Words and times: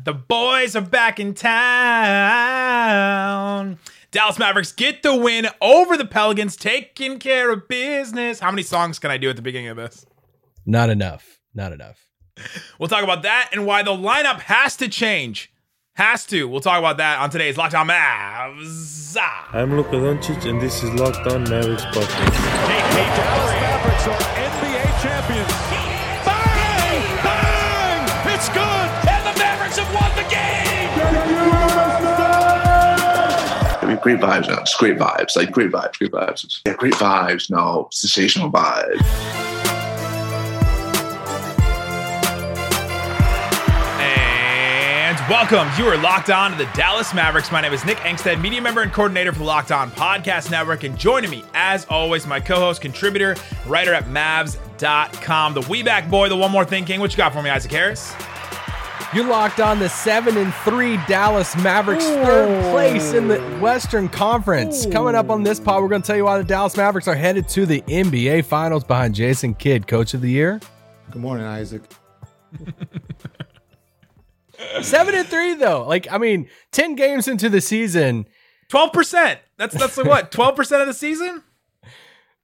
The 0.00 0.14
boys 0.14 0.74
are 0.74 0.80
back 0.80 1.20
in 1.20 1.34
town. 1.34 1.68
Dallas 4.10 4.38
Mavericks 4.38 4.72
get 4.72 5.02
the 5.02 5.14
win 5.14 5.48
over 5.60 5.98
the 5.98 6.06
Pelicans, 6.06 6.56
taking 6.56 7.18
care 7.18 7.50
of 7.52 7.68
business. 7.68 8.40
How 8.40 8.50
many 8.50 8.62
songs 8.62 8.98
can 8.98 9.10
I 9.10 9.18
do 9.18 9.28
at 9.28 9.36
the 9.36 9.42
beginning 9.42 9.68
of 9.68 9.76
this? 9.76 10.06
Not 10.64 10.88
enough. 10.88 11.40
Not 11.54 11.72
enough. 11.72 12.08
We'll 12.78 12.88
talk 12.88 13.04
about 13.04 13.22
that 13.24 13.50
and 13.52 13.66
why 13.66 13.82
the 13.82 13.90
lineup 13.90 14.40
has 14.40 14.76
to 14.78 14.88
change. 14.88 15.52
Has 15.96 16.24
to. 16.26 16.48
We'll 16.48 16.62
talk 16.62 16.78
about 16.78 16.96
that 16.96 17.18
on 17.20 17.28
today's 17.28 17.58
Locked 17.58 17.74
On 17.74 17.86
Mavs. 17.86 19.14
I'm 19.52 19.76
Luka 19.76 19.96
Doncic, 19.96 20.48
and 20.48 20.58
this 20.58 20.82
is 20.82 20.90
Locked 20.94 21.26
On 21.26 21.44
Mavericks 21.44 21.84
podcast. 21.84 22.32
The 22.32 23.04
Dallas 23.16 23.52
Mavericks 23.60 24.06
are 24.06 24.16
NBA 24.40 25.02
champions. 25.02 25.71
Great 34.02 34.18
vibes, 34.18 34.48
man. 34.48 34.58
It's 34.58 34.74
great 34.74 34.98
vibes. 34.98 35.36
Like 35.36 35.52
great 35.52 35.70
vibes, 35.70 35.96
great 35.96 36.10
vibes. 36.10 36.60
Yeah, 36.66 36.74
great 36.74 36.94
vibes. 36.94 37.48
No, 37.50 37.88
sensational 37.92 38.50
vibes. 38.50 39.00
And 44.00 45.20
welcome. 45.30 45.68
You 45.78 45.88
are 45.88 45.96
locked 45.96 46.30
on 46.30 46.50
to 46.50 46.58
the 46.58 46.68
Dallas 46.74 47.14
Mavericks. 47.14 47.52
My 47.52 47.60
name 47.60 47.72
is 47.72 47.84
Nick 47.84 47.98
Angstadt, 47.98 48.40
media 48.40 48.60
member 48.60 48.82
and 48.82 48.92
coordinator 48.92 49.32
for 49.32 49.38
the 49.38 49.44
Locked 49.44 49.70
On 49.70 49.88
Podcast 49.92 50.50
Network. 50.50 50.82
And 50.82 50.98
joining 50.98 51.30
me, 51.30 51.44
as 51.54 51.86
always, 51.88 52.26
my 52.26 52.40
co 52.40 52.56
host, 52.56 52.80
contributor, 52.82 53.36
writer 53.68 53.94
at 53.94 54.06
Mavs.com, 54.06 55.54
the 55.54 55.60
We 55.70 55.84
Back 55.84 56.10
Boy, 56.10 56.28
the 56.28 56.36
One 56.36 56.50
More 56.50 56.64
Thing 56.64 56.84
King. 56.84 56.98
What 56.98 57.12
you 57.12 57.18
got 57.18 57.32
for 57.32 57.40
me, 57.40 57.50
Isaac 57.50 57.70
Harris? 57.70 58.12
You 59.14 59.24
locked 59.24 59.60
on 59.60 59.78
the 59.78 59.90
seven 59.90 60.38
and 60.38 60.54
three 60.64 60.96
Dallas 61.06 61.54
Mavericks, 61.56 62.04
third 62.04 62.72
place 62.72 63.12
in 63.12 63.28
the 63.28 63.38
Western 63.60 64.08
Conference. 64.08 64.86
Coming 64.86 65.14
up 65.14 65.28
on 65.28 65.42
this 65.42 65.60
pod, 65.60 65.82
we're 65.82 65.88
going 65.90 66.00
to 66.00 66.06
tell 66.06 66.16
you 66.16 66.24
why 66.24 66.38
the 66.38 66.44
Dallas 66.44 66.78
Mavericks 66.78 67.06
are 67.08 67.14
headed 67.14 67.46
to 67.50 67.66
the 67.66 67.82
NBA 67.82 68.46
Finals 68.46 68.84
behind 68.84 69.14
Jason 69.14 69.52
Kidd, 69.52 69.86
Coach 69.86 70.14
of 70.14 70.22
the 70.22 70.30
Year. 70.30 70.60
Good 71.10 71.20
morning, 71.20 71.44
Isaac. 71.44 71.82
Seven 74.80 75.14
and 75.14 75.28
three 75.28 75.54
though, 75.54 75.84
like 75.86 76.10
I 76.10 76.16
mean, 76.18 76.48
ten 76.70 76.94
games 76.94 77.28
into 77.28 77.48
the 77.50 77.60
season, 77.60 78.26
12%. 78.70 79.38
That's, 79.58 79.74
that's 79.74 79.98
like 79.98 80.06
what, 80.06 80.30
12% 80.30 80.80
of 80.80 80.86
the 80.86 80.94
season? 80.94 81.42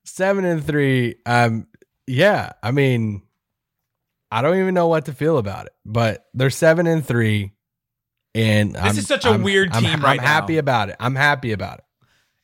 seven 0.05 0.45
and 0.45 0.65
three. 0.65 1.17
Um, 1.25 1.67
yeah, 2.07 2.53
I 2.63 2.73
mean, 2.73 3.23
I 4.31 4.43
don't 4.43 4.59
even 4.59 4.75
know 4.75 4.89
what 4.89 5.07
to 5.07 5.13
feel 5.13 5.39
about 5.39 5.67
it, 5.67 5.73
but 5.87 6.27
they're 6.35 6.51
seven 6.51 6.87
and 6.87 7.05
three, 7.05 7.53
and 8.35 8.75
This 8.75 8.99
is 8.99 9.07
such 9.07 9.25
a 9.25 9.37
weird 9.37 9.73
I'm- 9.73 9.83
team 9.83 9.93
I'm, 9.95 10.05
right 10.05 10.21
happy 10.21 10.55
now. 10.55 10.59
about 10.61 10.89
it. 10.91 10.97
I'm 11.01 11.15
happy 11.15 11.53
about 11.53 11.79
it. 11.79 11.85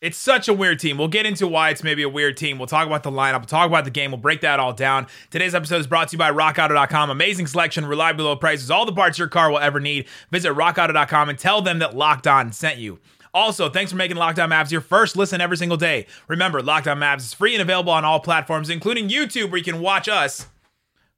It's 0.00 0.18
such 0.18 0.48
a 0.48 0.52
weird 0.52 0.80
team. 0.80 0.98
We'll 0.98 1.08
get 1.08 1.24
into 1.24 1.46
why 1.46 1.70
it's 1.70 1.82
maybe 1.82 2.02
a 2.02 2.08
weird 2.10 2.36
team. 2.36 2.58
We'll 2.58 2.66
talk 2.66 2.86
about 2.86 3.04
the 3.04 3.10
lineup. 3.10 3.38
We'll 3.38 3.46
talk 3.46 3.66
about 3.66 3.84
the 3.84 3.90
game. 3.90 4.10
We'll 4.10 4.20
break 4.20 4.42
that 4.42 4.60
all 4.60 4.74
down. 4.74 5.06
Today's 5.30 5.54
episode 5.54 5.76
is 5.80 5.86
brought 5.86 6.08
to 6.08 6.12
you 6.14 6.18
by 6.18 6.30
RockAuto.com. 6.30 7.08
Amazing 7.08 7.46
selection, 7.46 7.86
reliable 7.86 8.26
low 8.26 8.36
prices, 8.36 8.70
all 8.70 8.84
the 8.84 8.92
parts 8.92 9.18
your 9.18 9.28
car 9.28 9.50
will 9.50 9.58
ever 9.60 9.80
need. 9.80 10.06
Visit 10.30 10.52
RockAuto.com 10.52 11.30
and 11.30 11.38
tell 11.38 11.62
them 11.62 11.78
that 11.78 11.96
Locked 11.96 12.26
On 12.26 12.52
sent 12.52 12.76
you. 12.78 12.98
Also, 13.32 13.70
thanks 13.70 13.90
for 13.90 13.96
making 13.96 14.18
Locked 14.18 14.38
On 14.38 14.50
Mavs 14.50 14.70
your 14.70 14.82
first 14.82 15.16
listen 15.16 15.40
every 15.40 15.56
single 15.56 15.78
day. 15.78 16.06
Remember, 16.28 16.62
Locked 16.62 16.86
On 16.86 16.98
Mavs 16.98 17.18
is 17.20 17.32
free 17.32 17.54
and 17.54 17.62
available 17.62 17.92
on 17.92 18.04
all 18.04 18.20
platforms, 18.20 18.68
including 18.68 19.08
YouTube, 19.08 19.50
where 19.50 19.58
you 19.58 19.64
can 19.64 19.80
watch 19.80 20.06
us 20.08 20.46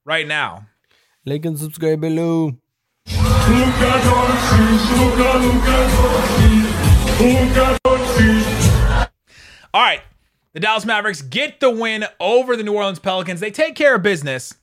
right 0.06 0.26
now. 0.26 0.68
Like 1.26 1.44
and 1.44 1.58
subscribe 1.58 2.00
below. 2.00 2.56
All 9.74 9.82
right. 9.82 10.00
The 10.54 10.60
Dallas 10.60 10.86
Mavericks 10.86 11.20
get 11.20 11.60
the 11.60 11.68
win 11.68 12.06
over 12.18 12.56
the 12.56 12.62
New 12.62 12.72
Orleans 12.72 12.98
Pelicans. 12.98 13.40
They 13.40 13.50
take 13.50 13.74
care 13.74 13.96
of 13.96 14.02
business. 14.02 14.54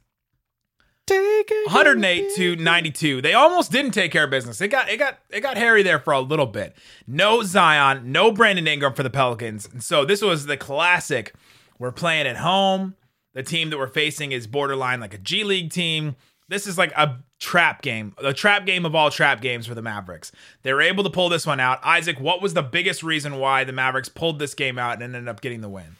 108 1.07 2.35
to 2.35 2.55
92. 2.55 3.21
They 3.21 3.33
almost 3.33 3.71
didn't 3.71 3.91
take 3.91 4.11
care 4.11 4.23
of 4.23 4.29
business. 4.29 4.61
It 4.61 4.69
got 4.69 4.89
it 4.89 4.97
got 4.97 5.19
it 5.29 5.41
got 5.41 5.57
hairy 5.57 5.83
there 5.83 5.99
for 5.99 6.13
a 6.13 6.21
little 6.21 6.45
bit. 6.45 6.75
No 7.05 7.43
Zion, 7.43 8.11
no 8.11 8.31
Brandon 8.31 8.65
Ingram 8.65 8.93
for 8.93 9.03
the 9.03 9.09
Pelicans. 9.09 9.67
And 9.71 9.83
so 9.83 10.05
this 10.05 10.21
was 10.21 10.45
the 10.45 10.55
classic. 10.55 11.35
We're 11.77 11.91
playing 11.91 12.25
at 12.25 12.37
home. 12.37 12.95
The 13.33 13.43
team 13.43 13.69
that 13.69 13.77
we're 13.77 13.87
facing 13.87 14.31
is 14.31 14.47
borderline 14.47 14.99
like 14.99 15.13
a 15.13 15.17
G 15.17 15.43
League 15.43 15.71
team. 15.71 16.15
This 16.49 16.67
is 16.67 16.77
like 16.77 16.91
a 16.91 17.19
trap 17.39 17.81
game, 17.81 18.13
the 18.21 18.33
trap 18.33 18.65
game 18.65 18.85
of 18.85 18.93
all 18.95 19.09
trap 19.09 19.41
games 19.41 19.65
for 19.65 19.73
the 19.73 19.81
Mavericks. 19.81 20.31
They 20.61 20.73
were 20.73 20.81
able 20.81 21.03
to 21.03 21.09
pull 21.09 21.29
this 21.29 21.47
one 21.47 21.59
out. 21.59 21.79
Isaac, 21.83 22.19
what 22.19 22.41
was 22.41 22.53
the 22.53 22.61
biggest 22.61 23.01
reason 23.01 23.37
why 23.37 23.63
the 23.63 23.71
Mavericks 23.71 24.09
pulled 24.09 24.39
this 24.39 24.53
game 24.53 24.77
out 24.77 24.95
and 24.95 25.03
ended 25.03 25.27
up 25.27 25.41
getting 25.41 25.61
the 25.61 25.69
win? 25.69 25.95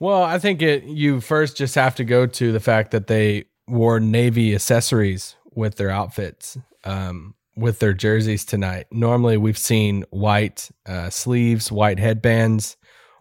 Well, 0.00 0.22
I 0.22 0.38
think 0.38 0.62
it. 0.62 0.84
You 0.84 1.20
first 1.20 1.56
just 1.56 1.74
have 1.76 1.94
to 1.96 2.04
go 2.04 2.26
to 2.26 2.52
the 2.52 2.60
fact 2.60 2.90
that 2.90 3.06
they 3.06 3.44
wore 3.68 4.00
navy 4.00 4.54
accessories 4.54 5.36
with 5.54 5.76
their 5.76 5.90
outfits, 5.90 6.58
um, 6.84 7.34
with 7.56 7.78
their 7.78 7.92
jerseys 7.92 8.44
tonight. 8.44 8.86
Normally, 8.90 9.36
we've 9.36 9.58
seen 9.58 10.04
white 10.10 10.70
uh, 10.86 11.10
sleeves, 11.10 11.70
white 11.70 11.98
headbands, 11.98 12.76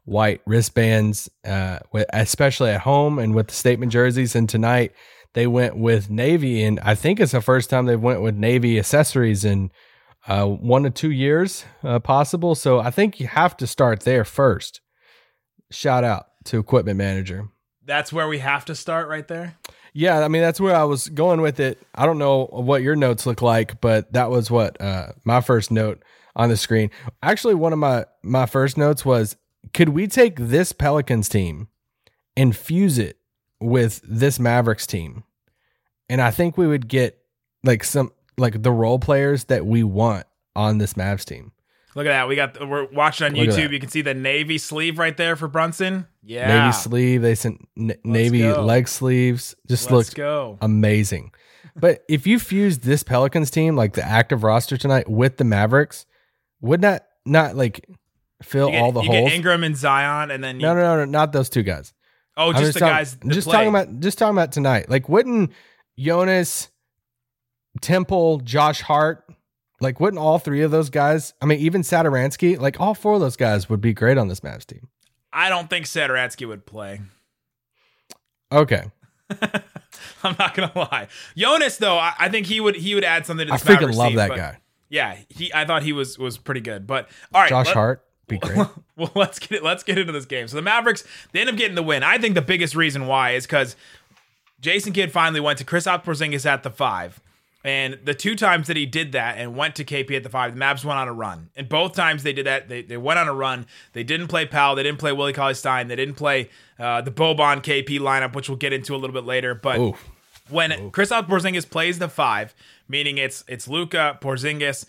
white 0.06 0.42
wristbands, 0.46 1.30
uh, 1.46 1.80
especially 2.12 2.72
at 2.72 2.82
home 2.82 3.20
and 3.20 3.34
with 3.34 3.48
the 3.48 3.54
statement 3.54 3.92
jerseys. 3.92 4.36
And 4.36 4.50
tonight, 4.50 4.94
they 5.34 5.48
went 5.48 5.76
with 5.78 6.10
navy, 6.10 6.64
and 6.64 6.80
I 6.82 6.96
think 6.96 7.20
it's 7.20 7.32
the 7.32 7.42
first 7.42 7.70
time 7.70 7.86
they've 7.86 8.00
went 8.00 8.22
with 8.22 8.36
navy 8.36 8.78
accessories 8.78 9.44
in 9.44 9.72
uh, 10.28 10.46
one 10.46 10.84
to 10.84 10.90
two 10.90 11.12
years, 11.12 11.66
uh, 11.84 12.00
possible. 12.00 12.56
So 12.56 12.80
I 12.80 12.92
think 12.92 13.20
you 13.20 13.28
have 13.28 13.58
to 13.58 13.68
start 13.68 14.02
there 14.02 14.24
first. 14.24 14.82
Shout 15.72 16.04
out 16.04 16.28
to 16.46 16.60
equipment 16.60 16.98
manager. 16.98 17.50
That's 17.84 18.14
where 18.14 18.28
we 18.28 18.40
have 18.40 18.66
to 18.66 18.76
start 18.76 19.10
right 19.10 19.28
there. 19.28 19.58
Yeah, 19.94 20.20
I 20.20 20.28
mean 20.28 20.42
that's 20.42 20.60
where 20.60 20.76
I 20.76 20.84
was 20.86 21.10
going 21.10 21.42
with 21.42 21.60
it. 21.60 21.80
I 21.94 22.06
don't 22.06 22.18
know 22.18 22.46
what 22.46 22.82
your 22.82 22.96
notes 22.96 23.26
look 23.26 23.42
like, 23.42 23.80
but 23.82 24.12
that 24.14 24.30
was 24.30 24.50
what 24.50 24.80
uh, 24.82 25.14
my 25.24 25.42
first 25.42 25.72
note 25.72 26.04
on 26.36 26.50
the 26.50 26.58
screen. 26.58 26.90
Actually, 27.22 27.56
one 27.56 27.74
of 27.74 27.80
my 27.80 28.06
my 28.24 28.46
first 28.46 28.78
notes 28.78 29.06
was, 29.06 29.36
could 29.74 29.90
we 29.90 30.08
take 30.08 30.38
this 30.38 30.72
Pelicans 30.72 31.30
team 31.30 31.68
and 32.36 32.56
fuse 32.56 32.98
it 32.98 33.18
with 33.60 34.02
this 34.04 34.40
Mavericks 34.40 34.88
team, 34.88 35.24
and 36.10 36.22
I 36.22 36.32
think 36.32 36.58
we 36.58 36.68
would 36.68 36.88
get 36.88 37.18
like 37.64 37.84
some 37.84 38.12
like 38.38 38.62
the 38.62 38.72
role 38.72 39.00
players 39.00 39.46
that 39.46 39.66
we 39.66 39.84
want 39.84 40.26
on 40.56 40.78
this 40.78 40.94
Mavs 40.94 41.26
team. 41.26 41.52
Look 41.96 42.08
at 42.08 42.10
that. 42.10 42.28
We 42.28 42.36
got 42.36 42.68
we're 42.68 42.86
watching 42.92 43.28
on 43.28 43.34
Look 43.36 43.50
YouTube. 43.50 43.72
You 43.72 43.80
can 43.80 43.90
see 43.90 44.02
the 44.02 44.14
navy 44.16 44.58
sleeve 44.58 44.98
right 44.98 45.16
there 45.16 45.36
for 45.36 45.48
Brunson. 45.48 46.08
Yeah. 46.24 46.66
Navy 46.66 46.74
sleeve, 46.74 47.22
they 47.22 47.36
sent 47.36 47.68
n- 47.78 47.96
navy 48.04 48.40
go. 48.40 48.64
leg 48.64 48.88
sleeves. 48.88 49.56
Just 49.68 49.92
Let's 49.92 50.10
looked 50.10 50.16
go. 50.16 50.58
amazing. 50.62 51.32
But 51.76 52.04
if 52.08 52.28
you 52.28 52.38
fuse 52.38 52.80
this 52.80 53.02
Pelicans 53.02 53.50
team, 53.50 53.76
like 53.76 53.94
the 53.94 54.06
active 54.06 54.44
roster 54.44 54.78
tonight, 54.78 55.10
with 55.10 55.38
the 55.38 55.44
Mavericks, 55.44 56.06
would 56.62 56.82
that 56.82 57.08
not 57.26 57.56
like 57.56 57.90
fill 58.44 58.70
get, 58.72 58.82
all 58.82 58.92
the 58.92 59.02
you 59.02 59.08
holes? 59.12 59.30
get 59.30 59.36
Ingram 59.36 59.64
and 59.64 59.76
Zion, 59.78 60.32
and 60.32 60.44
then 60.44 60.58
you, 60.60 60.62
no, 60.66 60.74
no, 60.76 60.82
no, 60.82 60.98
no, 60.98 61.06
not 61.06 61.32
those 61.32 61.50
two 61.50 61.64
guys. 61.64 61.94
oh, 62.38 62.52
I'm 62.52 62.56
just 62.62 62.74
the 62.76 62.80
talking- 62.82 62.96
guys. 62.96 63.18
just 63.30 63.48
play. 63.48 63.54
talking 63.54 63.70
about, 63.70 64.00
just 64.00 64.18
talking 64.18 64.36
about 64.36 64.52
tonight. 64.52 64.90
Like, 64.90 65.10
wouldn't 65.10 65.52
Jonas, 65.98 66.70
Temple, 67.82 68.40
Josh 68.40 68.82
Hart, 68.82 69.26
like, 69.82 70.00
wouldn't 70.00 70.22
all 70.22 70.40
three 70.40 70.62
of 70.62 70.72
those 70.72 70.90
guys? 70.90 71.34
I 71.42 71.46
mean, 71.46 71.60
even 71.60 71.82
Satoransky, 71.82 72.60
like, 72.60 72.80
all 72.80 72.94
four 72.94 73.16
of 73.16 73.20
those 73.22 73.36
guys 73.36 73.70
would 73.70 73.82
be 73.82 73.94
great 73.94 74.18
on 74.18 74.28
this 74.28 74.40
Mavs 74.42 74.66
team. 74.66 74.88
I 75.32 75.50
don't 75.50 75.70
think 75.70 75.86
Sadaratsky 75.88 76.48
would 76.48 76.66
play. 76.66 77.02
Okay, 78.52 78.84
I'm 80.24 80.36
not 80.38 80.54
gonna 80.54 80.72
lie. 80.76 81.08
Jonas, 81.36 81.78
though, 81.78 81.98
I, 81.98 82.14
I 82.20 82.30
think 82.30 82.46
he 82.46 82.60
would 82.60 82.76
he 82.76 82.94
would 82.94 83.04
add 83.04 83.26
something 83.26 83.48
to 83.48 83.54
I 83.54 83.58
this 83.58 83.64
freaking 83.66 83.74
Mavericks 83.80 83.98
love 83.98 84.08
team, 84.10 84.16
that 84.18 84.30
guy, 84.36 84.58
Yeah, 84.90 85.18
he. 85.30 85.52
I 85.52 85.66
thought 85.66 85.82
he 85.82 85.92
was 85.92 86.20
was 86.20 86.38
pretty 86.38 86.62
good. 86.62 86.86
But 86.86 87.10
all 87.34 87.42
right, 87.42 87.50
Josh 87.50 87.66
let- 87.68 87.74
Hart, 87.76 88.06
be 88.34 88.48
great. 88.48 88.68
well, 88.96 89.12
let's 89.16 89.40
get 89.40 89.52
it. 89.52 89.64
Let's 89.64 89.84
get 89.84 89.98
into 89.98 90.14
this 90.14 90.26
game. 90.26 90.48
So 90.48 90.56
the 90.56 90.62
Mavericks 90.62 91.04
they 91.32 91.42
end 91.42 91.50
up 91.50 91.56
getting 91.56 91.76
the 91.76 91.84
win. 91.84 92.04
I 92.04 92.18
think 92.18 92.36
the 92.36 92.42
biggest 92.42 92.76
reason 92.76 93.08
why 93.08 93.32
is 93.32 93.46
because 93.46 93.76
Jason 94.60 94.94
Kidd 94.94 95.12
finally 95.12 95.40
went 95.40 95.58
to 95.60 95.66
Chris 95.66 95.86
Porzingis 95.86 96.46
at 96.46 96.64
the 96.64 96.70
five, 96.70 97.20
and 97.66 97.98
the 98.04 98.14
two 98.14 98.36
times 98.36 98.68
that 98.68 98.76
he 98.76 98.86
did 98.86 99.14
that 99.14 99.38
and 99.38 99.56
went 99.56 99.76
to 99.76 99.86
KP 99.86 100.16
at 100.18 100.24
the 100.24 100.30
five, 100.30 100.54
the 100.54 100.60
Mavs 100.60 100.84
went 100.84 101.00
on 101.00 101.08
a 101.08 101.14
run. 101.14 101.50
And 101.56 101.70
both 101.70 101.96
times 101.96 102.24
they 102.24 102.34
did 102.34 102.46
that, 102.46 102.68
they, 102.68 102.82
they 102.82 102.98
went 102.98 103.20
on 103.20 103.30
a 103.30 103.34
run. 103.34 103.68
They 103.94 104.04
didn't 104.04 104.28
play 104.28 104.46
Powell. 104.46 104.76
They 104.76 104.84
didn't 104.84 105.00
play 105.00 105.14
Willie 105.14 105.32
Cauley 105.32 105.54
Stein. 105.54 105.88
They 105.88 105.96
didn't 105.96 106.16
play 106.16 106.50
uh, 106.78 107.02
the 107.02 107.12
Boban 107.12 107.62
KP 107.62 108.00
lineup, 108.00 108.36
which 108.36 108.50
we'll 108.50 108.58
get 108.58 108.74
into 108.74 108.94
a 108.94 108.98
little 108.98 109.14
bit 109.14 109.24
later. 109.24 109.56
But 109.56 109.80
Ooh. 109.80 109.96
when 110.50 110.92
Chris 110.92 111.10
Porzingis 111.10 111.70
plays 111.70 112.00
the 112.00 112.10
five, 112.10 112.54
meaning 112.90 113.18
it's 113.18 113.46
it's 113.48 113.68
Luka 113.70 114.18
Porzingis, 114.22 114.86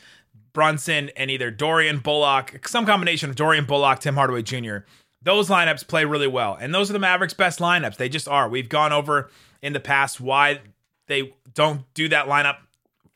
Brunson, 0.55 1.11
and 1.17 1.31
either 1.31 1.51
Dorian 1.51 1.99
Bullock, 1.99 2.67
some 2.67 2.87
combination 2.87 3.29
of 3.29 3.37
Dorian 3.37 3.67
Bullock, 3.67 3.99
Tim 3.99 4.15
Hardaway 4.15 4.43
Jr. 4.43 4.79
Those 5.21 5.49
lineups 5.49 5.87
play 5.87 6.05
really 6.05 6.29
well, 6.29 6.57
and 6.59 6.75
those 6.75 6.89
are 6.89 6.95
the 6.95 6.99
Mavericks' 6.99 7.35
best 7.35 7.59
lineups. 7.59 7.97
They 7.97 8.09
just 8.09 8.29
are. 8.29 8.49
We've 8.49 8.69
gone 8.69 8.93
over 8.93 9.31
in 9.61 9.73
the 9.73 9.81
past 9.81 10.21
why 10.21 10.61
they 11.07 11.35
don't 11.53 11.83
do 11.95 12.09
that 12.09 12.27
lineup 12.27 12.59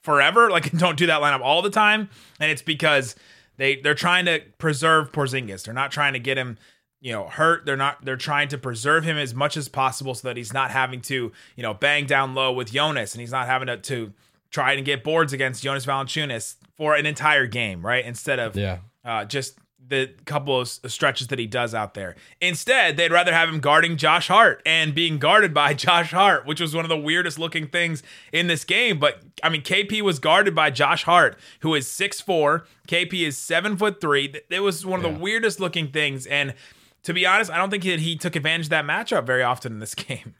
forever, 0.02 0.50
like 0.50 0.70
don't 0.72 0.98
do 0.98 1.06
that 1.06 1.22
lineup 1.22 1.40
all 1.40 1.62
the 1.62 1.70
time, 1.70 2.10
and 2.40 2.50
it's 2.50 2.62
because 2.62 3.14
they 3.56 3.76
they're 3.76 3.94
trying 3.94 4.26
to 4.26 4.42
preserve 4.58 5.12
Porzingis. 5.12 5.64
They're 5.64 5.74
not 5.74 5.92
trying 5.92 6.12
to 6.14 6.18
get 6.18 6.36
him 6.36 6.58
you 7.00 7.12
know 7.12 7.28
hurt 7.28 7.64
they're 7.64 7.76
not 7.76 8.04
they're 8.04 8.16
trying 8.16 8.48
to 8.48 8.58
preserve 8.58 9.04
him 9.04 9.16
as 9.16 9.34
much 9.34 9.56
as 9.56 9.68
possible 9.68 10.14
so 10.14 10.26
that 10.26 10.36
he's 10.36 10.52
not 10.52 10.70
having 10.70 11.00
to 11.00 11.30
you 11.54 11.62
know 11.62 11.74
bang 11.74 12.06
down 12.06 12.34
low 12.34 12.52
with 12.52 12.72
Jonas 12.72 13.14
and 13.14 13.20
he's 13.20 13.30
not 13.30 13.46
having 13.46 13.68
to, 13.68 13.76
to 13.76 14.12
try 14.50 14.72
and 14.72 14.84
get 14.84 15.04
boards 15.04 15.32
against 15.32 15.62
Jonas 15.62 15.86
Valanciunas 15.86 16.56
for 16.78 16.94
an 16.94 17.04
entire 17.04 17.46
game 17.46 17.84
right 17.84 18.04
instead 18.04 18.38
of 18.38 18.56
Yeah. 18.56 18.78
uh, 19.04 19.26
just 19.26 19.58
the 19.86 20.10
couple 20.26 20.60
of 20.60 20.68
stretches 20.68 21.28
that 21.28 21.38
he 21.38 21.46
does 21.46 21.74
out 21.74 21.94
there. 21.94 22.14
Instead, 22.42 22.98
they'd 22.98 23.10
rather 23.10 23.32
have 23.32 23.48
him 23.48 23.58
guarding 23.58 23.96
Josh 23.96 24.28
Hart 24.28 24.60
and 24.66 24.94
being 24.94 25.18
guarded 25.18 25.54
by 25.54 25.72
Josh 25.86 26.10
Hart, 26.10 26.44
which 26.46 26.60
was 26.60 26.74
one 26.74 26.84
of 26.84 26.90
the 26.90 26.96
weirdest 26.98 27.38
looking 27.38 27.68
things 27.68 28.02
in 28.30 28.48
this 28.48 28.64
game. 28.64 28.98
But 28.98 29.22
I 29.42 29.48
mean, 29.48 29.62
KP 29.62 30.02
was 30.02 30.18
guarded 30.18 30.54
by 30.54 30.70
Josh 30.70 31.04
Hart, 31.04 31.38
who 31.60 31.74
is 31.74 31.86
6'4. 31.86 32.64
KP 32.86 33.26
is 33.26 33.38
seven 33.38 33.76
foot 33.78 33.98
three. 34.00 34.34
It 34.50 34.60
was 34.60 34.84
one 34.84 35.02
of 35.02 35.10
the 35.10 35.18
weirdest 35.18 35.58
looking 35.58 35.88
things. 35.88 36.26
And 36.26 36.52
to 37.04 37.14
be 37.14 37.24
honest, 37.24 37.50
I 37.50 37.56
don't 37.56 37.70
think 37.70 37.84
that 37.84 38.00
he 38.00 38.14
took 38.16 38.36
advantage 38.36 38.66
of 38.66 38.70
that 38.70 38.84
matchup 38.84 39.24
very 39.24 39.42
often 39.42 39.72
in 39.72 39.78
this 39.78 39.94
game. 39.94 40.34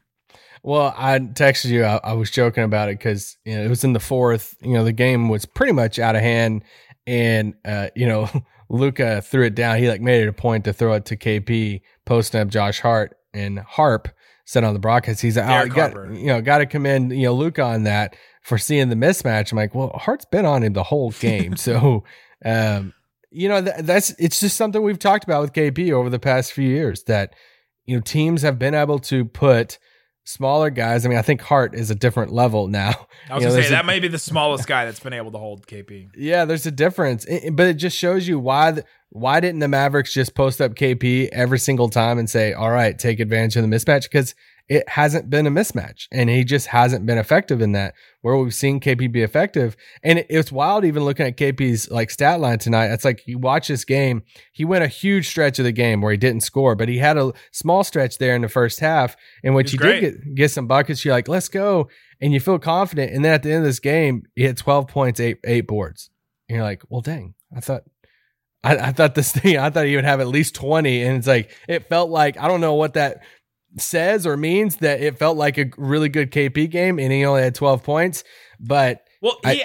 Well, 0.68 0.92
I 0.98 1.18
texted 1.18 1.70
you. 1.70 1.82
I, 1.82 1.98
I 2.04 2.12
was 2.12 2.30
joking 2.30 2.62
about 2.62 2.90
it 2.90 2.98
because 2.98 3.38
you 3.46 3.56
know 3.56 3.64
it 3.64 3.70
was 3.70 3.84
in 3.84 3.94
the 3.94 4.00
fourth. 4.00 4.54
You 4.60 4.74
know 4.74 4.84
the 4.84 4.92
game 4.92 5.30
was 5.30 5.46
pretty 5.46 5.72
much 5.72 5.98
out 5.98 6.14
of 6.14 6.20
hand, 6.20 6.62
and 7.06 7.54
uh, 7.64 7.88
you 7.96 8.06
know 8.06 8.28
Luka 8.68 9.22
threw 9.22 9.46
it 9.46 9.54
down. 9.54 9.78
He 9.78 9.88
like 9.88 10.02
made 10.02 10.20
it 10.20 10.28
a 10.28 10.32
point 10.34 10.66
to 10.66 10.74
throw 10.74 10.92
it 10.92 11.06
to 11.06 11.16
KP, 11.16 11.80
posting 12.04 12.42
up 12.42 12.48
Josh 12.48 12.80
Hart 12.80 13.16
and 13.32 13.58
Harp 13.60 14.08
said 14.44 14.62
on 14.62 14.74
the 14.74 14.78
broadcast. 14.78 15.22
He's 15.22 15.38
like, 15.38 15.46
oh, 15.46 15.48
Derek 15.48 15.72
got 15.72 15.92
Harper. 15.94 16.12
you 16.12 16.26
know 16.26 16.42
got 16.42 16.58
to 16.58 16.66
commend 16.66 17.12
you 17.12 17.22
know 17.22 17.32
Luka 17.32 17.62
on 17.62 17.84
that 17.84 18.14
for 18.42 18.58
seeing 18.58 18.90
the 18.90 18.94
mismatch. 18.94 19.50
I'm 19.50 19.56
like, 19.56 19.74
well, 19.74 19.92
Hart's 19.94 20.26
been 20.26 20.44
on 20.44 20.62
him 20.62 20.74
the 20.74 20.82
whole 20.82 21.12
game, 21.12 21.56
so. 21.56 22.04
um 22.44 22.92
you 23.30 23.48
know 23.48 23.62
th- 23.62 23.76
that's 23.80 24.10
it's 24.18 24.40
just 24.40 24.56
something 24.56 24.82
we've 24.82 24.98
talked 24.98 25.24
about 25.24 25.40
with 25.40 25.52
KP 25.52 25.92
over 25.92 26.08
the 26.08 26.18
past 26.18 26.52
few 26.52 26.68
years 26.68 27.04
that 27.04 27.34
you 27.86 27.96
know 27.96 28.00
teams 28.02 28.42
have 28.42 28.58
been 28.58 28.74
able 28.74 28.98
to 28.98 29.24
put 29.24 29.78
smaller 30.28 30.70
guys. 30.70 31.06
I 31.06 31.08
mean, 31.08 31.18
I 31.18 31.22
think 31.22 31.40
Hart 31.40 31.74
is 31.74 31.90
a 31.90 31.94
different 31.94 32.32
level 32.32 32.68
now. 32.68 32.90
I 32.90 32.92
was 32.92 32.96
You 32.96 33.34
know, 33.34 33.38
gonna 33.38 33.50
say 33.50 33.54
there's 33.54 33.66
a- 33.68 33.70
that 33.70 33.86
may 33.86 33.98
be 33.98 34.08
the 34.08 34.18
smallest 34.18 34.66
guy 34.66 34.84
that's 34.84 35.00
been 35.00 35.12
able 35.14 35.32
to 35.32 35.38
hold 35.38 35.66
KP. 35.66 36.08
Yeah, 36.16 36.44
there's 36.44 36.66
a 36.66 36.70
difference, 36.70 37.26
I- 37.30 37.42
I- 37.46 37.50
but 37.50 37.66
it 37.66 37.74
just 37.74 37.96
shows 37.96 38.28
you 38.28 38.38
why. 38.38 38.72
The, 38.72 38.84
why 39.10 39.40
didn't 39.40 39.60
the 39.60 39.68
Mavericks 39.68 40.12
just 40.12 40.34
post 40.34 40.60
up 40.60 40.74
KP 40.74 41.30
every 41.32 41.58
single 41.58 41.88
time 41.88 42.18
and 42.18 42.28
say, 42.28 42.52
"All 42.52 42.70
right, 42.70 42.98
take 42.98 43.20
advantage 43.20 43.56
of 43.56 43.62
the 43.62 43.74
mismatch"? 43.74 44.02
Because 44.02 44.34
it 44.68 44.86
hasn't 44.88 45.30
been 45.30 45.46
a 45.46 45.50
mismatch, 45.50 46.06
and 46.12 46.28
he 46.28 46.44
just 46.44 46.66
hasn't 46.66 47.06
been 47.06 47.16
effective 47.16 47.62
in 47.62 47.72
that. 47.72 47.94
Where 48.20 48.36
we've 48.36 48.52
seen 48.52 48.80
KP 48.80 49.10
be 49.10 49.22
effective, 49.22 49.76
and 50.02 50.18
it, 50.18 50.26
it's 50.28 50.52
wild 50.52 50.84
even 50.84 51.04
looking 51.04 51.26
at 51.26 51.36
KP's 51.36 51.90
like 51.90 52.10
stat 52.10 52.40
line 52.40 52.58
tonight. 52.58 52.88
It's 52.88 53.04
like 53.04 53.26
you 53.26 53.38
watch 53.38 53.68
this 53.68 53.84
game, 53.84 54.22
he 54.52 54.64
went 54.64 54.84
a 54.84 54.88
huge 54.88 55.28
stretch 55.28 55.58
of 55.58 55.64
the 55.64 55.72
game 55.72 56.00
where 56.00 56.12
he 56.12 56.18
didn't 56.18 56.42
score, 56.42 56.74
but 56.74 56.88
he 56.88 56.98
had 56.98 57.16
a 57.16 57.32
small 57.52 57.82
stretch 57.84 58.18
there 58.18 58.34
in 58.34 58.42
the 58.42 58.48
first 58.48 58.80
half 58.80 59.16
in 59.42 59.54
which 59.54 59.70
He 59.70 59.78
was 59.78 59.86
did 59.86 60.00
get 60.00 60.34
get 60.34 60.50
some 60.50 60.66
buckets. 60.66 61.04
You're 61.04 61.14
like, 61.14 61.28
let's 61.28 61.48
go, 61.48 61.88
and 62.20 62.32
you 62.34 62.40
feel 62.40 62.58
confident. 62.58 63.12
And 63.12 63.24
then 63.24 63.32
at 63.32 63.42
the 63.42 63.50
end 63.50 63.60
of 63.60 63.64
this 63.64 63.80
game, 63.80 64.24
he 64.34 64.44
had 64.44 64.56
12 64.56 64.88
points, 64.88 65.20
eight 65.20 65.38
eight 65.44 65.66
boards. 65.66 66.10
And 66.48 66.56
you're 66.56 66.64
like, 66.64 66.82
well, 66.88 67.00
dang, 67.00 67.34
I 67.54 67.60
thought. 67.60 67.84
I, 68.64 68.76
I 68.76 68.92
thought 68.92 69.14
this 69.14 69.30
thing, 69.36 69.56
I 69.56 69.70
thought 69.70 69.86
he 69.86 69.94
would 69.94 70.04
have 70.04 70.20
at 70.20 70.26
least 70.26 70.54
20. 70.56 71.02
And 71.02 71.16
it's 71.16 71.28
like, 71.28 71.50
it 71.68 71.88
felt 71.88 72.10
like, 72.10 72.36
I 72.38 72.48
don't 72.48 72.60
know 72.60 72.74
what 72.74 72.94
that 72.94 73.22
says 73.76 74.26
or 74.26 74.36
means 74.36 74.76
that 74.76 75.00
it 75.00 75.18
felt 75.18 75.36
like 75.36 75.58
a 75.58 75.66
really 75.76 76.08
good 76.08 76.30
KP 76.30 76.70
game 76.70 76.98
and 76.98 77.12
he 77.12 77.24
only 77.24 77.42
had 77.42 77.54
12 77.54 77.82
points. 77.82 78.24
But 78.58 79.06
Well, 79.20 79.38
I- 79.44 79.54
he 79.54 79.64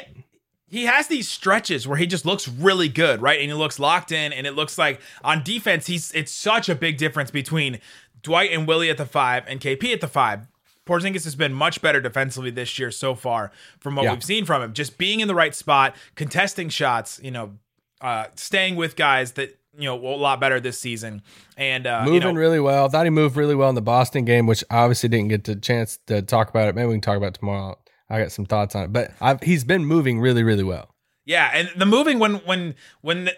he 0.68 0.86
has 0.86 1.06
these 1.08 1.30
stretches 1.30 1.88
where 1.88 1.98
he 1.98 2.08
just 2.08 2.26
looks 2.26 2.48
really 2.48 2.90
good, 2.90 3.22
right? 3.22 3.40
And 3.40 3.48
he 3.48 3.54
looks 3.54 3.78
locked 3.78 4.12
in, 4.12 4.34
and 4.34 4.48
it 4.48 4.54
looks 4.54 4.76
like 4.80 5.00
on 5.24 5.44
defense, 5.44 5.86
he's 5.86 6.12
it's 6.14 6.32
such 6.32 6.68
a 6.68 6.74
big 6.74 6.98
difference 6.98 7.30
between 7.30 7.80
Dwight 8.24 8.52
and 8.52 8.68
Willie 8.68 8.90
at 8.90 8.98
the 8.98 9.06
five 9.06 9.44
and 9.48 9.60
KP 9.62 9.94
at 9.94 10.02
the 10.02 10.08
five. 10.08 10.48
Porzingis 10.88 11.26
has 11.26 11.36
been 11.36 11.54
much 11.54 11.80
better 11.82 12.02
defensively 12.02 12.50
this 12.50 12.80
year 12.80 12.90
so 12.90 13.14
far 13.14 13.52
from 13.80 13.96
what 13.96 14.04
Yeah. 14.04 14.14
we've 14.14 14.24
seen 14.24 14.46
from 14.46 14.64
him. 14.64 14.74
Just 14.74 14.98
being 14.98 15.20
in 15.20 15.28
the 15.28 15.36
right 15.36 15.54
spot, 15.54 15.96
contesting 16.16 16.70
shots, 16.70 17.20
you 17.24 17.30
know, 17.32 17.54
uh, 18.02 18.26
staying 18.36 18.76
with 18.76 18.96
guys 18.96 19.34
that 19.34 19.58
you 19.78 19.86
know 19.86 19.96
a 19.96 20.16
lot 20.16 20.40
better 20.40 20.60
this 20.60 20.80
season, 20.80 21.22
and 21.58 21.88
uh, 21.88 22.02
moving 22.04 22.14
you 22.14 22.20
know, 22.20 22.34
really 22.34 22.60
well. 22.60 22.86
I 22.86 22.90
Thought 22.90 23.06
he 23.06 23.10
moved 23.10 23.36
really 23.36 23.56
well 23.56 23.70
in 23.70 23.76
the 23.76 23.82
Boston 23.82 24.26
game, 24.26 24.48
which 24.48 24.64
I 24.70 24.78
obviously 24.78 25.10
didn't 25.10 25.30
get 25.30 25.44
the 25.46 25.56
chance 25.56 26.00
to 26.08 26.22
talk 26.22 26.50
about 26.50 26.68
it. 26.68 26.76
Maybe 26.76 26.88
we 26.88 26.94
can 26.96 27.02
talk 27.02 27.18
about 27.18 27.28
it 27.28 27.34
tomorrow. 27.36 27.78
I 28.10 28.22
got 28.22 28.32
some 28.32 28.46
thoughts 28.46 28.76
on 28.76 28.84
it, 28.84 28.94
but 28.94 29.12
I've, 29.20 29.42
he's 29.42 29.64
been 29.64 29.86
moving 29.86 30.20
really, 30.20 30.44
really 30.44 30.64
well. 30.64 30.94
Yeah, 31.26 31.50
and 31.54 31.72
the 31.76 31.86
moving 31.86 32.20
when 32.20 32.36
when 32.46 32.76
when 33.02 33.26
the 33.26 33.34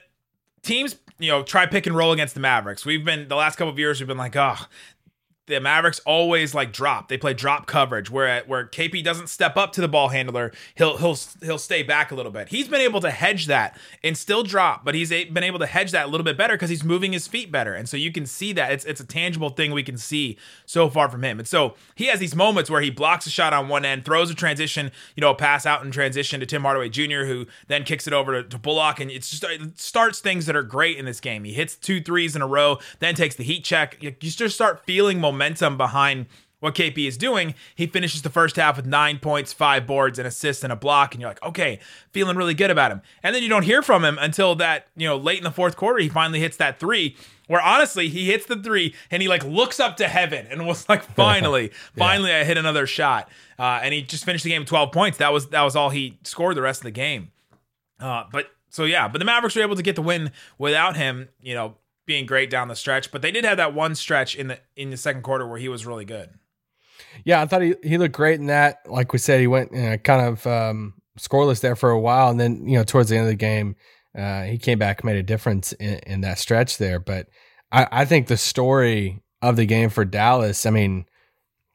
teams 0.63 0.97
you 1.19 1.31
know 1.31 1.43
try 1.43 1.65
pick 1.65 1.87
and 1.87 1.95
roll 1.95 2.11
against 2.11 2.33
the 2.33 2.39
Mavericks, 2.39 2.85
we've 2.85 3.05
been 3.05 3.27
the 3.27 3.35
last 3.35 3.55
couple 3.57 3.71
of 3.71 3.79
years 3.79 3.99
we've 3.99 4.07
been 4.07 4.17
like, 4.17 4.35
oh, 4.35 4.57
the 5.47 5.59
Mavericks 5.59 5.99
always 6.05 6.55
like 6.55 6.73
drop. 6.73 7.07
They 7.07 7.17
play 7.17 7.33
drop 7.33 7.67
coverage 7.67 8.09
where 8.09 8.43
where 8.47 8.65
KP 8.65 9.03
doesn't 9.03 9.29
step 9.29 9.57
up 9.57 9.71
to 9.73 9.81
the 9.81 9.87
ball 9.87 10.09
handler. 10.09 10.51
He'll 10.73 10.97
he'll 10.97 11.17
he'll 11.41 11.59
stay 11.59 11.83
back 11.83 12.11
a 12.11 12.15
little 12.15 12.31
bit. 12.31 12.49
He's 12.49 12.67
been 12.67 12.81
able 12.81 12.99
to 13.01 13.11
hedge 13.11 13.45
that 13.45 13.77
and 14.03 14.17
still 14.17 14.41
drop, 14.41 14.83
but 14.83 14.95
he's 14.95 15.09
been 15.09 15.43
able 15.43 15.59
to 15.59 15.67
hedge 15.67 15.91
that 15.91 16.05
a 16.05 16.09
little 16.09 16.23
bit 16.23 16.37
better 16.37 16.55
because 16.55 16.71
he's 16.71 16.83
moving 16.83 17.13
his 17.13 17.27
feet 17.27 17.51
better. 17.51 17.75
And 17.75 17.87
so 17.87 17.95
you 17.95 18.11
can 18.11 18.25
see 18.25 18.53
that 18.53 18.71
it's 18.71 18.85
it's 18.85 18.99
a 18.99 19.05
tangible 19.05 19.49
thing 19.49 19.71
we 19.71 19.83
can 19.83 19.97
see 19.97 20.37
so 20.65 20.89
far 20.89 21.09
from 21.09 21.23
him. 21.23 21.37
And 21.37 21.47
so 21.47 21.75
he 21.93 22.07
has 22.07 22.19
these 22.19 22.35
moments 22.35 22.69
where 22.69 22.81
he 22.81 22.89
blocks 22.89 23.27
a 23.27 23.29
shot 23.29 23.53
on 23.53 23.67
one 23.67 23.85
end, 23.85 24.03
throws 24.03 24.31
a 24.31 24.35
transition, 24.35 24.91
you 25.15 25.21
know, 25.21 25.29
a 25.29 25.35
pass 25.35 25.67
out 25.67 25.85
in 25.85 25.91
transition 25.91 26.39
to 26.39 26.47
Tim 26.47 26.63
Hardaway 26.63 26.89
Jr., 26.89 27.25
who 27.25 27.45
then 27.67 27.83
kicks 27.83 28.07
it 28.07 28.13
over 28.13 28.41
to, 28.41 28.49
to 28.49 28.57
Bullock, 28.57 28.99
and 28.99 29.11
it's 29.11 29.29
just 29.29 29.43
it 29.43 29.79
starts 29.79 30.19
things 30.19 30.47
that 30.47 30.55
are 30.55 30.63
great 30.63 30.97
in 30.97 31.05
this 31.05 31.19
game. 31.19 31.43
He 31.43 31.53
hits 31.53 31.75
two 31.75 32.01
threes 32.01 32.35
in 32.35 32.41
a 32.41 32.47
row, 32.47 32.79
then 32.97 33.13
takes 33.13 33.35
the 33.35 33.43
heat 33.43 33.63
check. 33.63 34.01
You 34.01 34.09
just 34.11 34.55
start 34.55 34.83
feeling 34.85 35.19
momentum 35.19 35.34
behind 35.77 36.27
what 36.59 36.75
KP 36.75 37.07
is 37.07 37.17
doing. 37.17 37.53
He 37.75 37.87
finishes 37.87 38.23
the 38.23 38.29
first 38.29 38.55
half 38.55 38.77
with 38.77 38.85
nine 38.85 39.19
points, 39.19 39.53
five 39.53 39.85
boards, 39.85 40.17
an 40.19 40.25
assist, 40.25 40.63
and 40.63 40.73
a 40.73 40.75
block, 40.75 41.13
and 41.13 41.21
you're 41.21 41.29
like, 41.29 41.43
okay, 41.43 41.79
feeling 42.11 42.37
really 42.37 42.53
good 42.53 42.71
about 42.71 42.91
him. 42.91 43.01
And 43.23 43.35
then 43.35 43.43
you 43.43 43.49
don't 43.49 43.63
hear 43.63 43.81
from 43.81 44.03
him 44.03 44.17
until 44.19 44.55
that, 44.55 44.87
you 44.95 45.07
know, 45.07 45.15
late 45.15 45.37
in 45.37 45.43
the 45.43 45.51
fourth 45.51 45.77
quarter, 45.77 45.99
he 45.99 46.09
finally 46.09 46.39
hits 46.39 46.57
that 46.57 46.79
three. 46.79 47.15
Where 47.47 47.61
honestly, 47.61 48.09
he 48.09 48.25
hits 48.25 48.47
the 48.47 48.55
three 48.55 48.95
and 49.11 49.21
he 49.21 49.27
like 49.27 49.45
looks 49.45 49.79
up 49.79 49.97
to 49.97 50.07
heaven 50.07 50.47
and 50.49 50.65
was 50.65 50.89
like, 50.89 51.03
"Finally, 51.15 51.71
finally, 51.95 52.33
I 52.33 52.43
hit 52.43 52.57
another 52.57 52.87
shot." 52.87 53.29
Uh, 53.59 53.81
and 53.83 53.93
he 53.93 54.01
just 54.01 54.25
finished 54.25 54.43
the 54.43 54.49
game 54.49 54.63
with 54.63 54.69
12 54.69 54.91
points. 54.91 55.19
That 55.19 55.31
was 55.31 55.49
that 55.49 55.61
was 55.61 55.75
all 55.75 55.91
he 55.91 56.17
scored 56.23 56.57
the 56.57 56.63
rest 56.63 56.79
of 56.79 56.85
the 56.85 56.91
game. 56.91 57.31
Uh, 57.99 58.23
but 58.31 58.49
so 58.69 58.85
yeah, 58.85 59.07
but 59.07 59.19
the 59.19 59.25
Mavericks 59.25 59.55
were 59.55 59.61
able 59.61 59.75
to 59.75 59.83
get 59.83 59.95
the 59.95 60.01
win 60.01 60.31
without 60.57 60.95
him, 60.95 61.29
you 61.39 61.53
know, 61.53 61.75
being 62.05 62.25
great 62.25 62.49
down 62.49 62.67
the 62.67 62.75
stretch. 62.75 63.11
But 63.11 63.21
they 63.21 63.31
did 63.31 63.45
have 63.45 63.57
that 63.57 63.73
one 63.73 63.95
stretch 63.95 64.35
in 64.35 64.47
the 64.47 64.59
in 64.75 64.89
the 64.89 64.97
second 64.97 65.21
quarter 65.23 65.47
where 65.47 65.57
he 65.59 65.69
was 65.69 65.85
really 65.85 66.05
good. 66.05 66.29
Yeah, 67.23 67.41
I 67.41 67.45
thought 67.45 67.61
he, 67.61 67.75
he 67.83 67.97
looked 67.97 68.15
great 68.15 68.39
in 68.39 68.47
that. 68.47 68.79
Like 68.85 69.11
we 69.13 69.19
said, 69.19 69.39
he 69.39 69.47
went 69.47 69.71
you 69.73 69.81
know, 69.81 69.97
kind 69.97 70.25
of 70.27 70.45
um, 70.47 70.93
scoreless 71.19 71.61
there 71.61 71.75
for 71.75 71.89
a 71.89 71.99
while, 71.99 72.29
and 72.29 72.39
then 72.39 72.67
you 72.67 72.77
know 72.77 72.83
towards 72.83 73.09
the 73.09 73.15
end 73.17 73.23
of 73.25 73.29
the 73.29 73.35
game, 73.35 73.75
uh, 74.17 74.43
he 74.43 74.57
came 74.57 74.79
back, 74.79 75.03
made 75.03 75.17
a 75.17 75.23
difference 75.23 75.73
in, 75.73 75.99
in 76.07 76.21
that 76.21 76.39
stretch 76.39 76.77
there. 76.77 76.99
But 76.99 77.27
I, 77.71 77.87
I 77.91 78.05
think 78.05 78.27
the 78.27 78.37
story 78.37 79.21
of 79.41 79.55
the 79.55 79.65
game 79.65 79.89
for 79.89 80.05
Dallas, 80.05 80.65
I 80.65 80.69
mean, 80.69 81.05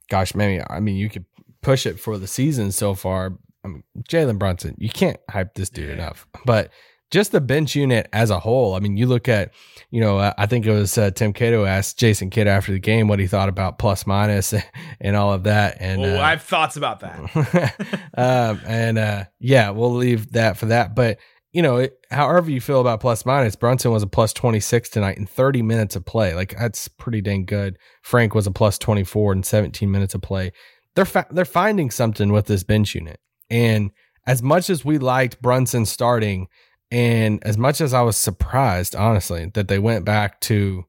gosh, 0.09 0.35
maybe 0.35 0.63
I 0.69 0.81
mean 0.81 0.97
you 0.97 1.09
could 1.11 1.25
push 1.63 1.87
it 1.87 2.01
for 2.01 2.17
the 2.19 2.27
season 2.27 2.73
so 2.73 2.95
far. 2.95 3.37
I 3.63 3.69
mean, 3.69 3.83
Jalen 4.09 4.39
Brunson, 4.39 4.75
you 4.79 4.89
can't 4.89 5.19
hype 5.29 5.55
this 5.55 5.69
dude 5.71 5.89
Yeah. 5.89 5.95
enough, 5.95 6.27
but. 6.45 6.71
Just 7.11 7.33
the 7.33 7.41
bench 7.41 7.75
unit 7.75 8.09
as 8.13 8.31
a 8.31 8.39
whole. 8.39 8.75
I 8.75 8.81
mean, 8.81 8.97
you 8.97 9.07
look 9.07 9.29
at, 9.29 9.53
you 9.91 10.01
know, 10.01 10.33
I 10.39 10.47
think 10.47 10.65
it 10.65 10.71
was 10.71 10.97
uh, 10.97 11.11
Tim 11.11 11.33
Cato 11.33 11.65
asked 11.65 11.99
Jason 11.99 12.31
Kidd 12.31 12.47
after 12.47 12.71
the 12.71 12.79
game 12.79 13.09
what 13.09 13.19
he 13.19 13.27
thought 13.27 13.49
about 13.49 13.79
plus 13.79 14.07
minus 14.07 14.55
and 15.01 15.17
all 15.17 15.33
of 15.33 15.45
that. 15.45 15.79
And 15.81 16.01
well, 16.01 16.21
uh, 16.21 16.23
I 16.23 16.31
have 16.31 16.43
thoughts 16.43 16.77
about 16.77 17.01
that. 17.01 17.75
um, 18.17 18.61
and 18.65 18.99
uh, 18.99 19.25
yeah, 19.41 19.71
we'll 19.71 19.95
leave 19.95 20.33
that 20.33 20.57
for 20.57 20.67
that. 20.67 20.95
But 20.95 21.19
you 21.53 21.63
know, 21.63 21.79
it, 21.79 21.99
however 22.11 22.51
you 22.51 22.61
feel 22.61 22.81
about 22.81 23.01
plus 23.01 23.27
minus, 23.27 23.57
Brunson 23.57 23.91
was 23.91 24.03
a 24.03 24.07
plus 24.07 24.33
twenty 24.33 24.61
six 24.61 24.89
tonight 24.89 25.19
in 25.19 25.27
thirty 25.27 25.63
minutes 25.63 25.97
of 25.97 26.05
play. 26.05 26.35
Like 26.35 26.57
that's 26.57 26.87
pretty 26.87 27.21
dang 27.21 27.45
good. 27.45 27.77
Frank 28.03 28.35
was 28.35 28.47
a 28.47 28.53
plus 28.53 28.79
twenty 28.79 29.03
four 29.03 29.33
in 29.33 29.43
seventeen 29.43 29.91
minutes 29.91 30.15
of 30.15 30.23
play. 30.23 30.53
They're 30.95 31.05
fa- 31.05 31.27
they're 31.31 31.45
finding 31.45 31.91
something 31.91 32.31
with 32.31 32.47
this 32.47 32.63
bench 32.63 32.95
unit, 32.95 33.19
and 33.51 33.91
as 34.27 34.43
much 34.43 34.71
as 34.71 34.85
we 34.85 34.99
liked 34.99 35.43
Brunson 35.43 35.87
starting, 35.87 36.47
and 36.91 37.43
as 37.45 37.57
much 37.57 37.81
as 37.81 37.95
I 37.95 38.03
was 38.03 38.17
surprised, 38.17 38.97
honestly, 38.97 39.51
that 39.55 39.69
they 39.69 39.79
went 39.79 40.05
back 40.05 40.41
to 40.43 40.85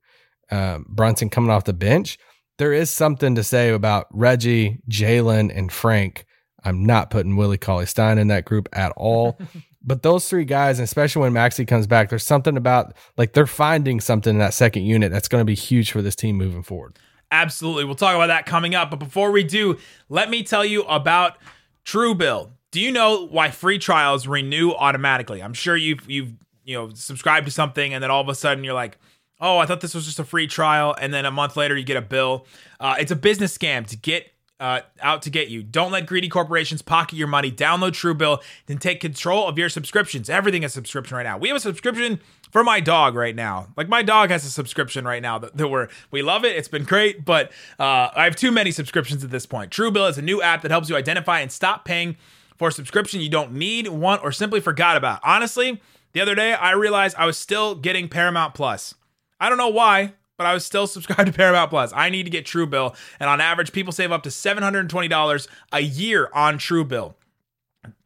um, 0.49 0.85
Brunson 0.89 1.29
coming 1.29 1.51
off 1.51 1.65
the 1.65 1.73
bench, 1.73 2.17
there 2.57 2.73
is 2.73 2.89
something 2.89 3.35
to 3.35 3.43
say 3.43 3.69
about 3.69 4.07
Reggie, 4.11 4.79
Jalen, 4.89 5.55
and 5.55 5.71
Frank. 5.71 6.25
I'm 6.63 6.85
not 6.85 7.09
putting 7.09 7.35
Willie 7.35 7.57
Cauley 7.57 7.85
Stein 7.85 8.17
in 8.17 8.27
that 8.27 8.45
group 8.45 8.69
at 8.73 8.91
all. 8.97 9.37
but 9.83 10.03
those 10.03 10.29
three 10.29 10.45
guys, 10.45 10.79
especially 10.79 11.21
when 11.21 11.33
Maxi 11.33 11.67
comes 11.67 11.87
back, 11.87 12.09
there's 12.09 12.25
something 12.25 12.57
about 12.57 12.93
like 13.17 13.33
they're 13.33 13.47
finding 13.47 13.99
something 13.99 14.33
in 14.33 14.39
that 14.39 14.53
second 14.53 14.83
unit 14.83 15.11
that's 15.11 15.27
going 15.27 15.41
to 15.41 15.45
be 15.45 15.55
huge 15.55 15.91
for 15.91 16.01
this 16.01 16.15
team 16.15 16.35
moving 16.35 16.63
forward. 16.63 16.97
Absolutely. 17.31 17.85
We'll 17.85 17.95
talk 17.95 18.15
about 18.15 18.27
that 18.27 18.45
coming 18.45 18.75
up. 18.75 18.89
But 18.91 18.99
before 18.99 19.31
we 19.31 19.43
do, 19.43 19.77
let 20.09 20.29
me 20.29 20.43
tell 20.43 20.65
you 20.65 20.83
about 20.83 21.37
Truebill. 21.85 22.51
Do 22.71 22.79
you 22.79 22.91
know 22.91 23.27
why 23.27 23.51
free 23.51 23.77
trials 23.77 24.27
renew 24.27 24.71
automatically? 24.71 25.43
I'm 25.43 25.53
sure 25.53 25.75
you've 25.75 26.09
you've 26.09 26.33
you 26.63 26.77
know 26.77 26.89
subscribed 26.93 27.45
to 27.45 27.51
something 27.51 27.93
and 27.93 28.01
then 28.03 28.09
all 28.09 28.21
of 28.21 28.29
a 28.29 28.35
sudden 28.35 28.63
you're 28.63 28.73
like, 28.73 28.97
oh, 29.41 29.57
I 29.57 29.65
thought 29.65 29.81
this 29.81 29.93
was 29.93 30.05
just 30.05 30.19
a 30.19 30.23
free 30.23 30.47
trial, 30.47 30.95
and 30.99 31.13
then 31.13 31.25
a 31.25 31.31
month 31.31 31.57
later 31.57 31.75
you 31.75 31.83
get 31.83 31.97
a 31.97 32.01
bill. 32.01 32.45
Uh, 32.79 32.95
it's 32.99 33.11
a 33.11 33.15
business 33.15 33.57
scam 33.57 33.85
to 33.87 33.97
get 33.97 34.31
uh, 34.61 34.81
out 35.01 35.23
to 35.23 35.31
get 35.31 35.49
you. 35.49 35.63
Don't 35.63 35.91
let 35.91 36.05
greedy 36.05 36.29
corporations 36.29 36.83
pocket 36.83 37.15
your 37.17 37.27
money. 37.27 37.51
Download 37.51 37.89
Truebill, 37.89 38.43
then 38.67 38.77
take 38.77 39.01
control 39.01 39.47
of 39.47 39.57
your 39.57 39.69
subscriptions. 39.69 40.29
Everything 40.29 40.61
is 40.61 40.71
subscription 40.71 41.17
right 41.17 41.23
now. 41.23 41.39
We 41.39 41.47
have 41.47 41.57
a 41.57 41.61
subscription 41.61 42.19
for 42.51 42.63
my 42.63 42.79
dog 42.79 43.15
right 43.15 43.35
now. 43.35 43.69
Like 43.75 43.89
my 43.89 44.03
dog 44.03 44.29
has 44.29 44.45
a 44.45 44.51
subscription 44.51 45.03
right 45.03 45.21
now 45.21 45.39
that, 45.39 45.57
that 45.57 45.67
we're 45.67 45.87
we 46.11 46.21
love 46.21 46.45
it. 46.45 46.55
It's 46.55 46.67
been 46.67 46.83
great, 46.83 47.25
but 47.25 47.51
uh, 47.79 48.09
I 48.15 48.25
have 48.25 48.35
too 48.35 48.51
many 48.51 48.71
subscriptions 48.71 49.23
at 49.23 49.31
this 49.31 49.47
point. 49.47 49.71
Truebill 49.71 50.07
is 50.11 50.19
a 50.19 50.21
new 50.21 50.43
app 50.43 50.61
that 50.61 50.69
helps 50.69 50.89
you 50.89 50.95
identify 50.95 51.39
and 51.39 51.51
stop 51.51 51.83
paying 51.83 52.15
for 52.61 52.67
a 52.67 52.71
subscription 52.71 53.21
you 53.21 53.27
don't 53.27 53.53
need, 53.53 53.87
want, 53.87 54.23
or 54.23 54.31
simply 54.31 54.59
forgot 54.59 54.95
about. 54.95 55.19
Honestly, 55.23 55.81
the 56.13 56.21
other 56.21 56.35
day 56.35 56.53
I 56.53 56.73
realized 56.73 57.15
I 57.17 57.25
was 57.25 57.35
still 57.35 57.73
getting 57.73 58.07
Paramount 58.07 58.53
Plus. 58.53 58.93
I 59.39 59.49
don't 59.49 59.57
know 59.57 59.69
why, 59.69 60.13
but 60.37 60.45
I 60.45 60.53
was 60.53 60.63
still 60.63 60.85
subscribed 60.87 61.25
to 61.25 61.33
Paramount 61.35 61.71
Plus. 61.71 61.91
I 61.95 62.11
need 62.11 62.21
to 62.25 62.29
get 62.29 62.45
Truebill, 62.45 62.95
and 63.19 63.27
on 63.27 63.41
average, 63.41 63.71
people 63.71 63.91
save 63.91 64.11
up 64.11 64.21
to 64.21 64.29
$720 64.29 65.47
a 65.73 65.79
year 65.79 66.29
on 66.35 66.59
Truebill 66.59 67.15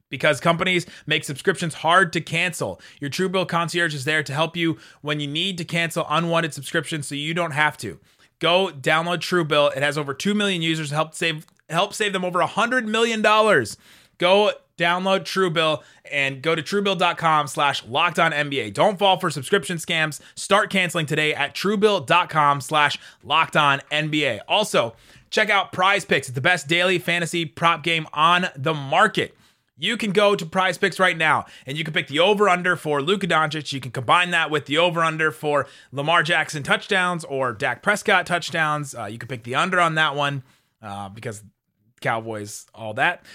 because 0.09 0.39
companies 0.39 0.85
make 1.05 1.25
subscriptions 1.25 1.73
hard 1.73 2.13
to 2.13 2.21
cancel. 2.21 2.79
Your 3.01 3.09
Truebill 3.09 3.49
concierge 3.49 3.93
is 3.93 4.05
there 4.05 4.23
to 4.23 4.33
help 4.33 4.55
you 4.55 4.77
when 5.01 5.19
you 5.19 5.27
need 5.27 5.57
to 5.57 5.65
cancel 5.65 6.05
unwanted 6.09 6.53
subscriptions 6.53 7.07
so 7.07 7.15
you 7.15 7.33
don't 7.33 7.51
have 7.51 7.75
to. 7.79 7.99
Go 8.39 8.69
download 8.69 9.17
Truebill. 9.17 9.75
It 9.75 9.83
has 9.83 9.97
over 9.97 10.13
2 10.13 10.33
million 10.33 10.61
users 10.61 10.91
help 10.91 11.13
save 11.13 11.45
help 11.69 11.93
save 11.93 12.13
them 12.13 12.23
over 12.23 12.39
100 12.39 12.87
million 12.87 13.21
dollars. 13.21 13.75
Go 14.17 14.51
download 14.77 15.21
Truebill 15.21 15.83
and 16.11 16.41
go 16.41 16.55
to 16.55 16.61
truebill.com 16.61 17.47
slash 17.47 17.85
locked 17.85 18.19
on 18.19 18.31
NBA. 18.31 18.73
Don't 18.73 18.99
fall 18.99 19.19
for 19.19 19.29
subscription 19.29 19.77
scams. 19.77 20.19
Start 20.35 20.69
canceling 20.69 21.05
today 21.05 21.33
at 21.33 21.55
truebill.com 21.55 22.61
slash 22.61 22.97
locked 23.23 23.55
on 23.55 23.81
NBA. 23.91 24.41
Also, 24.47 24.95
check 25.29 25.49
out 25.49 25.71
Prize 25.71 26.05
Picks. 26.05 26.27
The 26.27 26.41
best 26.41 26.67
daily 26.67 26.99
fantasy 26.99 27.45
prop 27.45 27.83
game 27.83 28.07
on 28.13 28.47
the 28.55 28.73
market. 28.73 29.35
You 29.77 29.97
can 29.97 30.11
go 30.11 30.35
to 30.35 30.45
Prize 30.45 30.77
Picks 30.77 30.99
right 30.99 31.17
now 31.17 31.45
and 31.65 31.77
you 31.77 31.83
can 31.83 31.93
pick 31.93 32.07
the 32.07 32.19
over 32.19 32.47
under 32.47 32.77
for 32.77 33.01
Luka 33.01 33.27
Doncic. 33.27 33.73
You 33.73 33.81
can 33.81 33.91
combine 33.91 34.31
that 34.31 34.49
with 34.49 34.67
the 34.67 34.77
over 34.77 35.03
under 35.03 35.31
for 35.31 35.67
Lamar 35.91 36.23
Jackson 36.23 36.63
touchdowns 36.63 37.25
or 37.25 37.51
Dak 37.51 37.83
Prescott 37.83 38.25
touchdowns. 38.25 38.95
Uh, 38.95 39.05
you 39.05 39.17
can 39.17 39.27
pick 39.27 39.43
the 39.43 39.55
under 39.55 39.81
on 39.81 39.95
that 39.95 40.15
one 40.15 40.43
uh, 40.81 41.09
because 41.09 41.43
Cowboys, 41.99 42.67
all 42.73 42.93
that. 42.93 43.25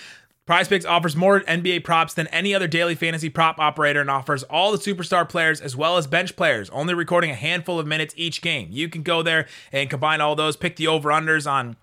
Prize 0.51 0.67
Picks 0.67 0.85
offers 0.85 1.15
more 1.15 1.43
NBA 1.43 1.85
props 1.85 2.13
than 2.13 2.27
any 2.27 2.57
other 2.57 2.67
daily 2.67 2.97
fantasy 2.97 3.29
prop 3.29 3.61
operator 3.61 4.01
and 4.01 4.11
offers 4.11 4.43
all 4.43 4.73
the 4.73 4.79
superstar 4.79 5.29
players 5.29 5.61
as 5.61 5.77
well 5.77 5.97
as 5.97 6.09
bench 6.09 6.35
players, 6.35 6.69
only 6.71 6.93
recording 6.93 7.31
a 7.31 7.37
handful 7.37 7.79
of 7.79 7.87
minutes 7.87 8.15
each 8.17 8.43
game. 8.43 8.67
You 8.73 8.89
can 8.89 9.05
go 9.05 9.23
there 9.23 9.47
and 9.71 9.89
combine 9.89 10.21
all 10.21 10.35
those, 10.35 10.57
pick 10.57 10.75
the 10.75 10.89
over 10.89 11.11
unders 11.11 11.49
on 11.49 11.77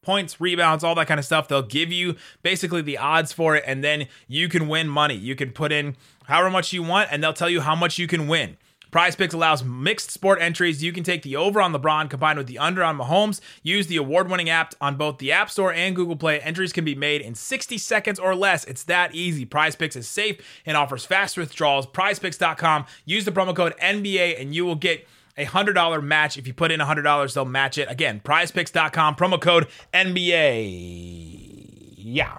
points, 0.00 0.40
rebounds, 0.40 0.82
all 0.82 0.94
that 0.94 1.08
kind 1.08 1.20
of 1.20 1.26
stuff. 1.26 1.46
They'll 1.46 1.60
give 1.60 1.92
you 1.92 2.16
basically 2.42 2.80
the 2.80 2.96
odds 2.96 3.34
for 3.34 3.54
it, 3.54 3.64
and 3.66 3.84
then 3.84 4.06
you 4.26 4.48
can 4.48 4.66
win 4.66 4.88
money. 4.88 5.14
You 5.14 5.36
can 5.36 5.50
put 5.50 5.70
in 5.70 5.94
however 6.24 6.48
much 6.48 6.72
you 6.72 6.82
want, 6.82 7.10
and 7.12 7.22
they'll 7.22 7.34
tell 7.34 7.50
you 7.50 7.60
how 7.60 7.74
much 7.74 7.98
you 7.98 8.06
can 8.06 8.28
win. 8.28 8.56
Prize 8.90 9.16
Picks 9.16 9.34
allows 9.34 9.64
mixed 9.64 10.10
sport 10.10 10.40
entries. 10.40 10.82
You 10.82 10.92
can 10.92 11.04
take 11.04 11.22
the 11.22 11.36
over 11.36 11.60
on 11.60 11.72
LeBron 11.72 12.08
combined 12.08 12.38
with 12.38 12.46
the 12.46 12.58
under 12.58 12.82
on 12.82 12.98
Mahomes. 12.98 13.40
Use 13.62 13.86
the 13.86 13.96
award 13.96 14.30
winning 14.30 14.48
app 14.48 14.74
on 14.80 14.96
both 14.96 15.18
the 15.18 15.32
App 15.32 15.50
Store 15.50 15.72
and 15.72 15.94
Google 15.94 16.16
Play. 16.16 16.40
Entries 16.40 16.72
can 16.72 16.84
be 16.84 16.94
made 16.94 17.20
in 17.20 17.34
60 17.34 17.78
seconds 17.78 18.18
or 18.18 18.34
less. 18.34 18.64
It's 18.64 18.84
that 18.84 19.14
easy. 19.14 19.44
Prize 19.44 19.76
Picks 19.76 19.96
is 19.96 20.08
safe 20.08 20.40
and 20.64 20.76
offers 20.76 21.04
fast 21.04 21.36
withdrawals. 21.36 21.86
PrizePicks.com. 21.86 22.86
Use 23.04 23.24
the 23.24 23.32
promo 23.32 23.54
code 23.54 23.74
NBA 23.78 24.40
and 24.40 24.54
you 24.54 24.64
will 24.64 24.76
get 24.76 25.06
a 25.36 25.44
$100 25.44 26.02
match. 26.02 26.38
If 26.38 26.46
you 26.46 26.54
put 26.54 26.70
in 26.70 26.80
$100, 26.80 27.34
they'll 27.34 27.44
match 27.44 27.78
it. 27.78 27.90
Again, 27.90 28.20
prizepicks.com, 28.24 29.16
promo 29.16 29.40
code 29.40 29.66
NBA. 29.92 31.94
Yeah. 31.98 32.38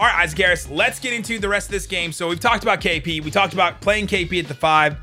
All 0.00 0.08
right, 0.08 0.24
Isaac 0.24 0.38
Harris, 0.38 0.68
let's 0.68 0.98
get 0.98 1.12
into 1.12 1.38
the 1.38 1.48
rest 1.48 1.68
of 1.68 1.72
this 1.72 1.86
game. 1.86 2.10
So 2.12 2.28
we've 2.28 2.40
talked 2.40 2.64
about 2.64 2.80
KP. 2.80 3.22
We 3.22 3.30
talked 3.30 3.52
about 3.52 3.80
playing 3.80 4.08
KP 4.08 4.40
at 4.42 4.48
the 4.48 4.54
five. 4.54 4.96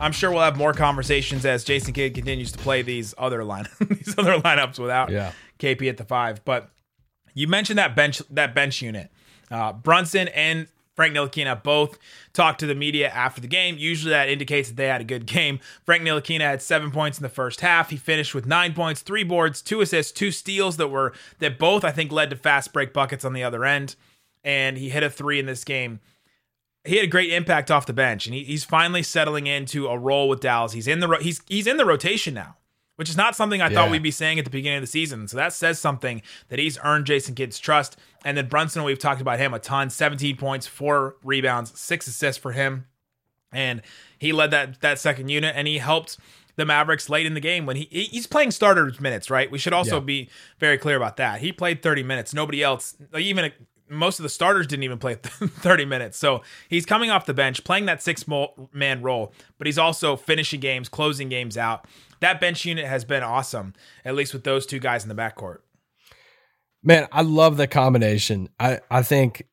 I'm 0.00 0.12
sure 0.12 0.30
we'll 0.30 0.40
have 0.40 0.56
more 0.56 0.72
conversations 0.72 1.44
as 1.44 1.64
Jason 1.64 1.92
Kidd 1.92 2.14
continues 2.14 2.52
to 2.52 2.58
play 2.58 2.82
these 2.82 3.14
other 3.18 3.44
line 3.44 3.66
these 3.80 4.14
other 4.16 4.38
lineups 4.38 4.78
without 4.78 5.10
Yeah. 5.10 5.32
KP 5.58 5.88
at 5.88 5.96
the 5.98 6.04
five. 6.04 6.44
But 6.44 6.70
you 7.34 7.46
mentioned 7.48 7.78
that 7.78 7.94
bench 7.94 8.22
that 8.30 8.54
bench 8.54 8.80
unit. 8.80 9.10
Uh, 9.50 9.72
Brunson 9.72 10.28
and 10.28 10.68
Frank 10.94 11.14
Ntilikina 11.14 11.62
both 11.62 11.98
talked 12.32 12.60
to 12.60 12.66
the 12.66 12.74
media 12.74 13.08
after 13.08 13.40
the 13.40 13.46
game. 13.48 13.76
Usually 13.76 14.10
that 14.10 14.28
indicates 14.28 14.68
that 14.68 14.76
they 14.76 14.86
had 14.86 15.00
a 15.00 15.04
good 15.04 15.26
game. 15.26 15.58
Frank 15.84 16.04
Ntilikina 16.04 16.40
had 16.40 16.62
seven 16.62 16.90
points 16.90 17.18
in 17.18 17.22
the 17.22 17.28
first 17.28 17.60
half. 17.60 17.90
He 17.90 17.96
finished 17.96 18.34
with 18.34 18.46
nine 18.46 18.72
points, 18.74 19.02
three 19.02 19.24
boards, 19.24 19.60
two 19.62 19.80
assists, 19.80 20.12
two 20.12 20.30
steals 20.30 20.76
that 20.78 20.88
were 20.88 21.12
that 21.40 21.58
both 21.58 21.84
I 21.84 21.90
think 21.90 22.12
led 22.12 22.30
to 22.30 22.36
fast 22.36 22.72
break 22.72 22.92
buckets 22.94 23.24
on 23.24 23.32
the 23.34 23.42
other 23.42 23.64
end. 23.64 23.94
And 24.48 24.78
he 24.78 24.88
hit 24.88 25.02
a 25.02 25.10
three 25.10 25.38
in 25.38 25.44
this 25.46 25.62
game 25.62 26.00
he 26.84 26.96
had 26.96 27.04
a 27.04 27.08
great 27.08 27.30
impact 27.32 27.70
off 27.70 27.84
the 27.84 27.92
bench, 27.92 28.24
and 28.26 28.34
he, 28.34 28.44
he's 28.44 28.64
finally 28.64 29.02
settling 29.02 29.46
into 29.46 29.88
a 29.88 29.98
role 29.98 30.26
with 30.26 30.40
Dallas. 30.40 30.72
He's 30.72 30.88
in 30.88 31.00
the 31.00 31.08
ro- 31.08 31.20
he's 31.20 31.42
he's 31.46 31.66
in 31.66 31.76
the 31.76 31.84
rotation 31.84 32.32
now, 32.32 32.56
which 32.96 33.10
is 33.10 33.16
not 33.16 33.36
something 33.36 33.60
I 33.60 33.68
thought 33.68 33.90
we'd 33.90 34.02
be 34.02 34.12
saying 34.12 34.38
at 34.38 34.46
the 34.46 34.50
beginning 34.50 34.78
of 34.78 34.82
the 34.84 34.86
season. 34.86 35.28
So 35.28 35.36
that 35.36 35.52
says 35.52 35.78
something 35.78 36.22
that 36.48 36.58
he's 36.58 36.78
earned 36.82 37.04
Jason 37.04 37.34
Kidd's 37.34 37.58
trust. 37.58 37.98
And 38.24 38.38
then 38.38 38.48
Brunson, 38.48 38.84
we've 38.84 38.98
talked 38.98 39.20
about 39.20 39.38
him 39.38 39.52
a 39.52 39.58
ton: 39.58 39.90
17 39.90 40.36
points, 40.36 40.66
four 40.66 41.16
rebounds, 41.22 41.78
six 41.78 42.06
assists 42.06 42.40
for 42.40 42.52
him, 42.52 42.86
and 43.52 43.82
he 44.18 44.32
led 44.32 44.50
that 44.52 44.80
that 44.80 44.98
second 44.98 45.28
unit, 45.28 45.54
and 45.56 45.68
he 45.68 45.76
helped 45.78 46.16
the 46.56 46.64
Mavericks 46.64 47.10
late 47.10 47.26
in 47.26 47.34
the 47.34 47.40
game 47.40 47.66
when 47.66 47.76
he 47.76 47.88
he- 47.90 48.04
he's 48.04 48.26
playing 48.26 48.52
starters 48.52 48.98
minutes. 48.98 49.28
Right, 49.30 49.50
we 49.50 49.58
should 49.58 49.74
also 49.74 49.96
Yeah. 49.96 50.04
be 50.06 50.30
very 50.58 50.78
clear 50.78 50.96
about 50.96 51.18
that. 51.18 51.40
He 51.40 51.52
played 51.52 51.82
30 51.82 52.02
minutes. 52.02 52.32
Nobody 52.32 52.62
else, 52.62 52.96
even 53.18 53.52
most 53.90 54.18
of 54.18 54.22
the 54.22 54.28
starters 54.28 54.66
didn't 54.66 54.84
even 54.84 54.98
play 54.98 55.14
30 55.22 55.84
minutes. 55.84 56.18
So 56.18 56.42
he's 56.68 56.86
coming 56.86 57.10
off 57.10 57.26
the 57.26 57.34
bench, 57.34 57.64
playing 57.64 57.86
that 57.86 58.02
six 58.02 58.24
man 58.72 59.02
role, 59.02 59.32
but 59.58 59.66
he's 59.66 59.78
also 59.78 60.16
finishing 60.16 60.60
games, 60.60 60.88
closing 60.88 61.28
games 61.28 61.56
out. 61.56 61.86
That 62.20 62.40
bench 62.40 62.64
unit 62.64 62.86
has 62.86 63.04
been 63.04 63.22
awesome, 63.22 63.74
at 64.04 64.14
least 64.14 64.32
with 64.32 64.44
those 64.44 64.66
two 64.66 64.78
guys 64.78 65.02
in 65.04 65.08
the 65.08 65.14
backcourt. 65.14 65.58
Man, 66.82 67.08
I 67.12 67.22
love 67.22 67.56
the 67.56 67.66
combination. 67.66 68.48
I 68.58 68.80
I 68.90 69.02
think 69.02 69.46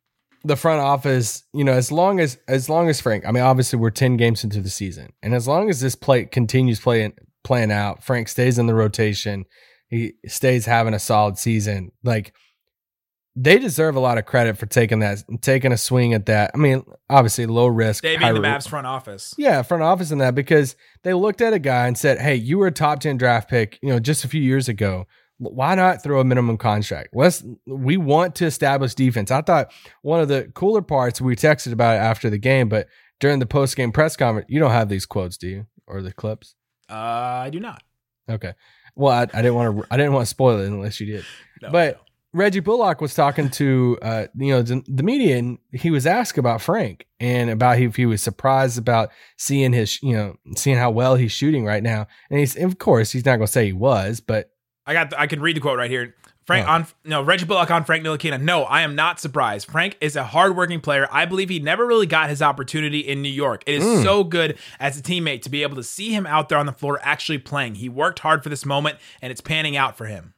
the 0.43 0.55
front 0.55 0.79
office, 0.79 1.43
you 1.53 1.63
know, 1.63 1.73
as 1.73 1.91
long 1.91 2.19
as 2.19 2.37
as 2.47 2.69
long 2.69 2.87
as 2.87 3.01
Frank, 3.01 3.25
I 3.25 3.31
mean, 3.31 3.43
obviously 3.43 3.79
we're 3.79 3.89
ten 3.89 4.17
games 4.17 4.43
into 4.43 4.61
the 4.61 4.69
season, 4.69 5.11
and 5.23 5.33
as 5.33 5.47
long 5.47 5.69
as 5.69 5.79
this 5.79 5.95
play 5.95 6.25
continues 6.25 6.79
playing 6.79 7.13
playing 7.43 7.71
out, 7.71 8.03
Frank 8.03 8.27
stays 8.27 8.59
in 8.59 8.67
the 8.67 8.75
rotation, 8.75 9.45
he 9.89 10.13
stays 10.27 10.65
having 10.65 10.93
a 10.93 10.99
solid 10.99 11.37
season. 11.37 11.91
Like 12.03 12.33
they 13.35 13.57
deserve 13.59 13.95
a 13.95 13.99
lot 13.99 14.17
of 14.17 14.25
credit 14.25 14.57
for 14.57 14.65
taking 14.65 14.99
that, 14.99 15.23
taking 15.41 15.71
a 15.71 15.77
swing 15.77 16.13
at 16.13 16.25
that. 16.27 16.51
I 16.53 16.57
mean, 16.57 16.85
obviously 17.09 17.45
low 17.45 17.67
risk, 17.67 18.03
They 18.03 18.15
being 18.17 18.33
the 18.33 18.39
Mavs 18.39 18.67
front 18.67 18.87
office. 18.87 19.33
yeah, 19.37 19.61
front 19.61 19.83
office 19.83 20.11
in 20.11 20.19
that 20.19 20.35
because 20.35 20.75
they 21.03 21.13
looked 21.13 21.41
at 21.41 21.51
a 21.53 21.59
guy 21.59 21.87
and 21.87 21.97
said, 21.97 22.19
"Hey, 22.19 22.35
you 22.35 22.57
were 22.57 22.67
a 22.67 22.71
top 22.71 22.99
ten 23.01 23.17
draft 23.17 23.49
pick, 23.49 23.77
you 23.81 23.89
know, 23.89 23.99
just 23.99 24.23
a 24.23 24.27
few 24.27 24.41
years 24.41 24.69
ago. 24.69 25.05
Why 25.37 25.75
not 25.75 26.01
throw 26.01 26.21
a 26.21 26.23
minimum 26.23 26.57
contract? 26.57 27.09
Let's. 27.13 27.43
We 27.67 27.97
want 27.97 28.35
to 28.35 28.45
establish 28.45 28.95
defense." 28.95 29.31
I 29.31 29.41
thought 29.41 29.71
one 30.01 30.21
of 30.21 30.29
the 30.29 30.49
cooler 30.53 30.81
parts 30.81 31.19
we 31.19 31.35
texted 31.35 31.73
about 31.73 31.95
it 31.95 31.99
after 31.99 32.29
the 32.29 32.37
game, 32.37 32.69
but 32.69 32.87
during 33.19 33.39
the 33.39 33.45
post 33.45 33.75
game 33.75 33.91
press 33.91 34.15
conference, 34.15 34.47
you 34.49 34.59
don't 34.61 34.71
have 34.71 34.87
these 34.87 35.05
quotes, 35.05 35.35
do 35.37 35.47
you, 35.49 35.67
or 35.87 36.01
the 36.01 36.13
clips? 36.13 36.55
Uh, 36.89 36.93
I 36.93 37.49
do 37.51 37.59
not. 37.59 37.83
Okay. 38.29 38.53
Well, 38.95 39.11
I, 39.11 39.23
I 39.23 39.41
didn't 39.41 39.55
want 39.55 39.77
to. 39.77 39.87
I 39.91 39.97
didn't 39.97 40.13
want 40.13 40.23
to 40.25 40.29
spoil 40.29 40.59
it 40.61 40.67
unless 40.67 41.01
you 41.01 41.07
did. 41.07 41.25
No, 41.61 41.71
But- 41.71 41.95
no. 41.97 42.01
Reggie 42.35 42.59
Bullock 42.59 42.99
was 42.99 43.13
talking 43.13 43.49
to 43.51 43.97
uh, 44.01 44.25
you 44.35 44.51
know 44.53 44.61
the, 44.61 44.83
the 44.87 45.03
media, 45.03 45.37
and 45.37 45.57
he 45.71 45.89
was 45.89 46.05
asked 46.05 46.37
about 46.37 46.61
Frank 46.61 47.07
and 47.19 47.49
about 47.49 47.79
if 47.79 47.95
he 47.95 48.05
was 48.05 48.21
surprised 48.21 48.77
about 48.77 49.09
seeing 49.37 49.71
his 49.73 50.01
you 50.03 50.13
know 50.13 50.35
seeing 50.55 50.77
how 50.77 50.91
well 50.91 51.15
he's 51.15 51.31
shooting 51.31 51.63
right 51.65 51.81
now. 51.81 52.07
And 52.29 52.39
he's 52.39 52.55
of 52.57 52.77
course 52.77 53.11
he's 53.11 53.25
not 53.25 53.37
going 53.37 53.47
to 53.47 53.51
say 53.51 53.65
he 53.67 53.73
was, 53.73 54.19
but 54.19 54.51
I 54.85 54.93
got. 54.93 55.09
The, 55.11 55.19
I 55.19 55.27
can 55.27 55.41
read 55.41 55.55
the 55.55 55.61
quote 55.61 55.77
right 55.77 55.89
here. 55.89 56.13
Frank 56.45 56.67
Oh. 56.67 56.71
on 56.73 56.87
no 57.03 57.23
Reggie 57.23 57.45
Bullock 57.45 57.71
on 57.71 57.85
Frank 57.85 58.03
Ntilikina. 58.03 58.39
No, 58.39 58.65
I 58.65 58.81
am 58.81 58.93
not 58.93 59.19
surprised. 59.19 59.67
Frank 59.71 59.97
is 59.99 60.15
a 60.15 60.23
hardworking 60.23 60.79
player. 60.79 61.07
I 61.11 61.25
believe 61.25 61.49
he 61.49 61.57
never 61.59 61.87
really 61.87 62.05
got 62.05 62.29
his 62.29 62.39
opportunity 62.43 62.99
in 62.99 63.23
New 63.23 63.29
York. 63.29 63.63
It 63.65 63.75
is 63.75 63.83
Mm. 63.83 64.03
so 64.03 64.23
good 64.23 64.59
as 64.79 64.99
a 64.99 65.01
teammate 65.01 65.41
to 65.43 65.49
be 65.49 65.63
able 65.63 65.75
to 65.77 65.81
see 65.83 66.11
him 66.13 66.27
out 66.27 66.49
there 66.49 66.59
on 66.59 66.67
the 66.67 66.71
floor 66.71 66.99
actually 67.01 67.39
playing. 67.39 67.75
He 67.75 67.89
worked 67.89 68.19
hard 68.19 68.43
for 68.43 68.49
this 68.49 68.63
moment, 68.63 68.99
and 69.23 69.31
it's 69.31 69.41
panning 69.41 69.75
out 69.75 69.97
for 69.97 70.05
him. 70.05 70.34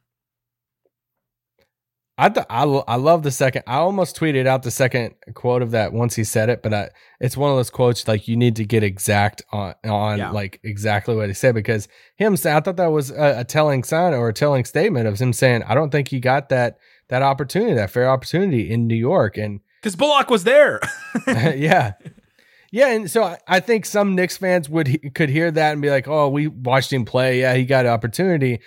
I 2.19 2.29
th- 2.29 2.47
I 2.49 2.63
I 2.63 2.95
love 2.95 3.21
the 3.21 3.29
second. 3.31 3.63
I 3.67 3.75
almost 3.75 4.19
tweeted 4.19 4.47
out 4.47 4.63
the 4.63 4.71
second 4.71 5.13
quote 5.35 5.61
of 5.61 5.71
that 5.71 5.93
once 5.93 6.15
he 6.15 6.23
said 6.23 6.49
it, 6.49 6.63
but 6.63 6.73
I, 6.73 6.89
it's 7.19 7.37
one 7.37 7.51
of 7.51 7.57
those 7.57 7.69
quotes 7.69 8.07
like 8.07 8.27
you 8.27 8.35
need 8.35 8.55
to 8.55 8.65
get 8.65 8.81
exact 8.83 9.43
on 9.51 9.75
on 9.85 10.17
Yeah. 10.17 10.31
like 10.31 10.59
exactly 10.63 11.15
what 11.15 11.27
he 11.27 11.35
said 11.35 11.53
because 11.53 11.87
him 12.15 12.35
saying 12.35 12.57
I 12.57 12.59
thought 12.61 12.77
that 12.77 12.87
was 12.91 13.11
a, 13.11 13.41
a 13.41 13.43
telling 13.43 13.83
sign 13.83 14.13
or 14.15 14.29
a 14.29 14.33
telling 14.33 14.65
statement 14.65 15.07
of 15.07 15.19
him 15.19 15.31
saying 15.31 15.61
I 15.63 15.75
don't 15.75 15.91
think 15.91 16.07
he 16.07 16.19
got 16.19 16.49
that 16.49 16.79
that 17.09 17.21
opportunity 17.21 17.75
that 17.75 17.91
fair 17.91 18.09
opportunity 18.09 18.69
in 18.71 18.87
New 18.87 18.95
York 18.95 19.37
and 19.37 19.59
Because 19.81 19.95
Bullock 19.95 20.31
was 20.31 20.43
there. 20.43 20.79
yeah. 21.27 21.93
Yeah, 22.71 22.89
and 22.89 23.09
so 23.09 23.23
I, 23.23 23.37
I 23.47 23.59
think 23.61 23.85
some 23.85 24.15
Knicks 24.15 24.37
fans 24.37 24.67
would 24.69 25.13
could 25.13 25.29
hear 25.29 25.51
that 25.51 25.71
and 25.71 25.81
be 25.81 25.89
like, 25.89 26.07
"Oh, 26.07 26.27
we 26.27 26.47
watched 26.47 26.91
him 26.91 27.05
play. 27.05 27.39
Yeah, 27.41 27.53
he 27.53 27.63
got 27.63 27.85
an 27.85 27.91
opportunity." 27.91 28.59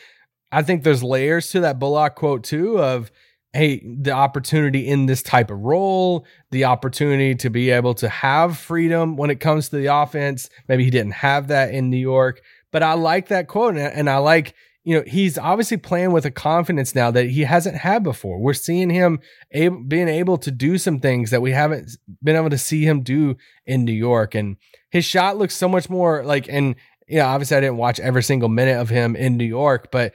I 0.50 0.62
think 0.62 0.84
there's 0.84 1.02
layers 1.02 1.50
to 1.50 1.60
that 1.60 1.78
Bullock 1.78 2.14
quote 2.14 2.42
too 2.42 2.78
of 2.80 3.10
hey, 3.52 3.82
the 3.84 4.12
opportunity 4.12 4.86
in 4.86 5.06
this 5.06 5.22
type 5.22 5.50
of 5.50 5.58
role, 5.58 6.24
the 6.50 6.64
opportunity 6.64 7.34
to 7.34 7.50
be 7.50 7.70
able 7.70 7.94
to 7.94 8.08
have 8.08 8.56
freedom 8.56 9.16
when 9.16 9.30
it 9.30 9.40
comes 9.40 9.68
to 9.68 9.76
the 9.76 9.86
offense. 9.86 10.48
Maybe 10.68 10.84
he 10.84 10.90
didn't 10.90 11.14
have 11.14 11.48
that 11.48 11.74
in 11.74 11.90
New 11.90 11.96
York, 11.96 12.42
but 12.70 12.82
I 12.82 12.94
like 12.94 13.28
that 13.28 13.48
quote 13.48 13.76
and, 13.76 14.08
I 14.08 14.18
like 14.18 14.54
you 14.82 14.96
know, 14.96 15.04
he's 15.06 15.36
obviously 15.36 15.76
playing 15.76 16.12
with 16.12 16.24
a 16.24 16.30
confidence 16.30 16.94
now 16.94 17.10
that 17.10 17.26
he 17.26 17.42
hasn't 17.42 17.76
had 17.76 18.02
before. 18.02 18.38
We're 18.40 18.54
seeing 18.54 18.88
him 18.88 19.20
able, 19.52 19.82
being 19.84 20.08
able 20.08 20.38
to 20.38 20.50
do 20.50 20.78
some 20.78 21.00
things 21.00 21.30
that 21.30 21.42
we 21.42 21.52
haven't 21.52 21.90
been 22.22 22.36
able 22.36 22.48
to 22.48 22.58
see 22.58 22.84
him 22.84 23.02
do 23.02 23.36
in 23.66 23.84
New 23.84 23.92
York. 23.92 24.34
And 24.34 24.56
his 24.90 25.04
shot 25.04 25.36
looks 25.36 25.54
so 25.54 25.68
much 25.68 25.90
more 25.90 26.24
like, 26.24 26.48
and, 26.48 26.76
you 27.06 27.18
know, 27.18 27.26
obviously 27.26 27.58
I 27.58 27.60
didn't 27.60 27.76
watch 27.76 28.00
every 28.00 28.22
single 28.22 28.48
minute 28.48 28.80
of 28.80 28.88
him 28.88 29.16
in 29.16 29.36
New 29.36 29.44
York, 29.44 29.90
but 29.92 30.14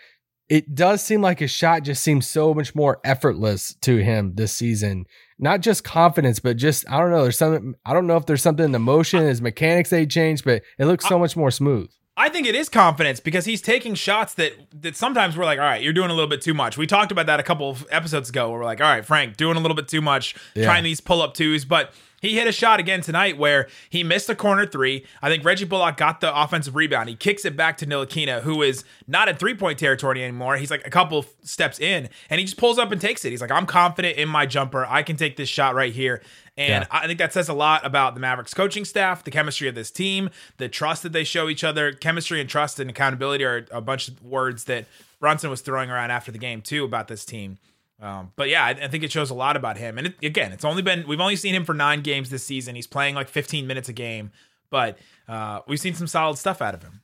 it 0.49 0.75
does 0.75 1.01
seem 1.03 1.21
like 1.21 1.39
his 1.39 1.51
shot 1.51 1.83
just 1.83 2.03
seems 2.03 2.27
so 2.27 2.53
much 2.53 2.75
more 2.75 2.99
effortless 3.03 3.73
to 3.81 3.97
him 3.97 4.33
this 4.35 4.53
season. 4.53 5.05
Not 5.39 5.61
just 5.61 5.83
confidence, 5.83 6.39
but 6.39 6.55
just, 6.57 6.89
I 6.89 6.99
don't 6.99 7.11
know, 7.11 7.23
there's 7.23 7.37
something, 7.37 7.73
I 7.85 7.93
don't 7.93 8.07
know 8.07 8.15
if 8.17 8.25
there's 8.25 8.41
something 8.41 8.63
in 8.65 8.71
the 8.71 8.79
motion, 8.79 9.21
his 9.21 9.41
mechanics 9.41 9.89
they 9.89 10.05
changed, 10.05 10.45
but 10.45 10.61
it 10.77 10.85
looks 10.85 11.07
so 11.07 11.17
much 11.19 11.35
more 11.35 11.51
smooth. 11.51 11.89
I 12.17 12.29
think 12.29 12.47
it 12.47 12.55
is 12.55 12.69
confidence 12.69 13.19
because 13.19 13.43
he's 13.43 13.61
taking 13.61 13.93
shots 13.93 14.35
that 14.35 14.53
that 14.81 14.95
sometimes 14.95 15.35
we're 15.35 15.43
like, 15.43 15.59
all 15.59 15.65
right, 15.65 15.81
you're 15.81 15.91
doing 15.91 16.09
a 16.09 16.13
little 16.13 16.29
bit 16.29 16.41
too 16.41 16.53
much. 16.53 16.77
We 16.77 16.87
talked 16.87 17.11
about 17.11 17.25
that 17.25 17.41
a 17.41 17.43
couple 17.43 17.69
of 17.69 17.85
episodes 17.91 18.29
ago 18.29 18.49
where 18.49 18.59
we're 18.59 18.65
like, 18.65 18.79
all 18.79 18.87
right, 18.87 19.03
Frank, 19.03 19.35
doing 19.35 19.57
a 19.57 19.59
little 19.59 19.75
bit 19.75 19.89
too 19.89 19.99
much, 20.01 20.33
Yeah. 20.55 20.63
trying 20.63 20.85
these 20.85 21.01
pull 21.01 21.21
up 21.21 21.33
twos, 21.33 21.65
but 21.65 21.91
he 22.25 22.35
hit 22.35 22.47
a 22.47 22.51
shot 22.51 22.79
again 22.79 23.01
tonight 23.01 23.37
where 23.37 23.67
he 23.89 24.03
missed 24.03 24.29
a 24.29 24.35
corner 24.35 24.65
three. 24.65 25.05
I 25.21 25.29
think 25.29 25.43
Reggie 25.43 25.65
Bullock 25.65 25.97
got 25.97 26.21
the 26.21 26.35
offensive 26.35 26.75
rebound. 26.75 27.09
He 27.09 27.15
kicks 27.15 27.45
it 27.45 27.55
back 27.55 27.77
to 27.77 27.85
Ntilikina, 27.85 28.41
who 28.41 28.61
is 28.61 28.83
not 29.07 29.29
in 29.29 29.35
three 29.35 29.53
point 29.55 29.79
territory 29.79 30.23
anymore. 30.23 30.57
He's 30.57 30.71
like 30.71 30.85
a 30.85 30.89
couple 30.89 31.25
steps 31.43 31.79
in, 31.79 32.09
and 32.29 32.39
he 32.39 32.45
just 32.45 32.57
pulls 32.57 32.77
up 32.77 32.91
and 32.91 32.99
takes 32.99 33.23
it. 33.25 33.29
He's 33.29 33.41
like, 33.41 33.51
I'm 33.51 33.65
confident 33.65 34.17
in 34.17 34.27
my 34.27 34.45
jumper. 34.45 34.85
I 34.85 35.03
can 35.03 35.17
take 35.17 35.37
this 35.37 35.49
shot 35.49 35.75
right 35.75 35.93
here. 35.93 36.21
And 36.57 36.83
Yeah. 36.83 36.87
I 36.89 37.05
think 37.05 37.19
that 37.19 37.33
says 37.33 37.49
a 37.49 37.53
lot 37.53 37.85
about 37.85 38.13
the 38.13 38.21
Mavericks 38.21 38.53
coaching 38.53 38.85
staff, 38.85 39.23
the 39.23 39.31
chemistry 39.31 39.67
of 39.67 39.75
this 39.75 39.91
team, 39.91 40.29
the 40.57 40.69
trust 40.69 41.03
that 41.03 41.11
they 41.11 41.25
show 41.25 41.49
each 41.49 41.63
other. 41.63 41.91
Chemistry 41.91 42.39
and 42.39 42.49
trust 42.49 42.79
and 42.79 42.89
accountability 42.89 43.43
are 43.43 43.65
a 43.71 43.81
bunch 43.81 44.07
of 44.07 44.21
words 44.23 44.63
that 44.65 44.85
Brunson 45.19 45.49
was 45.49 45.61
throwing 45.61 45.89
around 45.89 46.11
after 46.11 46.31
the 46.31 46.37
game 46.37 46.61
too 46.61 46.85
about 46.85 47.07
this 47.07 47.25
team. 47.25 47.57
Um, 48.01 48.33
but 48.35 48.49
yeah, 48.49 48.63
I, 48.65 48.69
I 48.71 48.87
think 48.87 49.03
it 49.03 49.11
shows 49.11 49.29
a 49.29 49.33
lot 49.33 49.55
about 49.55 49.77
him. 49.77 49.97
And 49.97 50.07
it, 50.07 50.15
again, 50.23 50.51
it's 50.51 50.65
only 50.65 50.81
been 50.81 51.07
we've 51.07 51.19
only 51.19 51.35
seen 51.35 51.55
him 51.55 51.65
for 51.65 51.73
nine 51.73 52.01
games 52.01 52.29
this 52.29 52.43
season. 52.43 52.75
He's 52.75 52.87
playing 52.87 53.15
like 53.15 53.29
15 53.29 53.65
minutes 53.67 53.89
a 53.89 53.93
game, 53.93 54.31
but 54.69 54.97
uh, 55.27 55.61
we've 55.67 55.79
seen 55.79 55.93
some 55.93 56.07
solid 56.07 56.37
stuff 56.37 56.61
out 56.61 56.73
of 56.73 56.83
him. 56.83 57.01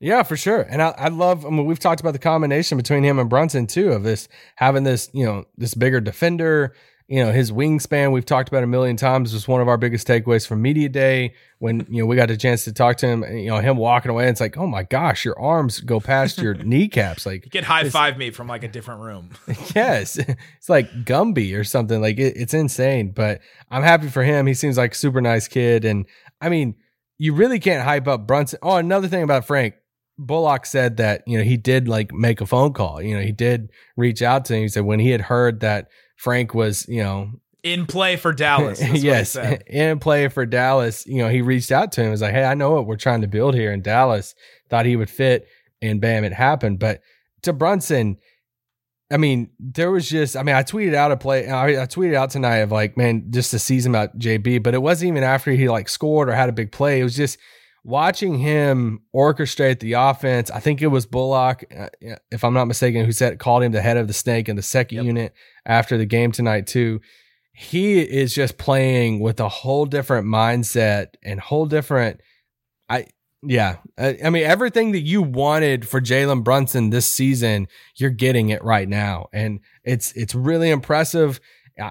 Yeah, 0.00 0.22
for 0.22 0.36
sure. 0.36 0.60
And 0.62 0.80
I, 0.80 0.90
I 0.90 1.08
love, 1.08 1.44
I 1.44 1.50
mean, 1.50 1.66
we've 1.66 1.78
talked 1.78 2.00
about 2.00 2.12
the 2.12 2.20
combination 2.20 2.78
between 2.78 3.02
him 3.02 3.18
and 3.18 3.28
Brunson 3.28 3.66
too, 3.66 3.92
of 3.92 4.04
this 4.04 4.28
having 4.54 4.84
this, 4.84 5.10
you 5.12 5.24
know, 5.24 5.44
this 5.56 5.74
bigger 5.74 6.00
defender, 6.00 6.72
you 7.08 7.24
know, 7.24 7.32
his 7.32 7.50
wingspan, 7.50 8.12
we've 8.12 8.26
talked 8.26 8.50
about 8.50 8.62
a 8.62 8.66
million 8.66 8.94
times, 8.94 9.32
was 9.32 9.48
one 9.48 9.62
of 9.62 9.68
our 9.68 9.78
biggest 9.78 10.06
takeaways 10.06 10.46
from 10.46 10.60
Media 10.60 10.90
Day 10.90 11.32
when, 11.58 11.86
you 11.88 12.02
know, 12.02 12.06
we 12.06 12.16
got 12.16 12.30
a 12.30 12.36
chance 12.36 12.64
to 12.64 12.72
talk 12.72 12.98
to 12.98 13.06
him, 13.06 13.22
and, 13.22 13.40
you 13.40 13.48
know, 13.48 13.56
him 13.60 13.78
walking 13.78 14.10
away. 14.10 14.28
It's 14.28 14.42
like, 14.42 14.58
oh 14.58 14.66
my 14.66 14.82
gosh, 14.82 15.24
your 15.24 15.38
arms 15.40 15.80
go 15.80 16.00
past 16.00 16.36
your 16.36 16.52
kneecaps. 16.64 17.24
Like, 17.24 17.50
could 17.50 17.64
high 17.64 17.88
five 17.88 18.18
me 18.18 18.30
from 18.30 18.46
like 18.46 18.62
a 18.62 18.68
different 18.68 19.00
room. 19.00 19.30
yes, 19.74 20.18
it's 20.18 20.68
like 20.68 20.90
Gumby 21.06 21.58
or 21.58 21.64
something. 21.64 21.98
Like, 21.98 22.18
it, 22.18 22.36
it's 22.36 22.52
insane. 22.52 23.12
But 23.12 23.40
I'm 23.70 23.82
happy 23.82 24.08
for 24.08 24.22
him. 24.22 24.46
He 24.46 24.52
seems 24.52 24.76
like 24.76 24.92
a 24.92 24.96
super 24.96 25.22
nice 25.22 25.48
kid. 25.48 25.86
And 25.86 26.04
I 26.42 26.50
mean, 26.50 26.74
you 27.16 27.32
really 27.32 27.58
can't 27.58 27.82
hype 27.82 28.06
up 28.06 28.26
Brunson. 28.26 28.58
Oh, 28.62 28.76
another 28.76 29.08
thing 29.08 29.22
about 29.22 29.46
Frank. 29.46 29.74
Bullock 30.20 30.66
said 30.66 30.96
that 30.96 31.22
you 31.28 31.38
know 31.38 31.44
he 31.44 31.56
did 31.56 31.86
like 31.86 32.12
make 32.12 32.40
a 32.40 32.46
phone 32.46 32.72
call. 32.72 33.00
You 33.00 33.16
know 33.16 33.22
he 33.22 33.30
did 33.30 33.70
reach 33.96 34.20
out 34.20 34.44
to 34.46 34.54
him. 34.54 34.62
He 34.62 34.68
said 34.68 34.84
when 34.84 34.98
he 34.98 35.10
had 35.10 35.20
heard 35.20 35.60
that 35.60 35.88
Frank 36.18 36.52
was 36.52 36.86
you 36.88 37.02
know 37.02 37.30
In 37.62 37.86
play 37.86 38.16
for 38.16 38.32
Dallas. 38.32 38.78
That's 38.80 38.92
what 38.92 39.00
he 39.00 39.06
yes 39.06 39.36
in 39.66 39.98
play 39.98 40.28
for 40.28 40.44
Dallas. 40.44 41.06
You 41.06 41.18
know 41.18 41.28
he 41.30 41.40
reached 41.40 41.72
out 41.72 41.92
to 41.92 42.02
him. 42.02 42.08
He 42.08 42.10
was 42.10 42.22
like, 42.22 42.34
hey, 42.34 42.44
I 42.44 42.54
know 42.54 42.72
what 42.72 42.86
we're 42.86 42.96
trying 42.96 43.22
to 43.22 43.28
build 43.28 43.54
here 43.54 43.72
in 43.72 43.80
Dallas. 43.80 44.34
Thought 44.68 44.84
he 44.84 44.96
would 44.96 45.08
fit, 45.08 45.48
and 45.80 46.00
bam, 46.00 46.24
it 46.24 46.32
happened. 46.32 46.78
But 46.78 47.00
to 47.42 47.52
Brunson, 47.52 48.18
I 49.10 49.16
mean, 49.16 49.50
there 49.58 49.90
was 49.90 50.08
just, 50.08 50.36
I 50.36 50.42
mean, 50.42 50.54
I 50.54 50.62
tweeted 50.62 50.94
out 50.94 51.12
a 51.12 51.16
play, 51.16 51.48
I, 51.48 51.82
I 51.82 51.86
tweeted 51.86 52.14
out 52.14 52.30
tonight 52.30 52.58
of 52.58 52.72
like, 52.72 52.96
man, 52.96 53.30
just 53.30 53.52
to 53.52 53.58
season 53.58 53.92
about 53.92 54.18
JB, 54.18 54.62
but 54.62 54.74
it 54.74 54.82
wasn't 54.82 55.08
even 55.08 55.22
after 55.22 55.50
he 55.52 55.68
like 55.68 55.88
scored 55.88 56.28
or 56.28 56.32
had 56.32 56.50
a 56.50 56.52
big 56.52 56.72
play. 56.72 57.00
It 57.00 57.04
was 57.04 57.16
just 57.16 57.38
watching 57.84 58.38
him 58.38 59.00
orchestrate 59.14 59.80
the 59.80 59.94
offense. 59.94 60.50
I 60.50 60.60
think 60.60 60.82
it 60.82 60.88
was 60.88 61.06
Bullock, 61.06 61.64
uh, 61.76 61.88
if 62.30 62.44
I'm 62.44 62.54
not 62.54 62.66
mistaken, 62.66 63.04
who 63.04 63.12
said 63.12 63.38
called 63.38 63.62
him 63.62 63.72
the 63.72 63.80
head 63.80 63.96
of 63.96 64.08
the 64.08 64.12
snake 64.12 64.48
in 64.48 64.56
the 64.56 64.62
second 64.62 64.96
Yep. 64.96 65.04
unit 65.04 65.34
after 65.64 65.96
the 65.96 66.06
game 66.06 66.32
tonight 66.32 66.66
too. 66.66 67.00
He 67.52 67.98
is 68.00 68.34
just 68.34 68.56
playing 68.56 69.20
with 69.20 69.40
a 69.40 69.48
whole 69.48 69.84
different 69.86 70.26
mindset 70.26 71.08
and 71.24 71.40
whole 71.40 71.66
different. 71.66 72.20
I 72.88 73.06
yeah, 73.42 73.76
I, 73.96 74.18
I 74.24 74.30
mean 74.30 74.44
everything 74.44 74.92
that 74.92 75.00
you 75.00 75.22
wanted 75.22 75.86
for 75.86 76.00
Jalen 76.00 76.44
Brunson 76.44 76.90
this 76.90 77.12
season, 77.12 77.68
you're 77.96 78.10
getting 78.10 78.48
it 78.50 78.62
right 78.62 78.88
now, 78.88 79.26
and 79.32 79.60
it's 79.84 80.12
it's 80.12 80.34
really 80.34 80.70
impressive. 80.70 81.40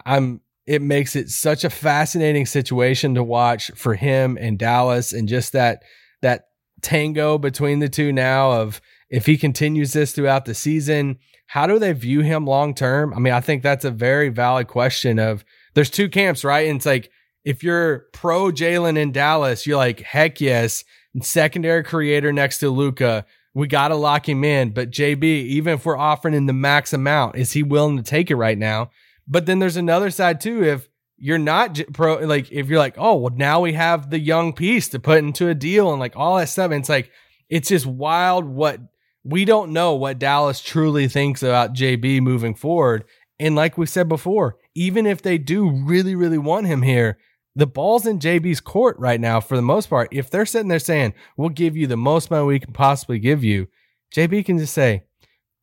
I'm. 0.05 0.41
It 0.67 0.81
makes 0.81 1.15
it 1.15 1.29
such 1.29 1.63
a 1.63 1.69
fascinating 1.69 2.45
situation 2.45 3.15
to 3.15 3.23
watch 3.23 3.71
for 3.75 3.95
him 3.95 4.37
and 4.39 4.59
Dallas, 4.59 5.13
and 5.13 5.27
just 5.27 5.53
that 5.53 5.83
that 6.21 6.49
tango 6.81 7.37
between 7.37 7.79
the 7.79 7.89
two 7.89 8.11
now 8.11 8.51
of 8.51 8.81
if 9.09 9.25
he 9.25 9.37
continues 9.37 9.93
this 9.93 10.11
throughout 10.11 10.45
the 10.45 10.53
season, 10.53 11.17
how 11.47 11.65
do 11.65 11.79
they 11.79 11.93
view 11.93 12.21
him 12.21 12.45
long 12.45 12.75
term? 12.75 13.13
I 13.13 13.19
mean, 13.19 13.33
I 13.33 13.39
think 13.39 13.63
that's 13.63 13.85
a 13.85 13.91
very 13.91 14.29
valid 14.29 14.67
question 14.67 15.17
of 15.17 15.45
there's 15.73 15.89
two 15.89 16.09
camps, 16.09 16.43
right? 16.43 16.67
And 16.67 16.77
it's 16.77 16.85
like 16.85 17.09
if 17.45 17.63
you're 17.63 18.07
pro 18.11 18.51
Jalen 18.51 18.97
in 18.97 19.13
Dallas, 19.13 19.65
you're 19.65 19.77
like, 19.77 20.01
heck 20.01 20.41
yes, 20.41 20.83
secondary 21.21 21.83
creator 21.83 22.33
next 22.33 22.59
to 22.59 22.69
Luka. 22.69 23.25
We 23.53 23.67
got 23.67 23.87
to 23.87 23.95
lock 23.95 24.27
him 24.27 24.43
in. 24.43 24.71
But 24.71 24.91
JB, 24.91 25.23
even 25.23 25.75
if 25.75 25.85
we're 25.85 25.97
offering 25.97 26.33
him 26.33 26.45
the 26.45 26.53
max 26.53 26.93
amount, 26.93 27.37
is 27.37 27.53
he 27.53 27.63
willing 27.63 27.97
to 27.97 28.03
take 28.03 28.29
it 28.29 28.35
right 28.35 28.57
now? 28.57 28.91
But 29.27 29.45
then 29.45 29.59
there's 29.59 29.77
another 29.77 30.09
side 30.09 30.39
too. 30.39 30.63
If 30.63 30.87
you're 31.17 31.37
not 31.37 31.79
pro, 31.93 32.15
like 32.19 32.51
if 32.51 32.67
you're 32.67 32.79
like, 32.79 32.95
oh, 32.97 33.15
well, 33.15 33.33
now 33.35 33.61
we 33.61 33.73
have 33.73 34.09
the 34.09 34.19
young 34.19 34.53
piece 34.53 34.89
to 34.89 34.99
put 34.99 35.19
into 35.19 35.49
a 35.49 35.55
deal 35.55 35.91
and 35.91 35.99
like 35.99 36.15
all 36.15 36.37
that 36.37 36.49
stuff. 36.49 36.71
And 36.71 36.81
it's 36.81 36.89
like, 36.89 37.11
it's 37.49 37.69
just 37.69 37.85
wild 37.85 38.45
what 38.45 38.79
we 39.23 39.45
don't 39.45 39.73
know 39.73 39.93
what 39.95 40.19
Dallas 40.19 40.61
truly 40.61 41.07
thinks 41.07 41.43
about 41.43 41.73
JB 41.73 42.21
moving 42.21 42.55
forward. 42.55 43.03
And 43.39 43.55
like 43.55 43.77
we 43.77 43.85
said 43.85 44.07
before, 44.07 44.57
even 44.73 45.05
if 45.05 45.21
they 45.21 45.37
do 45.37 45.69
really, 45.69 46.15
really 46.15 46.37
want 46.37 46.67
him 46.67 46.81
here, 46.81 47.17
the 47.55 47.67
ball's 47.67 48.05
in 48.05 48.19
JB's 48.19 48.61
court 48.61 48.97
right 48.99 49.19
now 49.19 49.39
for 49.39 49.55
the 49.55 49.63
most 49.63 49.89
part. 49.89 50.09
If 50.11 50.29
they're 50.29 50.45
sitting 50.45 50.67
there 50.67 50.79
saying, 50.79 51.13
we'll 51.35 51.49
give 51.49 51.75
you 51.75 51.87
the 51.87 51.97
most 51.97 52.29
money 52.29 52.45
we 52.45 52.59
can 52.59 52.73
possibly 52.73 53.19
give 53.19 53.43
you, 53.43 53.67
JB 54.15 54.45
can 54.45 54.59
just 54.59 54.73
say, 54.73 55.03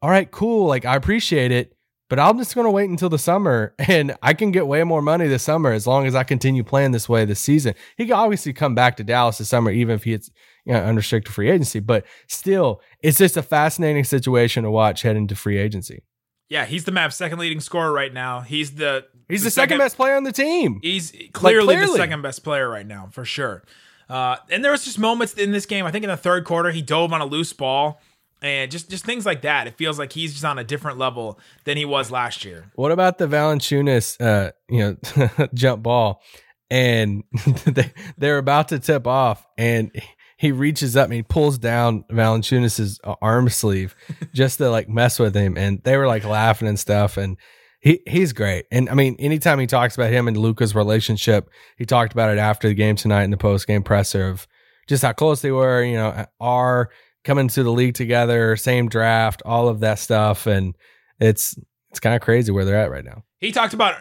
all 0.03 0.11
right, 0.11 0.31
cool. 0.31 0.67
Like, 0.67 0.85
I 0.85 0.97
appreciate 0.97 1.53
it, 1.53 1.74
but 2.09 2.19
I'm 2.19 2.39
just 2.39 2.55
going 2.55 2.67
to 2.67 2.71
wait 2.71 2.91
until 2.91 3.09
the 3.09 3.19
summer 3.19 3.75
and 3.89 4.17
I 4.23 4.35
can 4.35 4.51
get 4.51 4.67
way 4.67 4.83
more 4.85 5.03
money 5.03 5.27
this 5.27 5.43
summer 5.43 5.73
as 5.73 5.87
long 5.87 6.07
as 6.07 6.15
I 6.15 6.25
continue 6.25 6.65
playing 6.65 6.93
this 6.93 7.09
way 7.09 7.25
this 7.25 7.41
season. 7.41 7.75
He 7.97 8.07
can 8.07 8.15
obviously 8.15 8.53
come 8.53 8.75
back 8.75 8.97
to 8.97 9.05
Dallas 9.05 9.39
this 9.39 9.49
summer, 9.49 9.71
even 9.71 9.95
if 9.95 10.05
he's 10.05 10.31
you 10.65 10.73
know, 10.73 10.83
unrestricted 10.83 11.35
free 11.35 11.51
agency, 11.51 11.81
but 11.81 12.05
still, 12.29 12.81
it's 13.03 13.19
just 13.19 13.37
a 13.37 13.43
fascinating 13.43 14.05
situation 14.05 14.65
to 14.65 14.71
watch 14.71 15.03
heading 15.03 15.23
into 15.23 15.37
free 15.37 15.59
agency. 15.59 16.03
Yeah, 16.49 16.67
he's 16.67 16.85
the 16.85 16.93
Mavs' 16.93 17.15
second 17.15 17.39
leading 17.39 17.61
scorer 17.61 17.91
right 17.93 18.13
now. 18.13 18.41
He's 18.41 18.75
the 18.75 19.07
He's 19.29 19.43
the, 19.43 19.51
second, 19.51 19.79
best 19.79 19.97
player 19.97 20.17
on 20.17 20.25
the 20.25 20.33
team. 20.33 20.81
He's 20.83 21.11
clearly, 21.33 21.75
the 21.75 21.81
clearly. 21.81 21.99
second 21.99 22.23
best 22.23 22.45
player 22.45 22.69
right 22.69 22.87
now, 22.87 23.09
for 23.11 23.25
sure. 23.25 23.65
Uh, 24.09 24.37
and 24.51 24.63
there 24.63 24.71
was 24.71 24.85
just 24.85 24.99
moments 24.99 25.35
in 25.35 25.51
this 25.51 25.65
game. 25.65 25.87
I 25.87 25.91
think 25.91 26.05
in 26.05 26.11
the 26.11 26.17
third 26.17 26.45
quarter, 26.45 26.71
he 26.71 26.83
dove 26.83 27.13
on 27.13 27.23
a 27.23 27.25
loose 27.25 27.53
ball, 27.55 28.01
and 28.45 28.71
just 28.71 28.91
just 28.91 29.05
things 29.05 29.25
like 29.25 29.43
that. 29.43 29.67
It 29.67 29.77
feels 29.77 29.99
like 29.99 30.13
he's 30.13 30.33
just 30.33 30.45
on 30.45 30.59
a 30.59 30.65
different 30.65 30.99
level 30.99 31.39
than 31.65 31.77
he 31.77 31.85
was 31.85 32.11
last 32.11 32.45
year. 32.45 32.71
What 32.75 32.93
about 32.93 33.19
the 33.19 33.27
Valanciunas, 33.27 34.21
uh, 34.21 34.53
you 34.69 34.99
know, 35.17 35.49
jump 35.55 35.83
ball, 35.83 36.23
and 36.71 37.25
they 37.65 37.93
they're 38.19 38.39
about 38.39 38.69
to 38.69 38.79
tip 38.79 39.07
off, 39.07 39.47
and 39.57 39.91
he 40.37 40.53
reaches 40.53 40.97
up 40.97 41.07
and 41.07 41.15
he 41.15 41.23
pulls 41.23 41.59
down 41.59 42.05
Valanciunas's 42.11 43.01
arm 43.23 43.49
sleeve 43.49 43.95
just 44.35 44.59
to 44.59 44.71
like 44.71 44.89
mess 44.89 45.19
with 45.19 45.35
him, 45.35 45.57
and 45.57 45.83
they 45.85 45.97
were 45.97 46.07
like 46.07 46.25
laughing 46.25 46.69
and 46.69 46.79
stuff, 46.79 47.17
and 47.17 47.39
he 47.81 48.01
he's 48.07 48.35
great. 48.35 48.67
And 48.71 48.91
I 48.91 48.95
mean, 48.95 49.17
anytime 49.19 49.59
he 49.59 49.67
talks 49.67 49.95
about 49.95 50.13
him 50.13 50.29
and 50.29 50.37
Luka's 50.37 50.75
relationship, 50.75 51.49
he 51.79 51.87
talked 51.87 52.13
about 52.13 52.31
it 52.31 52.39
after 52.39 52.69
the 52.69 52.75
game 52.75 52.97
tonight 52.97 53.25
in 53.25 53.31
the 53.31 53.39
post 53.39 53.67
game 53.67 53.83
presser 53.83 54.29
of 54.29 54.47
just 54.87 55.03
how 55.03 55.13
close 55.13 55.41
they 55.41 55.51
were, 55.51 55.83
you 55.83 55.95
know, 55.95 56.27
are 56.41 56.91
coming 57.25 57.49
to 57.49 57.63
the 57.63 57.73
league 57.73 57.95
together, 57.95 58.57
same 58.57 58.89
draft, 58.89 59.43
all 59.45 59.69
of 59.69 59.81
that 59.81 59.99
stuff, 59.99 60.47
and 60.47 60.77
it's 61.19 61.59
it's 61.91 62.01
kind 62.01 62.15
of 62.15 62.21
crazy 62.21 62.51
where 62.53 62.65
they're 62.65 62.77
at 62.81 62.91
right 62.91 63.05
now. 63.05 63.23
He 63.41 63.53
talked 63.53 63.75
about 63.75 63.95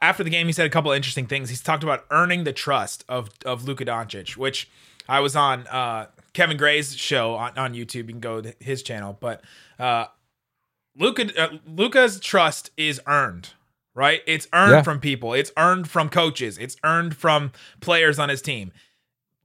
after 0.00 0.22
the 0.24 0.30
game. 0.30 0.46
He 0.46 0.52
said 0.52 0.66
a 0.66 0.70
couple 0.70 0.92
of 0.92 0.96
interesting 0.96 1.26
things. 1.26 1.48
He's 1.50 1.62
talked 1.62 1.82
about 1.82 2.04
earning 2.10 2.44
the 2.44 2.52
trust 2.52 3.04
of 3.08 3.30
of 3.44 3.64
Luka 3.64 3.84
Doncic, 3.84 4.36
which 4.36 4.68
I 5.08 5.20
was 5.20 5.34
on 5.36 5.66
uh, 5.66 6.06
Kevin 6.32 6.56
Gray's 6.56 6.94
show 6.96 7.34
on, 7.34 7.56
on 7.58 7.74
YouTube. 7.74 7.94
You 7.94 8.04
can 8.04 8.20
go 8.20 8.40
to 8.40 8.54
his 8.60 8.82
channel, 8.82 9.16
but 9.20 9.42
uh, 9.78 10.06
Luka 10.96 11.26
uh, 11.40 11.58
Luka's 11.66 12.20
trust 12.20 12.70
is 12.76 13.00
earned. 13.06 13.50
Right, 13.96 14.22
it's 14.26 14.48
earned 14.52 14.72
Yeah. 14.72 14.82
from 14.82 14.98
people. 14.98 15.34
It's 15.34 15.52
earned 15.56 15.88
from 15.88 16.08
coaches. 16.08 16.58
It's 16.58 16.76
earned 16.82 17.16
from 17.16 17.52
players 17.80 18.18
on 18.18 18.28
his 18.28 18.42
team. 18.42 18.72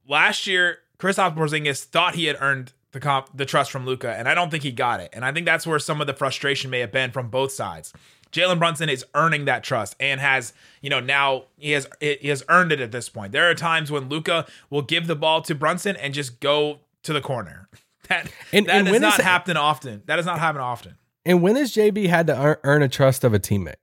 Last 0.08 0.48
year, 0.48 0.80
Kristaps 0.98 1.36
Porzingis 1.36 1.84
thought 1.84 2.16
he 2.16 2.26
had 2.26 2.36
earned 2.40 2.74
the 2.92 3.00
comp, 3.00 3.30
the 3.36 3.46
trust 3.46 3.72
from 3.72 3.86
Luka, 3.86 4.12
and 4.16 4.28
I 4.28 4.34
don't 4.34 4.50
think 4.50 4.64
he 4.64 4.72
got 4.72 5.00
it. 5.00 5.10
And 5.14 5.24
I 5.24 5.32
think 5.32 5.46
that's 5.46 5.68
where 5.68 5.80
some 5.80 6.02
of 6.02 6.08
the 6.08 6.14
frustration 6.14 6.70
may 6.72 6.80
have 6.80 6.92
been 6.92 7.12
from 7.12 7.30
both 7.30 7.52
sides. 7.52 7.94
Jalen 8.32 8.60
Brunson 8.60 8.90
is 8.90 9.06
earning 9.16 9.46
that 9.46 9.64
trust 9.64 9.96
and 10.00 10.20
has, 10.22 10.54
you 10.82 10.90
know, 10.90 11.00
now 11.00 11.46
he 11.58 11.72
has 11.72 11.88
he 12.00 12.28
has 12.28 12.44
earned 12.50 12.72
it 12.72 12.80
at 12.80 12.92
this 12.92 13.10
point. 13.10 13.32
There 13.32 13.50
are 13.50 13.56
times 13.56 13.90
when 13.92 14.08
Luka 14.10 14.46
will 14.70 14.84
give 14.84 15.08
the 15.08 15.16
ball 15.16 15.42
to 15.44 15.56
Brunson 15.56 15.96
and 15.96 16.14
just 16.14 16.40
go 16.40 16.80
to 17.04 17.14
the 17.14 17.22
corner. 17.22 17.68
That 18.08 18.32
And- 18.52 18.66
that 18.66 18.76
and 18.76 18.88
does 18.88 19.02
not 19.02 19.22
happen 19.22 19.56
often. 19.56 20.02
That 20.08 20.16
does 20.16 20.26
not 20.26 20.40
happen 20.40 20.62
often. 20.62 20.96
And 21.26 21.44
when 21.44 21.56
has 21.58 21.72
JB 21.74 22.08
had 22.08 22.26
to 22.26 22.60
earn 22.64 22.82
a 22.82 22.88
trust 22.90 23.24
of 23.24 23.36
a 23.36 23.40
teammate? 23.40 23.76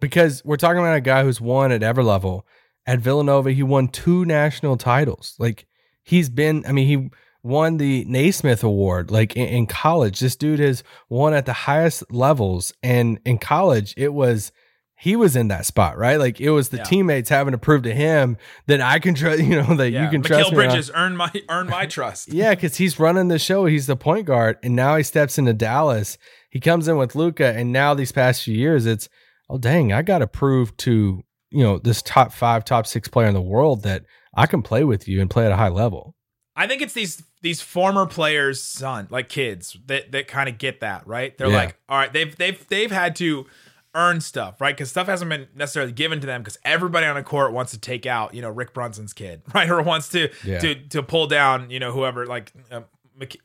Because 0.00 0.44
we're 0.44 0.56
talking 0.56 0.78
about 0.78 0.96
a 0.96 1.00
guy 1.00 1.22
who's 1.22 1.40
won 1.40 1.70
at 1.70 1.82
every 1.82 2.02
level. 2.02 2.44
At 2.86 2.98
Villanova, 2.98 3.52
he 3.52 3.62
won 3.62 3.86
two 3.86 4.24
national 4.24 4.76
titles. 4.78 5.36
Like 5.38 5.66
he's 6.02 6.28
been, 6.28 6.64
I 6.66 6.72
mean, 6.72 6.88
he 6.88 7.10
won 7.42 7.76
the 7.76 8.04
Naismith 8.06 8.62
Award. 8.62 9.10
Like 9.10 9.36
in, 9.36 9.48
in 9.48 9.66
college, 9.66 10.20
this 10.20 10.36
dude 10.36 10.60
has 10.60 10.82
won 11.08 11.34
at 11.34 11.46
the 11.46 11.52
highest 11.52 12.04
levels. 12.12 12.72
And 12.82 13.18
in 13.24 13.38
college, 13.38 13.94
it 13.96 14.12
was 14.12 14.52
he 14.94 15.16
was 15.16 15.34
in 15.34 15.48
that 15.48 15.66
spot, 15.66 15.98
right? 15.98 16.16
Like 16.16 16.40
it 16.40 16.50
was 16.50 16.68
the 16.68 16.76
Yeah. 16.76 16.84
teammates 16.84 17.28
having 17.28 17.50
to 17.52 17.58
prove 17.58 17.82
to 17.82 17.92
him 17.92 18.36
that 18.68 18.80
I 18.80 19.00
can 19.00 19.14
trust, 19.16 19.42
you 19.42 19.60
know, 19.60 19.74
that 19.74 19.90
Yeah, 19.90 20.04
you 20.04 20.10
can 20.10 20.22
Mikal 20.22 20.26
trust 20.28 20.50
me. 20.52 20.56
Bridges 20.56 20.90
earned 20.94 21.18
my 21.18 21.32
earned 21.48 21.70
my 21.70 21.86
trust. 21.86 22.32
Yeah, 22.32 22.54
because 22.54 22.76
he's 22.76 23.00
running 23.00 23.26
the 23.28 23.38
show. 23.40 23.66
He's 23.66 23.88
the 23.88 23.96
point 23.96 24.26
guard, 24.26 24.58
and 24.62 24.76
now 24.76 24.96
he 24.96 25.02
steps 25.02 25.38
into 25.38 25.52
Dallas. 25.54 26.18
He 26.50 26.60
comes 26.60 26.86
in 26.86 26.96
with 26.98 27.14
Luka, 27.16 27.52
and 27.52 27.72
now 27.72 27.94
these 27.94 28.12
past 28.12 28.44
few 28.44 28.54
years, 28.54 28.86
it's 28.86 29.08
oh 29.50 29.58
dang, 29.58 29.92
I 29.92 30.02
got 30.02 30.18
to 30.18 30.28
prove 30.28 30.76
to 30.78 31.22
you 31.50 31.62
know 31.64 31.78
this 31.78 32.00
top 32.02 32.32
five, 32.32 32.64
top 32.64 32.86
six 32.86 33.08
player 33.08 33.26
in 33.26 33.34
the 33.34 33.42
world 33.42 33.82
that 33.82 34.04
I 34.34 34.46
can 34.46 34.62
play 34.62 34.84
with 34.84 35.08
you 35.08 35.20
and 35.20 35.28
play 35.28 35.44
at 35.46 35.52
a 35.52 35.56
high 35.56 35.68
level. 35.68 36.14
I 36.54 36.66
think 36.66 36.82
it's 36.82 36.92
these 36.92 37.22
these 37.40 37.60
former 37.60 38.06
players' 38.06 38.62
son, 38.62 39.08
like 39.10 39.28
kids, 39.28 39.76
that 39.86 40.12
that 40.12 40.28
kind 40.28 40.48
of 40.48 40.58
get 40.58 40.80
that, 40.80 41.06
right? 41.06 41.36
They're 41.38 41.48
Yeah. 41.48 41.56
like, 41.56 41.76
all 41.88 41.98
right, 41.98 42.12
they've 42.12 42.36
they've 42.36 42.66
they've 42.68 42.90
had 42.92 43.16
to 43.16 43.46
earn 43.94 44.20
stuff, 44.20 44.60
right? 44.60 44.74
Because 44.74 44.88
stuff 44.90 45.06
hasn't 45.06 45.28
been 45.28 45.48
necessarily 45.54 45.92
given 45.92 46.18
to 46.20 46.26
them 46.26 46.40
because 46.42 46.58
everybody 46.64 47.04
on 47.06 47.14
the 47.14 47.22
court 47.22 47.52
wants 47.52 47.72
to 47.72 47.78
take 47.78 48.06
out, 48.06 48.32
you 48.34 48.40
know, 48.40 48.48
Rick 48.50 48.72
Brunson's 48.74 49.12
kid, 49.12 49.42
right? 49.54 49.68
Or 49.70 49.80
wants 49.82 50.08
to 50.10 50.30
Yeah. 50.44 50.58
to 50.60 50.74
to 50.88 51.02
pull 51.02 51.26
down, 51.26 51.70
you 51.70 51.78
know, 51.80 51.92
whoever 51.92 52.26
like 52.26 52.52
uh, 52.70 52.82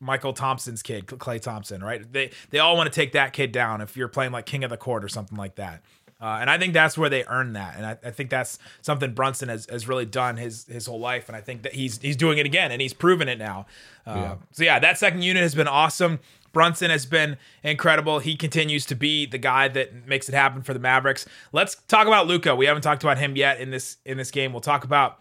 Mychal 0.01 0.33
Thompson's 0.35 0.81
kid, 0.81 1.05
Klay 1.07 1.41
Thompson, 1.41 1.83
right? 1.83 2.11
They 2.11 2.31
they 2.49 2.59
all 2.59 2.75
want 2.77 2.91
to 2.91 2.95
take 2.95 3.11
that 3.13 3.33
kid 3.33 3.51
down 3.51 3.81
if 3.81 3.95
you're 3.97 4.07
playing 4.07 4.31
like 4.31 4.45
king 4.45 4.63
of 4.63 4.69
the 4.69 4.77
court 4.77 5.03
or 5.03 5.09
something 5.09 5.37
like 5.37 5.55
that. 5.55 5.81
Uh, 6.19 6.37
and 6.41 6.49
I 6.49 6.57
think 6.57 6.73
that's 6.73 6.97
where 6.97 7.09
they 7.09 7.23
earn 7.25 7.53
that, 7.53 7.75
and 7.77 7.85
I, 7.85 7.97
I 8.03 8.09
think 8.11 8.31
that's 8.31 8.57
something 8.81 9.13
Brunson 9.13 9.49
has, 9.49 9.67
has 9.69 9.87
really 9.87 10.05
done 10.07 10.37
his 10.37 10.65
his 10.65 10.87
whole 10.87 10.99
life, 10.99 11.27
and 11.29 11.35
I 11.35 11.41
think 11.41 11.61
that 11.61 11.73
he's 11.73 11.99
he's 11.99 12.15
doing 12.17 12.39
it 12.39 12.45
again, 12.47 12.71
and 12.71 12.81
he's 12.81 12.93
proven 12.93 13.27
it 13.29 13.37
now. 13.37 13.67
Uh, 14.05 14.35
So 14.51 14.63
yeah, 14.63 14.79
that 14.79 14.97
second 14.97 15.21
unit 15.21 15.43
has 15.43 15.53
been 15.53 15.67
awesome. 15.67 16.19
Brunson 16.53 16.89
has 16.89 17.05
been 17.05 17.37
incredible. 17.61 18.17
He 18.17 18.35
continues 18.35 18.83
to 18.87 18.95
be 18.95 19.27
the 19.27 19.37
guy 19.37 19.67
that 19.67 20.07
makes 20.07 20.27
it 20.27 20.33
happen 20.33 20.63
for 20.63 20.73
the 20.73 20.79
Mavericks. 20.79 21.27
Let's 21.51 21.75
talk 21.87 22.07
about 22.07 22.25
Luka. 22.25 22.55
We 22.55 22.65
haven't 22.65 22.81
talked 22.81 23.03
about 23.03 23.19
him 23.19 23.35
yet 23.35 23.59
in 23.59 23.69
this 23.69 23.97
in 24.03 24.17
this 24.17 24.31
game. 24.31 24.53
We'll 24.53 24.61
talk 24.61 24.83
about 24.85 25.19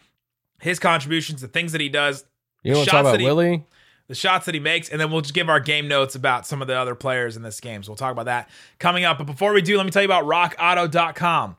his 0.63 0.79
contributions, 0.79 1.43
the 1.43 1.49
things 1.49 1.73
that 1.73 1.83
he 1.83 1.91
does, 1.91 2.25
You 2.63 2.73
want 2.73 2.85
to 2.87 2.91
talk 2.91 3.01
about 3.03 3.21
he- 3.21 3.27
Willie? 3.27 3.67
The 4.09 4.15
shots 4.15 4.47
that 4.47 4.55
he 4.55 4.61
makes, 4.61 4.89
and 4.89 5.01
then 5.01 5.11
we'll 5.11 5.21
just 5.21 5.35
give 5.35 5.49
our 5.49 5.61
game 5.61 5.89
notes 5.89 6.15
about 6.15 6.47
some 6.47 6.63
of 6.63 6.69
the 6.69 6.75
other 6.75 6.95
players 6.95 7.37
in 7.37 7.43
this 7.43 7.61
game. 7.61 7.83
So 7.83 7.91
we'll 7.91 7.97
talk 7.97 8.13
about 8.13 8.27
that 8.27 8.49
coming 8.79 9.05
up. 9.05 9.19
But 9.19 9.25
before 9.25 9.53
we 9.53 9.63
do, 9.63 9.77
let 9.77 9.85
me 9.85 9.93
tell 9.93 10.03
you 10.03 10.09
about 10.09 10.25
rockauto.com. 10.25 11.57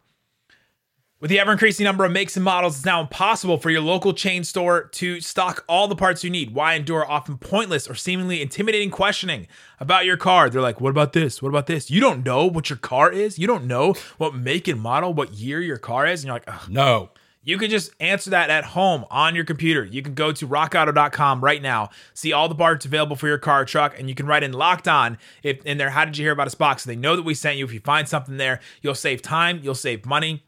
With 1.20 1.32
the 1.32 1.40
ever 1.40 1.52
increasing 1.52 1.84
number 1.84 2.06
of 2.06 2.12
makes 2.12 2.38
and 2.38 2.44
models, 2.44 2.76
it's 2.76 2.86
now 2.86 3.02
impossible 3.02 3.58
for 3.58 3.72
your 3.72 3.82
local 3.82 4.14
chain 4.14 4.44
store 4.44 4.84
to 4.90 5.20
stock 5.20 5.66
all 5.68 5.88
the 5.88 5.96
parts 5.96 6.24
you 6.24 6.30
need. 6.30 6.54
Why 6.54 6.76
endure 6.76 7.10
often 7.10 7.40
pointless 7.40 7.90
or 7.90 7.96
seemingly 7.96 8.40
intimidating 8.40 8.92
questioning 8.92 9.48
about 9.80 10.06
your 10.06 10.16
car? 10.16 10.48
They're 10.48 10.62
like, 10.62 10.80
what 10.80 10.92
about 10.92 11.14
this? 11.14 11.42
What 11.42 11.50
about 11.50 11.66
this? 11.66 11.90
You 11.90 12.00
don't 12.00 12.24
know 12.24 12.46
what 12.46 12.70
your 12.70 12.78
car 12.78 13.12
is. 13.12 13.40
You 13.40 13.48
don't 13.48 13.66
know 13.66 13.96
what 14.20 14.36
make 14.36 14.68
and 14.68 14.80
model, 14.80 15.12
what 15.12 15.34
year 15.34 15.60
your 15.60 15.80
car 15.80 16.06
is. 16.06 16.24
And 16.24 16.28
you're 16.28 16.36
like. 16.36 16.70
No. 16.70 17.10
You 17.48 17.58
can 17.58 17.70
just 17.70 17.92
answer 18.02 18.30
that 18.32 18.50
at 18.50 18.66
home 18.66 19.06
on 19.10 19.34
your 19.34 19.46
computer. 19.46 19.86
You 19.86 20.02
can 20.02 20.14
go 20.16 20.34
to 20.34 20.46
rockauto.com 20.46 21.42
right 21.42 21.62
now, 21.62 21.92
see 22.14 22.34
all 22.34 22.50
the 22.50 22.56
parts 22.56 22.86
available 22.86 23.16
for 23.16 23.30
your 23.30 23.38
car 23.38 23.62
or 23.62 23.66
truck, 23.66 23.98
and 23.98 24.10
you 24.10 24.16
can 24.16 24.26
write 24.26 24.44
in 24.44 24.52
locked 24.52 24.86
on 24.86 25.18
if 25.44 25.66
in 25.66 25.78
there, 25.78 25.92
how 25.92 26.04
did 26.04 26.18
you 26.18 26.26
hear 26.26 26.34
about 26.34 26.48
us 26.48 26.56
box? 26.56 26.84
So 26.84 26.90
they 26.90 26.98
know 26.98 27.16
that 27.16 27.24
we 27.24 27.34
sent 27.34 27.58
you. 27.58 27.64
If 27.64 27.72
you 27.72 27.80
find 27.80 28.06
something 28.06 28.36
there, 28.36 28.60
you'll 28.82 28.96
save 28.96 29.22
time, 29.22 29.62
you'll 29.64 29.76
save 29.76 30.06
money. 30.06 30.44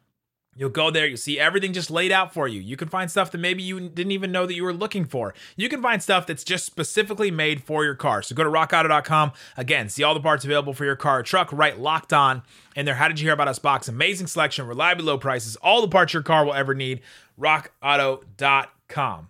You'll 0.59 0.69
go 0.69 0.91
there, 0.91 1.07
you'll 1.07 1.15
see 1.15 1.39
everything 1.39 1.71
just 1.71 1.89
laid 1.89 2.11
out 2.11 2.33
for 2.33 2.45
you. 2.45 2.59
You 2.59 2.75
can 2.75 2.89
find 2.89 3.09
stuff 3.09 3.31
that 3.31 3.37
maybe 3.37 3.63
you 3.63 3.79
didn't 3.79 4.11
even 4.11 4.29
know 4.29 4.45
that 4.45 4.53
you 4.55 4.65
were 4.65 4.73
looking 4.73 5.05
for. 5.05 5.33
You 5.55 5.69
can 5.69 5.81
find 5.81 6.03
stuff 6.03 6.27
that's 6.27 6.43
just 6.43 6.65
specifically 6.65 7.31
made 7.31 7.63
for 7.63 7.85
your 7.85 7.95
car. 7.95 8.21
So 8.21 8.35
go 8.35 8.43
to 8.43 8.49
rockauto.com. 8.49 9.31
Again, 9.55 9.87
see 9.87 10.03
all 10.03 10.13
the 10.13 10.19
parts 10.19 10.43
available 10.43 10.73
for 10.73 10.83
your 10.83 10.97
car 10.97 11.19
or 11.19 11.23
truck, 11.23 11.49
right 11.53 11.79
locked 11.79 12.11
on. 12.11 12.41
And 12.75 12.85
there, 12.85 12.95
how 12.95 13.07
did 13.07 13.21
you 13.21 13.27
hear 13.27 13.33
about 13.33 13.47
us 13.47 13.57
box? 13.57 13.87
Amazing 13.87 14.27
selection, 14.27 14.67
reliably 14.67 15.05
low 15.05 15.17
prices, 15.17 15.55
all 15.55 15.79
the 15.79 15.87
parts 15.87 16.11
your 16.11 16.23
car 16.23 16.43
will 16.43 16.53
ever 16.53 16.75
need. 16.75 16.99
rockauto.com. 17.39 19.29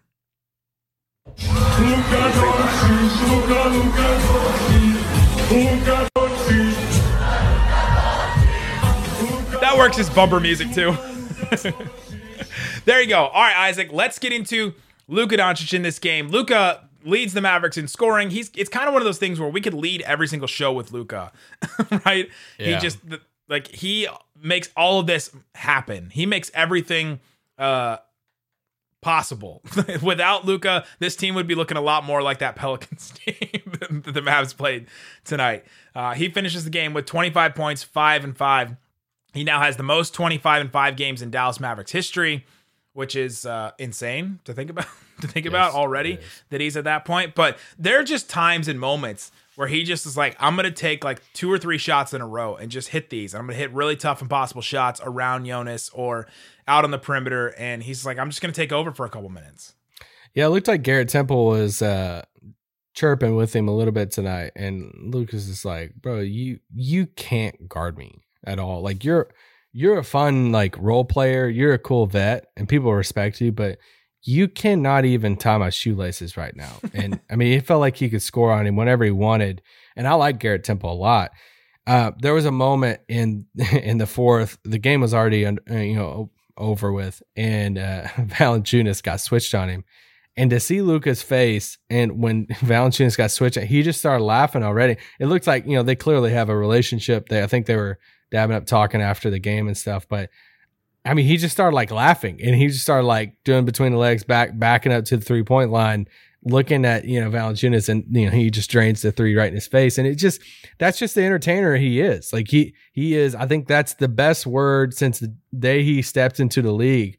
That 9.62 9.76
works 9.78 10.00
as 10.00 10.10
bumper 10.10 10.40
music 10.40 10.74
too. 10.74 10.98
there 12.86 13.02
you 13.02 13.08
go. 13.08 13.26
All 13.28 13.42
right, 13.42 13.56
Isaac. 13.68 13.90
Let's 13.92 14.20
get 14.20 14.34
into 14.34 14.74
Luka 15.08 15.38
Doncic 15.38 15.74
in 15.74 15.82
this 15.82 16.00
game. 16.00 16.30
Luka 16.30 16.88
leads 17.04 17.34
the 17.34 17.42
Mavericks 17.42 17.78
in 17.78 17.88
scoring. 17.88 18.30
He's 18.30 18.52
it's 18.56 18.70
kind 18.70 18.88
of 18.88 18.94
one 18.94 19.02
of 19.02 19.06
those 19.06 19.18
things 19.18 19.40
where 19.40 19.50
we 19.50 19.62
could 19.62 19.74
lead 19.74 20.02
every 20.02 20.28
single 20.28 20.48
show 20.48 20.72
with 20.72 20.92
Luka, 20.92 21.32
right? 22.06 22.30
He 22.58 22.76
just 22.78 23.00
like 23.48 23.68
he 23.68 24.08
makes 24.42 24.70
all 24.76 25.00
of 25.00 25.08
this 25.08 25.32
happen. 25.56 26.10
He 26.12 26.26
makes 26.26 26.52
everything 26.54 27.20
uh 27.58 27.98
possible. 29.02 29.62
Without 30.04 30.46
Luka, 30.46 30.86
this 31.00 31.16
team 31.16 31.36
would 31.36 31.48
be 31.48 31.56
looking 31.56 31.78
a 31.78 31.82
lot 31.82 32.04
more 32.04 32.22
like 32.22 32.40
that 32.40 32.56
Pelicans 32.56 33.12
team 33.12 33.62
that 33.80 34.14
the 34.14 34.22
Mavs 34.22 34.56
played 34.56 34.88
tonight. 35.24 35.66
Uh, 35.96 36.14
he 36.14 36.30
finishes 36.30 36.64
the 36.66 36.70
game 36.70 36.94
with 36.94 37.06
25 37.06 37.56
points, 37.56 37.84
five 37.84 38.24
and 38.24 38.38
five. 38.38 38.76
He 39.34 39.44
now 39.44 39.62
has 39.62 39.78
the 39.78 39.84
most 39.84 40.14
25 40.14 40.62
and 40.62 40.72
five 40.72 40.96
games 40.96 41.22
in 41.22 41.30
Dallas 41.30 41.60
Mavericks 41.60 41.92
history, 41.92 42.46
which 42.94 43.16
is 43.16 43.46
uh, 43.46 43.72
insane 43.78 44.40
to 44.46 44.54
think 44.54 44.70
about. 44.70 44.86
To 45.20 45.28
think 45.28 45.46
about 45.46 45.74
already 45.74 46.18
that 46.50 46.62
he's 46.62 46.78
at 46.78 46.86
that 46.86 47.04
point, 47.04 47.36
but 47.36 47.58
there 47.78 48.00
are 48.00 48.06
just 48.06 48.30
times 48.30 48.70
and 48.70 48.80
moments 48.80 49.34
where 49.58 49.68
he 49.68 49.84
just 49.84 50.06
is 50.06 50.16
like, 50.16 50.38
I'm 50.40 50.56
gonna 50.56 50.72
take 50.72 51.04
like 51.04 51.22
two 51.34 51.52
or 51.52 51.58
three 51.58 51.78
shots 51.78 52.14
in 52.14 52.22
a 52.22 52.26
row 52.26 52.56
and 52.56 52.72
just 52.72 52.88
hit 52.88 53.10
these. 53.10 53.36
I'm 53.36 53.42
gonna 53.42 53.56
hit 53.58 53.74
really 53.74 53.98
tough, 53.98 54.22
impossible 54.22 54.62
shots 54.62 55.02
around 55.04 55.46
Jonas 55.46 55.90
or 55.90 56.26
out 56.70 56.86
on 56.86 56.92
the 56.92 56.98
perimeter, 56.98 57.54
and 57.58 57.84
he's 57.84 58.06
like, 58.06 58.18
I'm 58.18 58.30
just 58.30 58.42
gonna 58.42 58.54
take 58.54 58.72
over 58.72 58.94
for 58.94 59.06
a 59.06 59.10
couple 59.10 59.28
minutes. 59.28 59.76
Yeah, 60.34 60.46
it 60.46 60.50
looked 60.52 60.70
like 60.70 60.84
Garrett 60.84 61.10
Temple 61.10 61.48
was 61.48 61.82
uh, 61.82 62.24
chirping 62.94 63.36
with 63.36 63.54
him 63.54 63.68
a 63.68 63.76
little 63.76 63.92
bit 63.92 64.12
tonight, 64.12 64.54
and 64.56 64.94
Lucas 65.14 65.50
is 65.50 65.66
like, 65.66 65.96
"Bro, 65.96 66.22
you 66.22 66.62
you 66.74 67.08
can't 67.08 67.68
guard 67.68 67.98
me 67.98 68.22
at 68.46 68.60
all. 68.60 68.82
Like 68.82 69.04
you're 69.04 69.30
you're 69.72 69.98
a 69.98 70.04
fun 70.04 70.52
like 70.52 70.78
role 70.78 71.06
player. 71.06 71.48
You're 71.48 71.74
a 71.74 71.80
cool 71.80 72.06
vet, 72.06 72.48
and 72.58 72.68
people 72.68 72.94
respect 72.94 73.42
you, 73.42 73.52
but." 73.52 73.78
You 74.22 74.50
cannot 74.50 75.06
even 75.06 75.38
tie 75.38 75.58
my 75.58 75.70
shoelaces 75.70 76.36
right 76.36 76.54
now. 76.54 76.74
And 76.94 77.22
I 77.32 77.38
mean, 77.38 77.54
it 77.54 77.66
felt 77.66 77.80
like 77.80 77.96
he 77.96 78.10
could 78.10 78.22
score 78.22 78.52
on 78.52 78.68
him 78.68 78.76
whenever 78.76 79.06
he 79.06 79.12
wanted. 79.12 79.62
And 79.96 80.06
I 80.06 80.16
like 80.16 80.40
Garrett 80.40 80.66
Temple 80.66 80.92
a 80.92 80.94
lot. 80.94 81.32
Uh, 81.90 82.12
there 82.20 82.36
was 82.36 82.46
a 82.46 82.52
moment 82.52 83.00
in 83.08 83.46
in 83.72 83.98
the 83.98 84.06
fourth. 84.06 84.60
The 84.64 84.78
game 84.78 85.02
was 85.02 85.14
already 85.14 85.46
uh, 85.46 85.56
you 85.70 85.96
know 85.96 86.32
over 86.56 86.92
with, 86.92 87.24
and 87.36 87.78
uh, 87.80 88.04
Valanciunas 88.18 89.02
got 89.02 89.22
switched 89.22 89.56
on 89.56 89.70
him. 89.70 89.84
And 90.38 90.52
to 90.52 90.60
see 90.60 90.82
Luka's 90.82 91.24
face, 91.24 91.80
and 91.90 92.22
when 92.22 92.46
Valanciunas 92.48 93.18
got 93.18 93.32
switched, 93.32 93.58
he 93.58 93.82
just 93.82 94.00
started 94.00 94.24
laughing 94.24 94.64
already. 94.64 94.98
It 95.20 95.26
looked 95.26 95.48
like 95.48 95.66
you 95.66 95.76
know 95.76 95.84
they 95.84 95.96
clearly 95.96 96.32
have 96.32 96.50
a 96.50 96.56
relationship. 96.56 97.28
They, 97.28 97.42
I 97.42 97.48
think 97.48 97.66
they 97.66 97.76
were 97.76 97.98
dabbing 98.32 98.56
up, 98.56 98.66
talking 98.66 99.02
after 99.02 99.30
the 99.30 99.40
game 99.40 99.68
and 99.68 99.78
stuff. 99.78 100.08
But 100.08 100.30
I 101.06 101.14
mean, 101.14 101.26
he 101.26 101.38
just 101.38 101.54
started 101.54 101.76
like 101.76 101.92
laughing, 101.92 102.40
and 102.44 102.56
he 102.56 102.68
just 102.68 102.84
started 102.84 103.08
like 103.08 103.36
doing 103.44 103.66
between 103.66 103.92
the 103.94 103.98
legs, 103.98 104.24
back 104.24 104.58
backing 104.58 104.92
up 104.92 105.06
to 105.06 105.18
the 105.18 105.24
three 105.26 105.44
point 105.44 105.72
line. 105.72 106.08
looking 106.44 106.86
at 106.86 107.06
you 107.06 107.20
know 107.20 107.30
Valanciunas 107.30 107.90
and 107.90 108.06
you 108.10 108.26
know 108.26 108.32
he 108.32 108.50
just 108.50 108.70
drains 108.70 109.02
the 109.02 109.12
three 109.12 109.36
right 109.36 109.48
in 109.48 109.56
his 109.56 109.68
face, 109.68 109.98
and 109.98 110.08
it 110.08 110.16
just 110.16 110.42
that's 110.78 111.00
just 111.00 111.16
the 111.16 111.24
entertainer 111.24 111.76
he 111.76 112.02
is. 112.02 112.32
Like 112.34 112.48
he 112.50 112.74
he 112.92 113.16
is. 113.16 113.36
I 113.36 113.46
think 113.46 113.68
that's 113.68 113.96
the 113.96 114.08
best 114.08 114.46
word 114.46 114.94
since 114.94 115.20
the 115.20 115.34
day 115.58 115.84
he 115.84 116.02
stepped 116.02 116.40
into 116.40 116.62
the 116.62 116.72
league. 116.72 117.18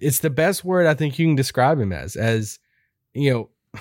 It's 0.00 0.20
the 0.20 0.30
best 0.30 0.64
word 0.64 0.86
I 0.86 0.94
think 0.94 1.18
you 1.18 1.26
can 1.26 1.36
describe 1.36 1.78
him 1.78 1.92
as. 1.92 2.16
As 2.16 2.58
you 3.14 3.30
know, 3.32 3.80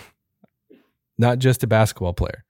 not 1.18 1.40
just 1.40 1.64
a 1.64 1.68
basketball 1.68 2.14
player, 2.14 2.44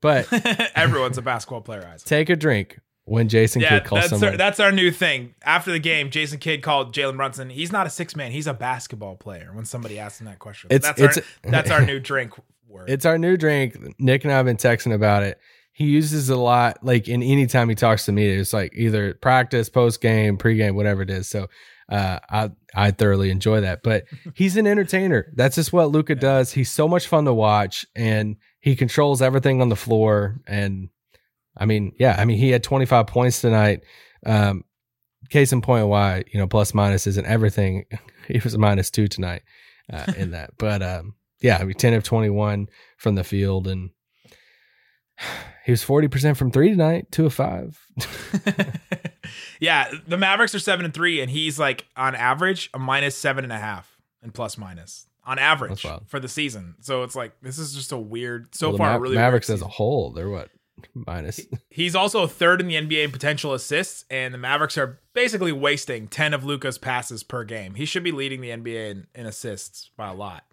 but 0.00 0.26
Everyone's 0.74 1.18
a 1.18 1.22
basketball 1.22 1.60
player, 1.60 1.88
Isaac. 1.92 2.06
take 2.06 2.30
a 2.30 2.36
drink 2.36 2.78
when 3.06 3.28
Jason 3.28 3.62
Yeah, 3.62 3.70
Kidd 3.78 3.84
calls 3.84 4.00
that's 4.02 4.10
someone. 4.10 4.30
our, 4.32 4.36
that's 4.36 4.60
our 4.60 4.70
new 4.72 4.90
thing. 4.90 5.34
After 5.42 5.72
the 5.72 5.78
game, 5.78 6.10
Jason 6.10 6.38
Kidd 6.38 6.62
called 6.62 6.94
Jalen 6.94 7.16
Brunson. 7.16 7.48
He's 7.50 7.72
not 7.72 7.86
a 7.86 7.90
six 7.90 8.14
man. 8.14 8.32
He's 8.32 8.46
a 8.46 8.52
basketball 8.54 9.16
player. 9.16 9.50
When 9.54 9.64
somebody 9.64 9.98
asks 9.98 10.20
him 10.20 10.26
that 10.26 10.38
question, 10.38 10.68
It's- 10.70 10.86
that's 10.96 11.00
it's- 11.18 11.26
our 11.44 11.50
that's 11.50 11.70
our 11.70 11.80
new 11.86 11.98
drink 11.98 12.34
word. 12.68 12.90
It's 12.90 13.06
our 13.06 13.16
new 13.16 13.36
drink. 13.36 13.76
Nick 13.98 14.24
and 14.24 14.32
I 14.32 14.36
have 14.36 14.44
been 14.46 14.56
texting 14.58 14.92
about 14.92 15.22
it. 15.22 15.38
He 15.72 15.86
uses 15.86 16.30
it 16.30 16.36
a 16.36 16.40
lot, 16.40 16.78
like 16.82 17.06
in 17.06 17.22
any 17.22 17.46
time 17.46 17.68
he 17.68 17.74
talks 17.74 18.06
to 18.06 18.12
me, 18.12 18.26
it's 18.28 18.52
like 18.54 18.72
either 18.74 19.12
practice, 19.14 19.68
post 19.68 20.00
game, 20.00 20.38
pregame, 20.38 20.74
whatever 20.74 21.02
it 21.02 21.10
is. 21.10 21.28
So 21.28 21.48
uh, 21.90 22.18
I 22.30 22.50
I 22.74 22.90
thoroughly 22.92 23.30
enjoy 23.30 23.60
that. 23.60 23.82
But 23.84 24.04
he's 24.34 24.56
an 24.56 24.66
entertainer. 24.66 25.30
That's 25.36 25.54
just 25.56 25.72
what 25.74 25.90
Luka 25.90 26.14
does. 26.14 26.50
He's 26.52 26.70
so 26.70 26.88
much 26.88 27.06
fun 27.06 27.26
to 27.26 27.34
watch, 27.34 27.84
and 27.94 28.36
he 28.58 28.74
controls 28.74 29.20
everything 29.22 29.60
on 29.60 29.68
the 29.68 29.76
floor. 29.76 30.40
And 30.46 30.88
I 31.56 31.66
mean, 31.66 31.92
yeah, 31.98 32.16
I 32.18 32.24
mean, 32.24 32.38
he 32.38 32.50
had 32.50 32.62
25 32.62 33.06
points 33.06 33.40
tonight. 33.40 33.82
Um, 34.24 34.64
case 35.30 35.52
in 35.52 35.60
point, 35.60 35.88
why 35.88 36.24
you 36.32 36.38
know 36.38 36.46
plus 36.46 36.74
minus 36.74 37.06
isn't 37.06 37.26
everything. 37.26 37.84
He 38.28 38.40
was 38.42 38.54
a 38.54 38.58
minus 38.58 38.90
two 38.90 39.06
tonight 39.06 39.42
uh, 39.92 40.12
in 40.16 40.32
that, 40.32 40.50
but 40.58 40.82
um, 40.82 41.14
yeah, 41.40 41.58
I 41.58 41.64
mean, 41.64 41.76
10 41.76 41.94
of 41.94 42.02
21 42.02 42.66
from 42.98 43.14
the 43.14 43.22
field, 43.22 43.68
and 43.68 43.90
he 45.64 45.70
was 45.70 45.84
40% 45.84 46.36
from 46.36 46.50
three 46.50 46.70
tonight, 46.70 47.12
two 47.12 47.26
of 47.26 47.34
five. 47.34 47.78
yeah, 49.60 49.88
the 50.08 50.16
Mavericks 50.16 50.56
are 50.56 50.58
seven 50.58 50.84
and 50.84 50.92
three, 50.92 51.20
and 51.20 51.30
he's 51.30 51.56
like 51.56 51.86
on 51.96 52.16
average 52.16 52.68
a 52.74 52.80
minus 52.80 53.16
seven 53.16 53.44
and 53.44 53.52
a 53.52 53.58
half 53.58 53.96
and 54.22 54.34
plus 54.34 54.58
minus 54.58 55.06
on 55.24 55.38
average 55.38 55.86
for 56.06 56.18
the 56.18 56.28
season. 56.28 56.74
So 56.80 57.04
it's 57.04 57.14
like 57.14 57.32
this 57.42 57.58
is 57.58 57.74
just 57.74 57.92
a 57.92 57.98
weird 57.98 58.54
so 58.56 58.70
Well, 58.70 58.78
far. 58.78 58.92
Ma- 58.94 58.98
really 58.98 59.14
Mavericks 59.14 59.50
as 59.50 59.62
a 59.62 59.68
whole, 59.68 60.10
they're 60.10 60.28
what 60.28 60.50
minus. 60.94 61.40
He's 61.70 61.94
also 61.94 62.26
third 62.26 62.60
in 62.60 62.68
the 62.68 62.74
NBA 62.74 63.04
in 63.04 63.10
potential 63.10 63.54
assists, 63.54 64.04
and 64.10 64.32
the 64.32 64.38
Mavericks 64.38 64.78
are 64.78 65.00
basically 65.14 65.52
wasting 65.52 66.08
ten 66.08 66.34
of 66.34 66.44
Luka's 66.44 66.78
passes 66.78 67.22
per 67.22 67.44
game. 67.44 67.74
He 67.74 67.84
should 67.84 68.04
be 68.04 68.12
leading 68.12 68.40
the 68.40 68.50
NBA 68.50 68.90
in, 68.90 69.06
in 69.14 69.26
assists 69.26 69.90
by 69.96 70.08
a 70.08 70.14
lot. 70.14 70.44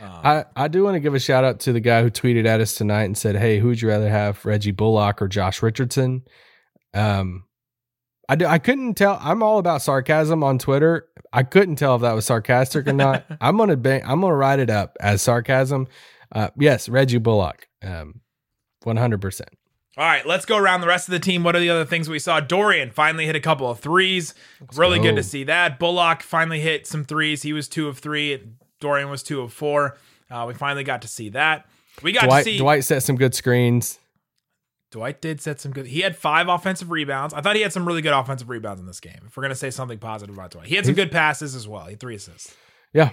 I, 0.00 0.44
I 0.56 0.68
do 0.68 0.84
want 0.84 0.94
to 0.94 1.00
give 1.00 1.14
a 1.14 1.20
shout 1.20 1.44
out 1.44 1.60
to 1.60 1.72
the 1.72 1.80
guy 1.80 2.02
who 2.02 2.10
tweeted 2.10 2.46
at 2.46 2.60
us 2.60 2.74
tonight 2.74 3.04
and 3.04 3.16
said, 3.16 3.36
"Hey, 3.36 3.58
who'd 3.58 3.80
you 3.80 3.88
rather 3.88 4.08
have, 4.08 4.44
Reggie 4.44 4.70
Bullock 4.70 5.22
or 5.22 5.28
Josh 5.28 5.62
Richardson?" 5.62 6.22
Um, 6.94 7.44
I 8.28 8.36
do, 8.36 8.46
I 8.46 8.58
couldn't 8.58 8.94
tell. 8.94 9.18
I'm 9.20 9.42
all 9.42 9.58
about 9.58 9.82
sarcasm 9.82 10.42
on 10.44 10.58
Twitter. 10.58 11.08
I 11.32 11.42
couldn't 11.42 11.76
tell 11.76 11.96
if 11.96 12.02
that 12.02 12.12
was 12.12 12.26
sarcastic 12.26 12.86
or 12.86 12.92
not. 12.92 13.24
I'm 13.40 13.56
gonna 13.56 13.76
bang, 13.76 14.02
I'm 14.04 14.20
gonna 14.20 14.34
write 14.34 14.58
it 14.58 14.70
up 14.70 14.96
as 15.00 15.22
sarcasm. 15.22 15.88
Uh, 16.30 16.48
yes, 16.58 16.88
Reggie 16.88 17.18
Bullock, 17.18 17.68
um, 17.82 18.20
100. 18.84 19.20
percent 19.20 19.50
All 19.96 20.04
right, 20.04 20.26
let's 20.26 20.46
go 20.46 20.56
around 20.56 20.80
the 20.80 20.86
rest 20.86 21.08
of 21.08 21.12
the 21.12 21.18
team. 21.18 21.44
What 21.44 21.54
are 21.54 21.60
the 21.60 21.68
other 21.68 21.84
things 21.84 22.08
we 22.08 22.18
saw? 22.18 22.40
Dorian 22.40 22.90
finally 22.90 23.26
hit 23.26 23.36
a 23.36 23.40
couple 23.40 23.70
of 23.70 23.80
3s 23.80 24.32
really 24.74 24.96
go. 24.98 25.04
good 25.04 25.16
to 25.16 25.22
see 25.22 25.44
that. 25.44 25.78
Bullock 25.78 26.22
finally 26.22 26.60
hit 26.60 26.86
some 26.86 27.04
threes. 27.04 27.42
He 27.42 27.52
was 27.52 27.68
two 27.68 27.88
of 27.88 27.98
three. 27.98 28.42
Dorian 28.80 29.10
was 29.10 29.22
two 29.22 29.42
of 29.42 29.52
four. 29.52 29.98
Uh, 30.30 30.46
we 30.48 30.54
finally 30.54 30.82
got 30.82 31.02
to 31.02 31.08
see 31.08 31.28
that. 31.30 31.66
We 32.02 32.12
got 32.12 32.24
Dwight 32.24 32.44
to 32.44 32.50
see 32.50 32.58
Dwight 32.58 32.84
set 32.84 33.02
some 33.02 33.16
good 33.16 33.34
screens. 33.34 33.98
Dwight 34.92 35.20
did 35.20 35.40
set 35.42 35.60
some 35.60 35.72
good. 35.72 35.86
He 35.86 36.00
had 36.00 36.16
five 36.16 36.48
offensive 36.48 36.90
rebounds. 36.90 37.34
I 37.34 37.42
thought 37.42 37.56
he 37.56 37.62
had 37.62 37.72
some 37.72 37.86
really 37.86 38.02
good 38.02 38.12
offensive 38.12 38.48
rebounds 38.48 38.80
in 38.80 38.86
this 38.86 39.00
game. 39.00 39.20
If 39.26 39.36
we're 39.36 39.42
gonna 39.42 39.54
say 39.54 39.70
something 39.70 39.98
positive 39.98 40.34
about 40.34 40.52
Dwight, 40.52 40.66
he 40.66 40.74
had 40.76 40.86
some 40.86 40.94
good 40.94 41.12
passes 41.12 41.54
as 41.54 41.68
well. 41.68 41.84
He 41.84 41.92
had 41.92 42.00
three 42.00 42.14
assists. 42.14 42.54
Yeah, 42.94 43.10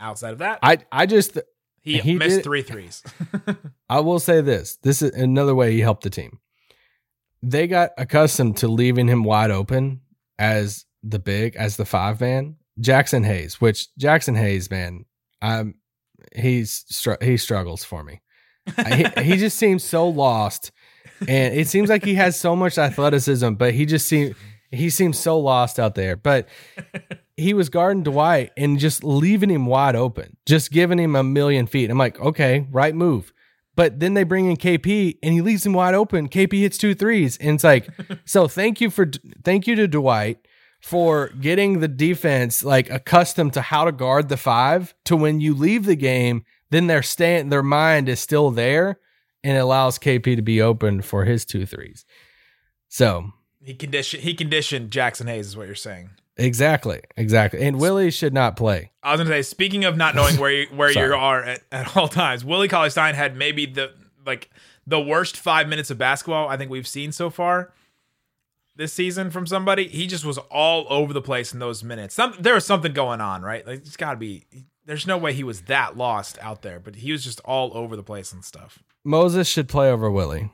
Outside 0.00 0.32
of 0.32 0.38
that, 0.38 0.60
I 0.62 0.78
I 0.92 1.06
just 1.06 1.38
he, 1.82 1.98
he 1.98 2.14
missed 2.16 2.36
did- 2.36 2.44
three 2.44 2.62
threes. 2.62 3.02
I 3.88 4.00
will 4.00 4.18
say 4.18 4.40
this. 4.40 4.76
This 4.82 5.02
is 5.02 5.12
another 5.12 5.54
way 5.54 5.72
he 5.72 5.80
helped 5.80 6.02
the 6.04 6.10
team. 6.10 6.38
They 7.42 7.66
got 7.66 7.90
accustomed 7.96 8.56
to 8.58 8.68
leaving 8.68 9.06
him 9.08 9.22
wide 9.24 9.50
open 9.50 10.00
as 10.38 10.84
the 11.02 11.18
big, 11.18 11.54
as 11.56 11.76
the 11.76 11.84
five 11.84 12.20
man. 12.20 12.56
Jaxson 12.80 13.24
Hayes, 13.24 13.60
which 13.60 13.88
Jaxson 14.00 14.36
Hayes, 14.36 14.70
man, 14.70 15.04
um, 15.42 15.74
he's 16.34 16.84
str- 16.88 17.22
he 17.22 17.36
struggles 17.36 17.84
for 17.84 18.04
me. 18.04 18.20
he, 18.86 19.04
he 19.22 19.36
just 19.36 19.56
seems 19.58 19.82
so 19.82 20.08
lost, 20.08 20.70
and 21.26 21.54
it 21.54 21.66
seems 21.68 21.88
like 21.88 22.04
he 22.04 22.14
has 22.14 22.38
so 22.38 22.54
much 22.54 22.76
athleticism, 22.78 23.54
but 23.54 23.72
he 23.74 23.84
just 23.86 24.06
seems 24.08 24.36
he 24.70 24.90
seems 24.90 25.18
so 25.18 25.38
lost 25.38 25.78
out 25.80 25.94
there. 25.96 26.16
But 26.16 26.46
he 27.38 27.54
was 27.54 27.68
guarding 27.68 28.02
Dwight 28.02 28.50
and 28.56 28.78
just 28.78 29.04
leaving 29.04 29.50
him 29.50 29.64
wide 29.64 29.94
open, 29.94 30.36
just 30.44 30.72
giving 30.72 30.98
him 30.98 31.14
a 31.14 31.22
million 31.22 31.66
feet. 31.66 31.88
I'm 31.88 31.96
like, 31.96 32.20
okay, 32.20 32.66
right 32.70 32.94
move. 32.94 33.32
But 33.76 34.00
then 34.00 34.14
they 34.14 34.24
bring 34.24 34.50
in 34.50 34.56
KP 34.56 35.18
and 35.22 35.32
he 35.32 35.40
leaves 35.40 35.64
him 35.64 35.72
wide 35.72 35.94
open. 35.94 36.28
KP 36.28 36.58
hits 36.58 36.76
two 36.76 36.96
threes, 36.96 37.36
and 37.38 37.54
it's 37.54 37.64
like, 37.64 37.88
so 38.24 38.48
thank 38.48 38.80
you 38.80 38.90
for 38.90 39.08
thank 39.44 39.68
you 39.68 39.76
to 39.76 39.86
Dwight 39.86 40.38
for 40.80 41.28
getting 41.40 41.78
the 41.78 41.88
defense 41.88 42.64
like 42.64 42.90
accustomed 42.90 43.52
to 43.52 43.60
how 43.60 43.84
to 43.84 43.92
guard 43.92 44.28
the 44.28 44.36
five. 44.36 44.94
To 45.04 45.16
when 45.16 45.40
you 45.40 45.54
leave 45.54 45.84
the 45.84 45.96
game, 45.96 46.44
then 46.70 46.88
their 46.88 47.02
stand 47.02 47.52
their 47.52 47.62
mind 47.62 48.08
is 48.08 48.18
still 48.18 48.50
there 48.50 48.98
and 49.44 49.56
it 49.56 49.60
allows 49.60 49.98
KP 49.98 50.34
to 50.34 50.42
be 50.42 50.60
open 50.60 51.00
for 51.00 51.24
his 51.24 51.44
two 51.44 51.64
threes. 51.64 52.04
So 52.88 53.32
he 53.62 53.74
conditioned. 53.74 54.24
He 54.24 54.34
conditioned 54.34 54.90
Jaxson 54.90 55.28
Hayes, 55.28 55.46
is 55.46 55.56
what 55.56 55.66
you're 55.66 55.76
saying. 55.76 56.10
Exactly, 56.38 57.00
exactly. 57.16 57.60
And 57.62 57.78
Willie 57.78 58.10
should 58.10 58.32
not 58.32 58.56
play. 58.56 58.90
I 59.02 59.12
was 59.12 59.20
gonna 59.20 59.30
say, 59.30 59.42
speaking 59.42 59.84
of 59.84 59.96
not 59.96 60.14
knowing 60.14 60.36
where 60.36 60.50
you, 60.50 60.66
where 60.74 60.90
you 60.90 61.14
are 61.14 61.42
at, 61.42 61.62
at 61.70 61.96
all 61.96 62.08
times, 62.08 62.44
Willie 62.44 62.68
Cauley 62.68 62.90
Stein 62.90 63.14
had 63.14 63.36
maybe 63.36 63.66
the 63.66 63.92
like 64.24 64.50
the 64.86 65.00
worst 65.00 65.36
five 65.36 65.68
minutes 65.68 65.90
of 65.90 65.98
basketball 65.98 66.48
I 66.48 66.56
think 66.56 66.70
we've 66.70 66.88
seen 66.88 67.12
so 67.12 67.28
far 67.28 67.72
this 68.78 68.92
season 68.92 69.30
from 69.30 69.46
somebody. 69.46 69.88
He 69.88 70.06
just 70.06 70.24
was 70.24 70.38
all 70.38 70.86
over 70.88 71.12
the 71.12 71.20
place 71.20 71.52
in 71.52 71.58
those 71.58 71.84
minutes. 71.84 72.14
Some 72.14 72.34
there 72.40 72.54
was 72.54 72.64
something 72.64 72.94
going 72.94 73.20
on, 73.20 73.42
right? 73.42 73.66
Like 73.66 73.80
it's 73.80 73.96
got 73.98 74.12
to 74.12 74.16
be. 74.16 74.44
There's 74.86 75.06
no 75.06 75.18
way 75.18 75.34
he 75.34 75.44
was 75.44 75.62
that 75.62 75.98
lost 75.98 76.38
out 76.40 76.62
there, 76.62 76.80
but 76.80 76.96
he 76.96 77.12
was 77.12 77.22
just 77.22 77.40
all 77.44 77.76
over 77.76 77.94
the 77.94 78.02
place 78.02 78.32
and 78.32 78.42
stuff. 78.42 78.82
Moses 79.04 79.46
should 79.46 79.68
play 79.68 79.90
over 79.90 80.10
Willie. 80.10 80.50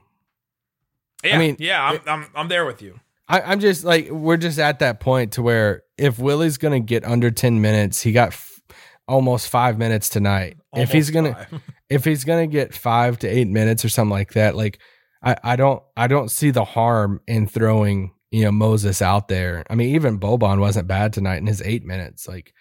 Yeah, 1.22 1.36
I 1.36 1.38
mean, 1.38 1.56
yeah, 1.60 1.82
I'm, 1.84 2.00
I'm 2.06 2.26
I'm 2.34 2.48
there 2.48 2.66
with 2.66 2.82
you. 2.82 2.98
I, 3.28 3.40
I'm 3.40 3.60
just 3.60 3.84
like 3.84 4.10
we're 4.10 4.36
just 4.36 4.58
at 4.58 4.80
that 4.80 5.00
point 5.00 5.32
to 5.32 5.42
where 5.42 5.82
if 5.96 6.18
Willie's 6.18 6.58
gonna 6.58 6.80
get 6.80 7.04
under 7.04 7.30
ten 7.30 7.60
minutes, 7.60 8.00
he 8.00 8.12
got 8.12 8.28
f- 8.28 8.60
almost 9.08 9.48
five 9.48 9.78
minutes 9.78 10.08
tonight. 10.08 10.58
if 10.74 10.92
he's 10.92 11.10
gonna 11.10 11.46
if 11.88 12.04
he's 12.04 12.24
gonna 12.24 12.46
get 12.46 12.74
five 12.74 13.18
to 13.20 13.28
eight 13.28 13.48
minutes 13.48 13.84
or 13.84 13.88
something 13.88 14.10
like 14.10 14.34
that, 14.34 14.56
like 14.56 14.78
I, 15.22 15.36
I 15.42 15.56
don't 15.56 15.82
I 15.96 16.06
don't 16.06 16.30
see 16.30 16.50
the 16.50 16.64
harm 16.64 17.20
in 17.26 17.46
throwing 17.46 18.12
you 18.30 18.44
know 18.44 18.52
Moses 18.52 19.00
out 19.00 19.28
there. 19.28 19.64
I 19.70 19.74
mean, 19.74 19.94
even 19.94 20.20
Boban 20.20 20.60
wasn't 20.60 20.88
bad 20.88 21.12
tonight 21.12 21.36
in 21.38 21.46
his 21.46 21.62
eight 21.62 21.84
minutes. 21.84 22.28
Like 22.28 22.52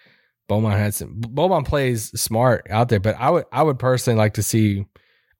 Boban 0.49 0.71
had 0.71 0.93
some 0.93 1.19
Boban 1.19 1.65
plays 1.65 2.09
smart 2.19 2.67
out 2.69 2.89
there, 2.89 2.99
but 2.99 3.15
I 3.19 3.29
would 3.29 3.45
I 3.51 3.63
would 3.63 3.79
personally 3.79 4.17
like 4.17 4.35
to 4.35 4.43
see. 4.43 4.85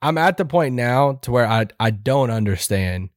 I'm 0.02 0.18
at 0.18 0.36
the 0.36 0.44
point 0.44 0.76
now 0.76 1.14
to 1.22 1.32
where 1.32 1.46
I 1.46 1.68
I 1.80 1.92
don't 1.92 2.30
understand 2.30 3.10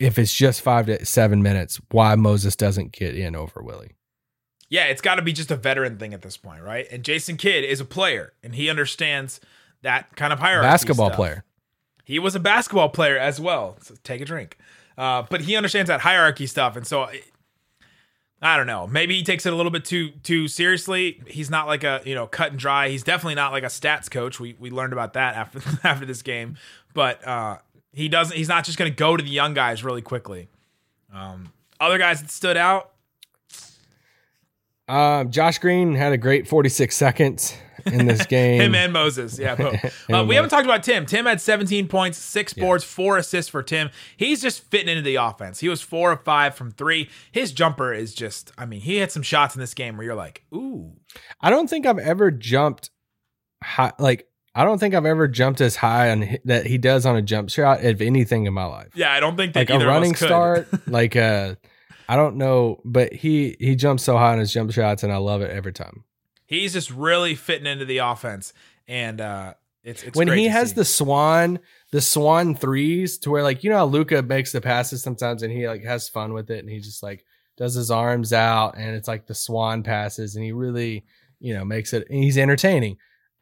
if 0.00 0.18
it's 0.18 0.34
just 0.34 0.60
five 0.62 0.86
to 0.86 1.04
seven 1.06 1.42
minutes 1.42 1.80
why 1.90 2.16
Moses 2.16 2.56
doesn't 2.56 2.90
get 2.92 3.14
in 3.16 3.36
over 3.36 3.62
Willie. 3.62 3.92
Yeah, 4.68 4.84
it's 4.84 5.00
got 5.00 5.16
to 5.16 5.22
be 5.22 5.32
just 5.32 5.50
a 5.50 5.56
veteran 5.56 5.98
thing 5.98 6.14
at 6.14 6.22
this 6.22 6.36
point, 6.36 6.62
right? 6.62 6.86
And 6.90 7.04
Jason 7.04 7.36
Kidd 7.36 7.64
is 7.64 7.80
a 7.80 7.84
player, 7.84 8.32
and 8.42 8.54
he 8.54 8.68
understands 8.70 9.40
that 9.82 10.14
kind 10.16 10.32
of 10.32 10.38
hierarchy. 10.38 10.66
Basketball 10.68 11.08
stuff. 11.08 11.16
player. 11.16 11.44
He 12.04 12.18
was 12.18 12.34
a 12.34 12.40
basketball 12.40 12.88
player 12.88 13.16
as 13.18 13.40
well. 13.40 13.76
So 13.82 13.94
take 14.04 14.20
a 14.20 14.24
drink. 14.24 14.56
Uh, 14.98 15.22
but 15.28 15.40
he 15.42 15.56
understands 15.56 15.88
that 15.88 16.00
hierarchy 16.00 16.46
stuff, 16.46 16.76
and 16.76 16.86
so 16.86 17.02
I- 17.02 17.22
I 18.42 18.56
don't 18.56 18.66
know. 18.66 18.86
Maybe 18.86 19.16
he 19.16 19.22
takes 19.22 19.44
it 19.44 19.52
a 19.52 19.56
little 19.56 19.70
bit 19.72 19.84
too 19.84 20.10
too 20.22 20.48
seriously. 20.48 21.20
He's 21.26 21.50
not 21.50 21.66
like 21.66 21.84
a 21.84 22.00
you 22.06 22.14
know 22.14 22.26
cut 22.26 22.52
and 22.52 22.58
dry. 22.58 22.88
He's 22.88 23.02
definitely 23.02 23.34
not 23.34 23.52
like 23.52 23.64
a 23.64 23.66
stats 23.66 24.10
coach. 24.10 24.40
We 24.40 24.56
we 24.58 24.70
learned 24.70 24.94
about 24.94 25.12
that 25.12 25.34
after 25.34 25.60
after 25.86 26.06
this 26.06 26.22
game. 26.22 26.56
But 26.94 27.26
uh, 27.26 27.58
he 27.92 28.08
doesn't. 28.08 28.36
He's 28.36 28.48
not 28.48 28.64
just 28.64 28.78
going 28.78 28.90
to 28.90 28.96
go 28.96 29.16
to 29.16 29.22
the 29.22 29.30
young 29.30 29.54
guys 29.54 29.84
really 29.84 30.02
quickly. 30.02 30.48
Um, 31.12 31.52
other 31.80 31.98
guys 31.98 32.20
that 32.20 32.30
stood 32.30 32.56
out. 32.56 32.92
Um, 34.88 35.30
Josh 35.30 35.58
Green 35.58 35.94
had 35.94 36.12
a 36.12 36.18
great 36.18 36.48
46 36.48 36.96
seconds 36.96 37.56
in 37.86 38.06
this 38.06 38.26
game. 38.26 38.60
Him 38.60 38.74
and 38.74 38.92
Moses. 38.92 39.38
Yeah. 39.38 39.54
But, 39.54 39.84
uh, 40.12 40.24
we 40.24 40.34
haven't 40.34 40.50
talked 40.50 40.64
about 40.64 40.82
Tim. 40.82 41.06
Tim 41.06 41.26
had 41.26 41.40
17 41.40 41.86
points, 41.86 42.18
six 42.18 42.52
boards, 42.52 42.82
four 42.82 43.16
assists 43.16 43.48
for 43.48 43.62
Tim. 43.62 43.90
He's 44.16 44.42
just 44.42 44.64
fitting 44.64 44.88
into 44.88 45.02
the 45.02 45.14
offense. 45.14 45.60
He 45.60 45.68
was 45.68 45.80
four 45.80 46.12
of 46.12 46.24
five 46.24 46.56
from 46.56 46.72
three. 46.72 47.08
His 47.30 47.52
jumper 47.52 47.92
is 47.92 48.14
just, 48.14 48.52
I 48.58 48.66
mean, 48.66 48.80
he 48.80 48.96
had 48.96 49.12
some 49.12 49.22
shots 49.22 49.54
in 49.54 49.60
this 49.60 49.74
game 49.74 49.96
where 49.96 50.06
you're 50.06 50.14
like, 50.16 50.44
ooh. 50.52 50.92
I 51.40 51.50
don't 51.50 51.70
think 51.70 51.86
I've 51.86 51.98
ever 51.98 52.32
jumped 52.32 52.90
high, 53.62 53.92
like 53.98 54.26
I 54.54 54.64
don't 54.64 54.78
think 54.78 54.94
I've 54.94 55.06
ever 55.06 55.28
jumped 55.28 55.60
as 55.60 55.76
high 55.76 56.10
on 56.10 56.38
that 56.44 56.66
he 56.66 56.76
does 56.76 57.06
on 57.06 57.16
a 57.16 57.22
jump 57.22 57.50
shot 57.50 57.84
of 57.84 58.02
anything 58.02 58.46
in 58.46 58.54
my 58.54 58.64
life. 58.64 58.88
Yeah, 58.94 59.12
I 59.12 59.20
don't 59.20 59.36
think 59.36 59.54
that 59.54 59.60
Like 59.60 59.70
a 59.70 59.74
either 59.74 59.88
us 59.88 59.94
running 59.94 60.14
start, 60.14 60.68
like 60.88 61.16
uh 61.16 61.54
I 62.10 62.16
don't 62.16 62.36
know, 62.36 62.80
but 62.84 63.12
he 63.12 63.56
he 63.60 63.76
jumps 63.76 64.02
so 64.02 64.18
high 64.18 64.32
on 64.32 64.40
his 64.40 64.52
jump 64.52 64.72
shots, 64.72 65.04
and 65.04 65.12
I 65.12 65.18
love 65.18 65.42
it 65.42 65.52
every 65.52 65.72
time. 65.72 66.02
He's 66.44 66.72
just 66.72 66.90
really 66.90 67.36
fitting 67.36 67.68
into 67.68 67.84
the 67.84 67.98
offense, 67.98 68.52
and 68.88 69.20
uh, 69.20 69.54
it's, 69.84 70.02
it's 70.02 70.18
when 70.18 70.26
he 70.26 70.48
has 70.48 70.70
see. 70.70 70.74
the 70.74 70.84
swan, 70.84 71.60
the 71.92 72.00
swan 72.00 72.56
threes, 72.56 73.18
to 73.18 73.30
where 73.30 73.44
like 73.44 73.62
you 73.62 73.70
know 73.70 73.76
how 73.76 73.84
Luka 73.84 74.22
makes 74.22 74.50
the 74.50 74.60
passes 74.60 75.04
sometimes, 75.04 75.44
and 75.44 75.52
he 75.52 75.68
like 75.68 75.84
has 75.84 76.08
fun 76.08 76.32
with 76.32 76.50
it, 76.50 76.58
and 76.58 76.68
he 76.68 76.80
just 76.80 77.00
like 77.00 77.24
does 77.56 77.74
his 77.74 77.92
arms 77.92 78.32
out, 78.32 78.76
and 78.76 78.96
it's 78.96 79.06
like 79.06 79.28
the 79.28 79.34
swan 79.34 79.84
passes, 79.84 80.34
and 80.34 80.44
he 80.44 80.50
really 80.50 81.04
you 81.38 81.54
know 81.54 81.64
makes 81.64 81.92
it. 81.92 82.10
And 82.10 82.24
he's 82.24 82.36
entertaining. 82.36 82.96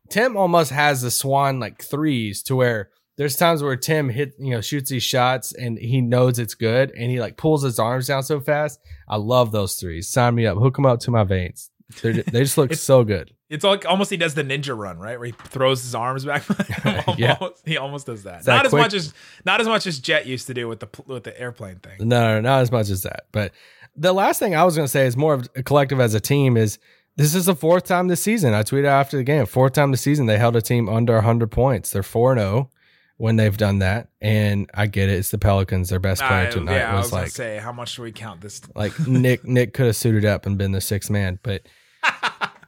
Tim 0.08 0.36
almost 0.36 0.70
has 0.70 1.02
the 1.02 1.10
swan 1.10 1.60
like 1.60 1.82
threes 1.82 2.42
to 2.44 2.56
where 2.56 2.90
there's 3.16 3.36
times 3.36 3.62
where 3.62 3.76
Tim 3.76 4.08
hit 4.08 4.34
you 4.38 4.50
know 4.50 4.60
shoots 4.60 4.90
these 4.90 5.02
shots 5.02 5.52
and 5.52 5.78
he 5.78 6.00
knows 6.00 6.38
it's 6.38 6.54
good, 6.54 6.92
and 6.92 7.10
he 7.10 7.20
like 7.20 7.36
pulls 7.36 7.62
his 7.62 7.78
arms 7.78 8.06
down 8.06 8.22
so 8.22 8.40
fast. 8.40 8.80
I 9.08 9.16
love 9.16 9.50
those 9.52 9.74
threes. 9.74 10.08
Sign 10.08 10.34
me 10.36 10.46
up. 10.46 10.56
Hook 10.58 10.76
them 10.76 10.86
up 10.86 11.00
to 11.00 11.10
my 11.10 11.24
veins. 11.24 11.70
They're, 12.02 12.12
they 12.22 12.40
just 12.42 12.58
look 12.58 12.74
so 12.74 13.02
good. 13.04 13.34
It's 13.50 13.64
like 13.64 13.86
almost 13.86 14.10
he 14.10 14.16
does 14.18 14.34
the 14.34 14.44
ninja 14.44 14.76
run, 14.76 14.98
right? 14.98 15.18
Where 15.18 15.26
he 15.26 15.32
throws 15.32 15.82
his 15.82 15.94
arms 15.94 16.24
back. 16.24 16.44
Yeah. 17.18 17.38
He 17.64 17.76
almost 17.78 18.06
does 18.06 18.24
that. 18.24 18.44
That 18.44 18.56
not 18.56 18.66
as 18.66 18.70
quick- 18.70 18.82
much 18.82 18.94
as 18.94 19.14
not 19.44 19.60
as 19.60 19.66
much 19.66 19.86
as 19.86 19.98
Jet 19.98 20.26
used 20.26 20.46
to 20.48 20.54
do 20.54 20.68
with 20.68 20.80
the 20.80 20.88
with 21.06 21.24
the 21.24 21.38
airplane 21.40 21.76
thing. 21.76 21.96
No, 22.06 22.20
no, 22.20 22.40
not 22.40 22.60
as 22.60 22.70
much 22.70 22.90
as 22.90 23.02
that. 23.02 23.26
But 23.32 23.52
the 23.96 24.12
last 24.12 24.38
thing 24.38 24.54
I 24.54 24.64
was 24.64 24.76
going 24.76 24.84
to 24.84 24.90
say 24.90 25.06
is 25.06 25.16
more 25.16 25.34
of 25.34 25.48
a 25.56 25.62
collective 25.62 25.98
as 25.98 26.14
a 26.14 26.20
team 26.20 26.56
is 26.56 26.78
this 27.18 27.34
is 27.34 27.46
the 27.46 27.54
fourth 27.56 27.84
time 27.84 28.06
this 28.06 28.22
season. 28.22 28.54
I 28.54 28.62
tweeted 28.62 28.84
after 28.84 29.16
the 29.16 29.24
game, 29.24 29.44
fourth 29.44 29.72
time 29.72 29.90
this 29.90 30.00
season 30.00 30.26
they 30.26 30.38
held 30.38 30.54
a 30.54 30.62
team 30.62 30.88
under 30.88 31.14
100 31.14 31.50
points. 31.50 31.90
They're 31.90 32.04
4 32.04 32.36
0 32.36 32.70
when 33.16 33.34
they've 33.34 33.56
done 33.56 33.80
that. 33.80 34.08
And 34.20 34.70
I 34.72 34.86
get 34.86 35.08
it. 35.08 35.14
It's 35.14 35.32
the 35.32 35.38
Pelicans. 35.38 35.88
Their 35.88 35.98
best 35.98 36.22
player 36.22 36.46
I- 36.46 36.50
tonight 36.50 36.76
yeah, 36.76 36.92
I 36.92 36.94
was, 36.94 37.06
was 37.06 37.10
gonna 37.10 37.22
like, 37.24 37.32
say 37.32 37.58
how 37.58 37.72
much 37.72 37.96
do 37.96 38.02
we 38.02 38.12
count 38.12 38.40
this? 38.40 38.62
like 38.76 38.96
Nick, 39.08 39.44
Nick 39.44 39.74
could 39.74 39.86
have 39.86 39.96
suited 39.96 40.24
up 40.24 40.46
and 40.46 40.56
been 40.56 40.70
the 40.70 40.80
sixth 40.80 41.10
man. 41.10 41.40
But 41.42 41.62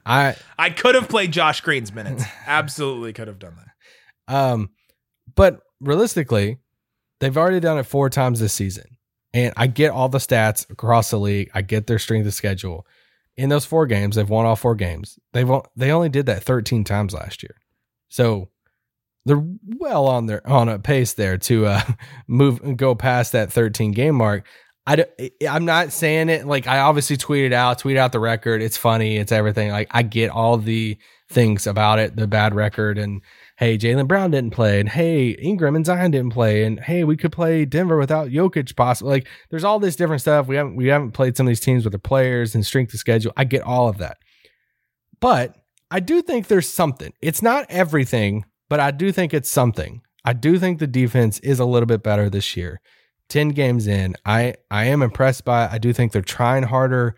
I, 0.05 0.35
I 0.59 0.69
could 0.69 0.95
have 0.95 1.07
played 1.07 1.31
Josh 1.31 1.61
Green's 1.61 1.93
minutes. 1.93 2.25
Absolutely 2.45 3.13
could 3.13 3.29
have 3.29 3.39
done 3.39 3.55
that. 3.55 4.35
Um, 4.35 4.71
but 5.33 5.61
realistically, 5.79 6.57
they've 7.21 7.37
already 7.37 7.61
done 7.61 7.77
it 7.77 7.83
four 7.83 8.09
times 8.09 8.41
this 8.41 8.53
season. 8.53 8.97
And 9.33 9.53
I 9.55 9.67
get 9.67 9.91
all 9.91 10.09
the 10.09 10.17
stats 10.17 10.69
across 10.69 11.09
the 11.09 11.19
league. 11.19 11.49
I 11.53 11.61
get 11.61 11.87
their 11.87 11.99
strength 11.99 12.27
of 12.27 12.33
schedule. 12.33 12.85
In 13.41 13.49
those 13.49 13.65
four 13.65 13.87
games, 13.87 14.15
they've 14.15 14.29
won 14.29 14.45
all 14.45 14.55
four 14.55 14.75
games. 14.75 15.17
They've 15.33 15.49
on- 15.49 15.63
they 15.75 15.91
only 15.91 16.09
did 16.09 16.27
that 16.27 16.43
13 16.43 16.83
times 16.83 17.13
last 17.13 17.41
year. 17.41 17.55
So 18.07 18.49
they're 19.25 19.43
well 19.77 20.07
on 20.07 20.27
their 20.27 20.47
on 20.47 20.69
a 20.69 20.79
pace 20.79 21.13
there 21.13 21.37
to 21.37 21.65
uh 21.65 21.81
move 22.27 22.61
and 22.61 22.77
go 22.77 22.93
past 22.95 23.31
that 23.31 23.51
13 23.51 23.91
game 23.91 24.15
mark. 24.15 24.45
I 24.85 24.95
don't, 24.95 25.09
I'm 25.47 25.65
not 25.65 25.91
saying 25.91 26.29
it 26.29 26.45
like 26.45 26.67
I 26.67 26.79
obviously 26.79 27.17
tweeted 27.17 27.53
out, 27.53 27.79
tweet 27.79 27.97
out 27.97 28.11
the 28.11 28.19
record. 28.19 28.61
It's 28.61 28.77
funny, 28.77 29.17
it's 29.17 29.31
everything. 29.31 29.71
Like 29.71 29.87
I 29.91 30.01
get 30.03 30.31
all 30.31 30.57
the 30.57 30.97
things 31.29 31.67
about 31.67 31.99
it, 31.99 32.15
the 32.15 32.27
bad 32.27 32.53
record, 32.53 32.97
and 32.97 33.21
hey, 33.61 33.77
Jaylen 33.77 34.07
Brown 34.07 34.31
didn't 34.31 34.53
play, 34.53 34.79
and 34.79 34.89
hey, 34.89 35.29
Ingram 35.29 35.75
and 35.75 35.85
Zion 35.85 36.09
didn't 36.09 36.33
play, 36.33 36.63
and 36.63 36.79
hey, 36.79 37.03
we 37.03 37.15
could 37.15 37.31
play 37.31 37.63
Denver 37.63 37.97
without 37.97 38.29
Jokic 38.29 38.75
possibly. 38.75 39.13
Like 39.13 39.27
there's 39.51 39.63
all 39.63 39.79
this 39.79 39.95
different 39.95 40.21
stuff. 40.21 40.47
We 40.47 40.55
haven't 40.55 40.75
we 40.75 40.87
haven't 40.87 41.11
played 41.11 41.37
some 41.37 41.45
of 41.45 41.49
these 41.49 41.59
teams 41.59 41.85
with 41.85 41.93
the 41.93 41.99
players 41.99 42.55
and 42.55 42.65
strength 42.65 42.93
of 42.93 42.99
schedule. 42.99 43.31
I 43.37 43.43
get 43.43 43.61
all 43.61 43.87
of 43.87 43.99
that. 43.99 44.17
But 45.19 45.55
I 45.91 45.99
do 45.99 46.23
think 46.23 46.47
there's 46.47 46.67
something. 46.67 47.13
It's 47.21 47.43
not 47.43 47.67
everything, 47.69 48.45
but 48.67 48.79
I 48.79 48.89
do 48.89 49.11
think 49.11 49.33
it's 49.33 49.51
something. 49.51 50.01
I 50.25 50.33
do 50.33 50.57
think 50.57 50.79
the 50.79 50.87
defense 50.87 51.39
is 51.39 51.59
a 51.59 51.65
little 51.65 51.87
bit 51.87 52.01
better 52.01 52.29
this 52.29 52.57
year. 52.57 52.81
10 53.29 53.49
games 53.49 53.85
in, 53.87 54.15
I 54.25 54.55
I 54.71 54.85
am 54.85 55.03
impressed 55.03 55.45
by 55.45 55.65
it. 55.65 55.71
I 55.71 55.77
do 55.77 55.93
think 55.93 56.11
they're 56.11 56.21
trying 56.23 56.63
harder. 56.63 57.15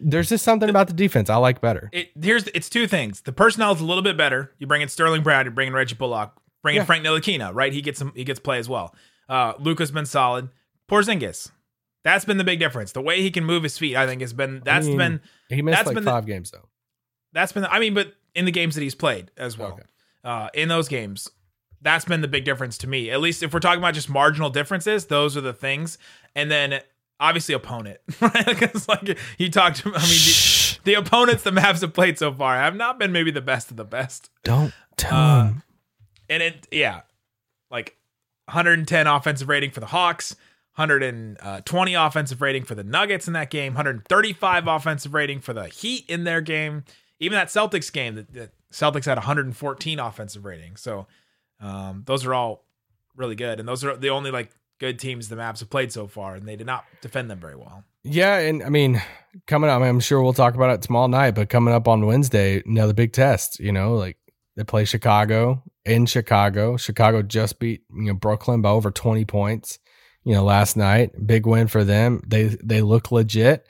There's 0.00 0.28
just 0.28 0.44
something 0.44 0.68
about 0.70 0.86
the 0.88 0.92
defense 0.94 1.28
I 1.30 1.36
like 1.36 1.60
better. 1.60 1.88
It 1.92 2.10
here's 2.20 2.46
it's 2.48 2.68
two 2.68 2.86
things. 2.86 3.20
The 3.22 3.32
personnel 3.32 3.72
is 3.72 3.80
a 3.80 3.84
little 3.84 4.02
bit 4.02 4.16
better. 4.16 4.52
You 4.58 4.66
bring 4.66 4.82
in 4.82 4.88
Sterling 4.88 5.22
Brown, 5.22 5.44
you 5.44 5.50
bring 5.50 5.68
in 5.68 5.74
Reggie 5.74 5.94
Bullock, 5.94 6.32
bring 6.62 6.76
in 6.76 6.80
Yeah. 6.80 6.86
Frank 6.86 7.04
Ntilikina, 7.04 7.50
right? 7.54 7.72
He 7.72 7.82
gets 7.82 7.98
some 7.98 8.12
he 8.16 8.24
gets 8.24 8.40
play 8.40 8.58
as 8.58 8.68
well. 8.68 8.94
Uh 9.28 9.52
Luka's 9.58 9.90
been 9.90 10.06
solid. 10.06 10.48
Porzingis. 10.88 11.50
That's 12.02 12.24
been 12.24 12.38
the 12.38 12.44
big 12.44 12.58
difference. 12.58 12.92
The 12.92 13.02
way 13.02 13.20
he 13.20 13.30
can 13.30 13.44
move 13.44 13.62
his 13.62 13.76
feet, 13.76 13.94
I 13.96 14.06
think, 14.06 14.22
has 14.22 14.32
been 14.32 14.62
that's 14.64 14.86
mean, 14.86 14.96
been 14.98 15.20
He 15.50 15.62
missed 15.62 15.76
that's 15.78 15.86
like 15.86 15.94
been 15.94 16.04
the- 16.04 16.10
five 16.10 16.26
games 16.26 16.50
though. 16.50 16.68
that's 17.32 17.52
been 17.52 17.64
I 17.66 17.78
mean, 17.78 17.94
but 17.94 18.14
in 18.34 18.44
the 18.46 18.52
games 18.52 18.74
that 18.76 18.82
he's 18.82 18.94
played 18.94 19.30
as 19.36 19.58
well. 19.58 19.72
Okay. 19.72 19.82
Uh 20.24 20.48
in 20.54 20.68
those 20.68 20.88
games, 20.88 21.28
that's 21.82 22.04
been 22.04 22.20
the 22.20 22.28
big 22.28 22.44
difference 22.44 22.78
to 22.78 22.86
me. 22.86 23.10
At 23.10 23.20
least 23.20 23.42
if 23.42 23.52
we're 23.52 23.60
talking 23.60 23.80
about 23.80 23.94
just 23.94 24.08
marginal 24.08 24.50
differences, 24.50 25.06
those 25.06 25.36
are 25.36 25.40
the 25.42 25.52
things. 25.52 25.98
And 26.34 26.50
then 26.50 26.80
obviously 27.20 27.54
opponent, 27.54 28.00
right? 28.20 28.46
Because 28.46 28.88
like 28.88 29.16
he 29.38 29.48
talked. 29.48 29.82
I 29.86 29.90
mean, 29.90 29.98
the, 30.00 30.78
the 30.84 30.94
opponents 30.94 31.42
the 31.44 31.50
Mavs 31.52 31.82
have 31.82 31.92
played 31.92 32.18
so 32.18 32.32
far 32.32 32.56
have 32.56 32.74
not 32.74 32.98
been 32.98 33.12
maybe 33.12 33.30
the 33.30 33.40
best 33.42 33.70
of 33.70 33.76
the 33.76 33.84
best. 33.84 34.30
Don't 34.42 34.72
tell 34.96 35.16
Uh, 35.18 35.44
him. 35.46 35.62
And 36.28 36.42
it, 36.42 36.66
yeah, 36.72 37.02
like 37.70 37.96
110 38.46 39.06
offensive 39.06 39.48
rating 39.48 39.70
for 39.70 39.80
the 39.80 39.86
Hawks, 39.86 40.34
120 40.76 41.94
offensive 41.94 42.40
rating 42.40 42.64
for 42.64 42.74
the 42.74 42.84
Nuggets 42.84 43.26
in 43.26 43.34
that 43.34 43.50
game, 43.50 43.74
135 43.74 44.66
offensive 44.66 45.14
rating 45.14 45.40
for 45.40 45.52
the 45.52 45.64
Heat 45.66 46.04
in 46.08 46.24
their 46.24 46.40
game. 46.40 46.84
Even 47.18 47.36
that 47.36 47.48
Celtics 47.48 47.92
game, 47.92 48.14
the, 48.14 48.22
the 48.30 48.50
Celtics 48.72 49.04
had 49.04 49.18
114 49.18 49.98
offensive 49.98 50.44
rating. 50.44 50.76
So 50.76 51.06
um, 51.60 52.04
those 52.06 52.24
are 52.24 52.32
all 52.32 52.64
really 53.16 53.34
good, 53.34 53.60
and 53.60 53.68
those 53.68 53.84
are 53.84 53.96
the 53.96 54.10
only 54.10 54.30
like 54.30 54.50
good 54.80 54.98
teams 54.98 55.28
the 55.28 55.36
Mavs 55.36 55.60
have 55.60 55.70
played 55.70 55.92
so 55.92 56.08
far, 56.08 56.34
and 56.34 56.48
they 56.48 56.56
did 56.56 56.66
not 56.66 56.84
defend 57.02 57.30
them 57.30 57.38
very 57.38 57.54
well. 57.54 57.84
Yeah, 58.02 58.38
and 58.38 58.62
I 58.64 58.70
mean, 58.70 59.00
coming 59.46 59.70
up, 59.70 59.80
I'm 59.82 60.00
sure 60.00 60.22
we'll 60.22 60.32
talk 60.32 60.54
about 60.54 60.70
it 60.70 60.82
tomorrow 60.82 61.06
night, 61.06 61.32
but 61.32 61.48
coming 61.48 61.72
up 61.72 61.86
on 61.86 62.06
Wednesday, 62.06 62.62
the 62.62 62.94
big 62.94 63.12
test, 63.12 63.60
you 63.60 63.70
know, 63.70 63.94
like 63.94 64.16
they 64.56 64.64
play 64.64 64.84
Chicago 64.84 65.62
in 65.84 66.06
Chicago. 66.06 66.76
Chicago 66.76 67.22
just 67.22 67.60
beat, 67.60 67.82
you 67.94 68.04
know, 68.04 68.14
Brooklyn 68.14 68.62
by 68.62 68.70
over 68.70 68.90
20 68.90 69.24
points, 69.26 69.78
you 70.24 70.34
know, 70.34 70.42
last 70.42 70.76
night. 70.76 71.10
Big 71.26 71.46
win 71.46 71.68
for 71.68 71.84
them. 71.84 72.22
They 72.26 72.44
they 72.64 72.80
look 72.80 73.12
legit. 73.12 73.66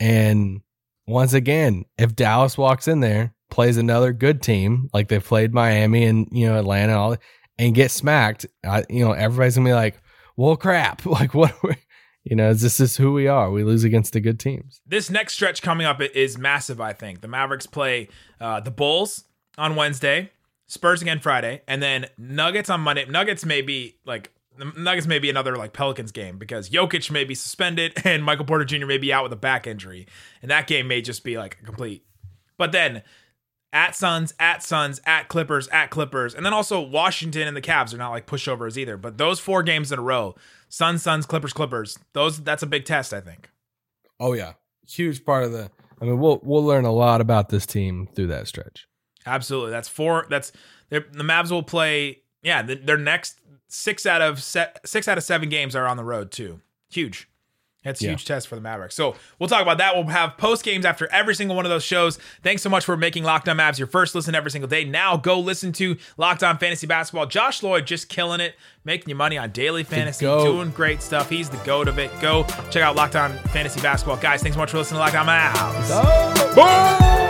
And 0.00 0.62
once 1.06 1.34
again, 1.34 1.84
if 1.98 2.16
Dallas 2.16 2.58
walks 2.58 2.88
in 2.88 3.00
there, 3.00 3.34
plays 3.50 3.76
another 3.76 4.12
good 4.12 4.42
team, 4.42 4.88
like 4.92 5.08
they 5.08 5.20
played 5.20 5.52
Miami 5.52 6.04
and, 6.04 6.26
you 6.32 6.46
know, 6.46 6.58
Atlanta 6.58 6.92
and 6.92 6.98
all 6.98 7.16
and 7.58 7.74
get 7.74 7.90
smacked, 7.90 8.46
I, 8.64 8.84
you 8.88 9.04
know, 9.04 9.12
everybody's 9.12 9.56
gonna 9.56 9.68
be 9.68 9.74
like, 9.74 10.00
well, 10.36 10.56
crap. 10.56 11.04
Like, 11.14 11.34
what 11.34 11.52
are 11.52 11.68
we, 11.68 11.76
you 12.24 12.36
know, 12.36 12.54
this 12.54 12.80
is 12.80 12.96
who 12.96 13.12
we 13.12 13.28
are? 13.28 13.50
We 13.50 13.64
lose 13.64 13.84
against 13.84 14.12
the 14.12 14.20
good 14.20 14.40
teams. 14.40 14.80
this 14.86 15.10
next 15.10 15.34
stretch 15.34 15.62
coming 15.62 15.86
up 15.86 16.00
is 16.00 16.38
massive. 16.38 16.80
I 16.80 16.92
think 16.92 17.20
the 17.20 17.28
Mavericks 17.28 17.66
play 17.66 18.08
uh, 18.40 18.60
the 18.60 18.70
Bulls 18.70 19.24
on 19.58 19.76
Wednesday, 19.76 20.30
Spurs 20.66 21.02
again 21.02 21.20
Friday, 21.20 21.62
and 21.68 21.82
then 21.82 22.06
Nuggets 22.18 22.70
on 22.70 22.80
Monday. 22.80 23.04
Nuggets 23.06 23.44
may 23.44 23.62
be 23.62 23.96
like 24.04 24.32
the 24.56 24.64
Nuggets 24.76 25.06
may 25.06 25.18
be 25.18 25.30
another 25.30 25.56
like 25.56 25.72
Pelicans 25.72 26.12
game 26.12 26.38
because 26.38 26.70
Jokic 26.70 27.10
may 27.10 27.24
be 27.24 27.34
suspended 27.34 27.92
and 28.04 28.24
Michael 28.24 28.44
Porter 28.44 28.64
Jr. 28.64 28.86
may 28.86 28.98
be 28.98 29.12
out 29.12 29.22
with 29.22 29.32
a 29.32 29.36
back 29.36 29.66
injury, 29.66 30.06
and 30.42 30.50
that 30.50 30.66
game 30.66 30.88
may 30.88 31.00
just 31.00 31.24
be 31.24 31.36
like 31.36 31.58
complete. 31.64 32.04
But 32.56 32.72
then 32.72 33.02
at 33.74 33.96
Suns, 33.96 34.32
at 34.38 34.62
Suns, 34.62 35.00
at 35.04 35.28
Clippers, 35.28 35.68
at 35.68 35.90
Clippers, 35.90 36.34
and 36.34 36.46
then 36.46 36.54
also 36.54 36.80
Washington 36.80 37.46
and 37.48 37.56
the 37.56 37.60
Cavs 37.60 37.92
are 37.92 37.98
not 37.98 38.10
like 38.10 38.26
pushovers 38.26 38.76
either. 38.78 38.96
But 38.96 39.18
those 39.18 39.40
four 39.40 39.62
games 39.62 39.90
in 39.92 39.98
a 39.98 40.02
row, 40.02 40.36
Suns, 40.68 41.02
Suns, 41.02 41.26
Clippers, 41.26 41.52
Clippers, 41.52 41.98
those 42.14 42.42
that's 42.42 42.62
a 42.62 42.66
big 42.66 42.84
test, 42.84 43.12
I 43.12 43.20
think. 43.20 43.50
Oh 44.20 44.32
yeah, 44.32 44.52
huge 44.88 45.24
part 45.24 45.44
of 45.44 45.52
the. 45.52 45.70
I 46.00 46.04
mean, 46.04 46.18
we'll 46.18 46.40
we'll 46.42 46.64
learn 46.64 46.84
a 46.84 46.92
lot 46.92 47.20
about 47.20 47.48
this 47.50 47.66
team 47.66 48.08
through 48.14 48.28
that 48.28 48.46
stretch. 48.46 48.86
Absolutely. 49.26 49.72
That's 49.72 49.88
four. 49.88 50.26
That's 50.30 50.52
the 50.88 51.00
Mavs 51.00 51.50
will 51.50 51.62
play. 51.62 52.22
Yeah, 52.42 52.62
the, 52.62 52.76
their 52.76 52.98
next 52.98 53.40
six 53.68 54.06
out 54.06 54.22
of 54.22 54.42
se- 54.42 54.74
six 54.84 55.08
out 55.08 55.18
of 55.18 55.24
seven 55.24 55.48
games 55.48 55.74
are 55.74 55.86
on 55.86 55.96
the 55.96 56.04
road 56.04 56.30
too. 56.30 56.60
Huge. 56.90 57.28
That's 57.84 58.00
a 58.00 58.04
Yeah. 58.04 58.10
huge 58.12 58.24
test 58.24 58.48
for 58.48 58.54
the 58.54 58.60
Mavericks. 58.60 58.94
So 58.94 59.14
we'll 59.38 59.48
talk 59.48 59.62
about 59.62 59.78
that. 59.78 59.94
We'll 59.94 60.06
have 60.06 60.36
post 60.38 60.64
games 60.64 60.84
after 60.86 61.06
every 61.12 61.34
single 61.34 61.54
one 61.54 61.66
of 61.66 61.70
those 61.70 61.84
shows. 61.84 62.18
Thanks 62.42 62.62
so 62.62 62.70
much 62.70 62.84
for 62.84 62.96
making 62.96 63.24
Locked 63.24 63.48
On 63.48 63.56
Mavs 63.56 63.78
your 63.78 63.86
first 63.86 64.14
listen 64.14 64.34
every 64.34 64.50
single 64.50 64.68
day. 64.68 64.84
Now 64.84 65.16
go 65.16 65.38
listen 65.38 65.70
to 65.74 65.96
Locked 66.16 66.42
On 66.42 66.56
Fantasy 66.58 66.86
Basketball. 66.86 67.26
Josh 67.26 67.62
Lloyd 67.62 67.86
just 67.86 68.08
killing 68.08 68.40
it, 68.40 68.54
making 68.84 69.10
you 69.10 69.14
money 69.14 69.36
on 69.36 69.50
daily 69.50 69.84
fantasy, 69.84 70.24
doing 70.24 70.70
great 70.70 71.02
stuff. 71.02 71.28
He's 71.28 71.48
the 71.50 71.58
goat 71.58 71.86
of 71.88 71.98
it. 71.98 72.10
Go 72.20 72.44
check 72.70 72.82
out 72.82 72.96
Locked 72.96 73.16
On 73.16 73.32
Fantasy 73.50 73.80
Basketball, 73.80 74.16
guys. 74.16 74.42
Thanks 74.42 74.56
so 74.56 74.60
much 74.60 74.70
for 74.70 74.78
listening 74.78 74.98
to 74.98 75.04
Locked 75.04 75.16
On 75.16 75.26
Mavs. 75.26 75.88
Oh! 75.90 76.54
Boom! 76.54 77.23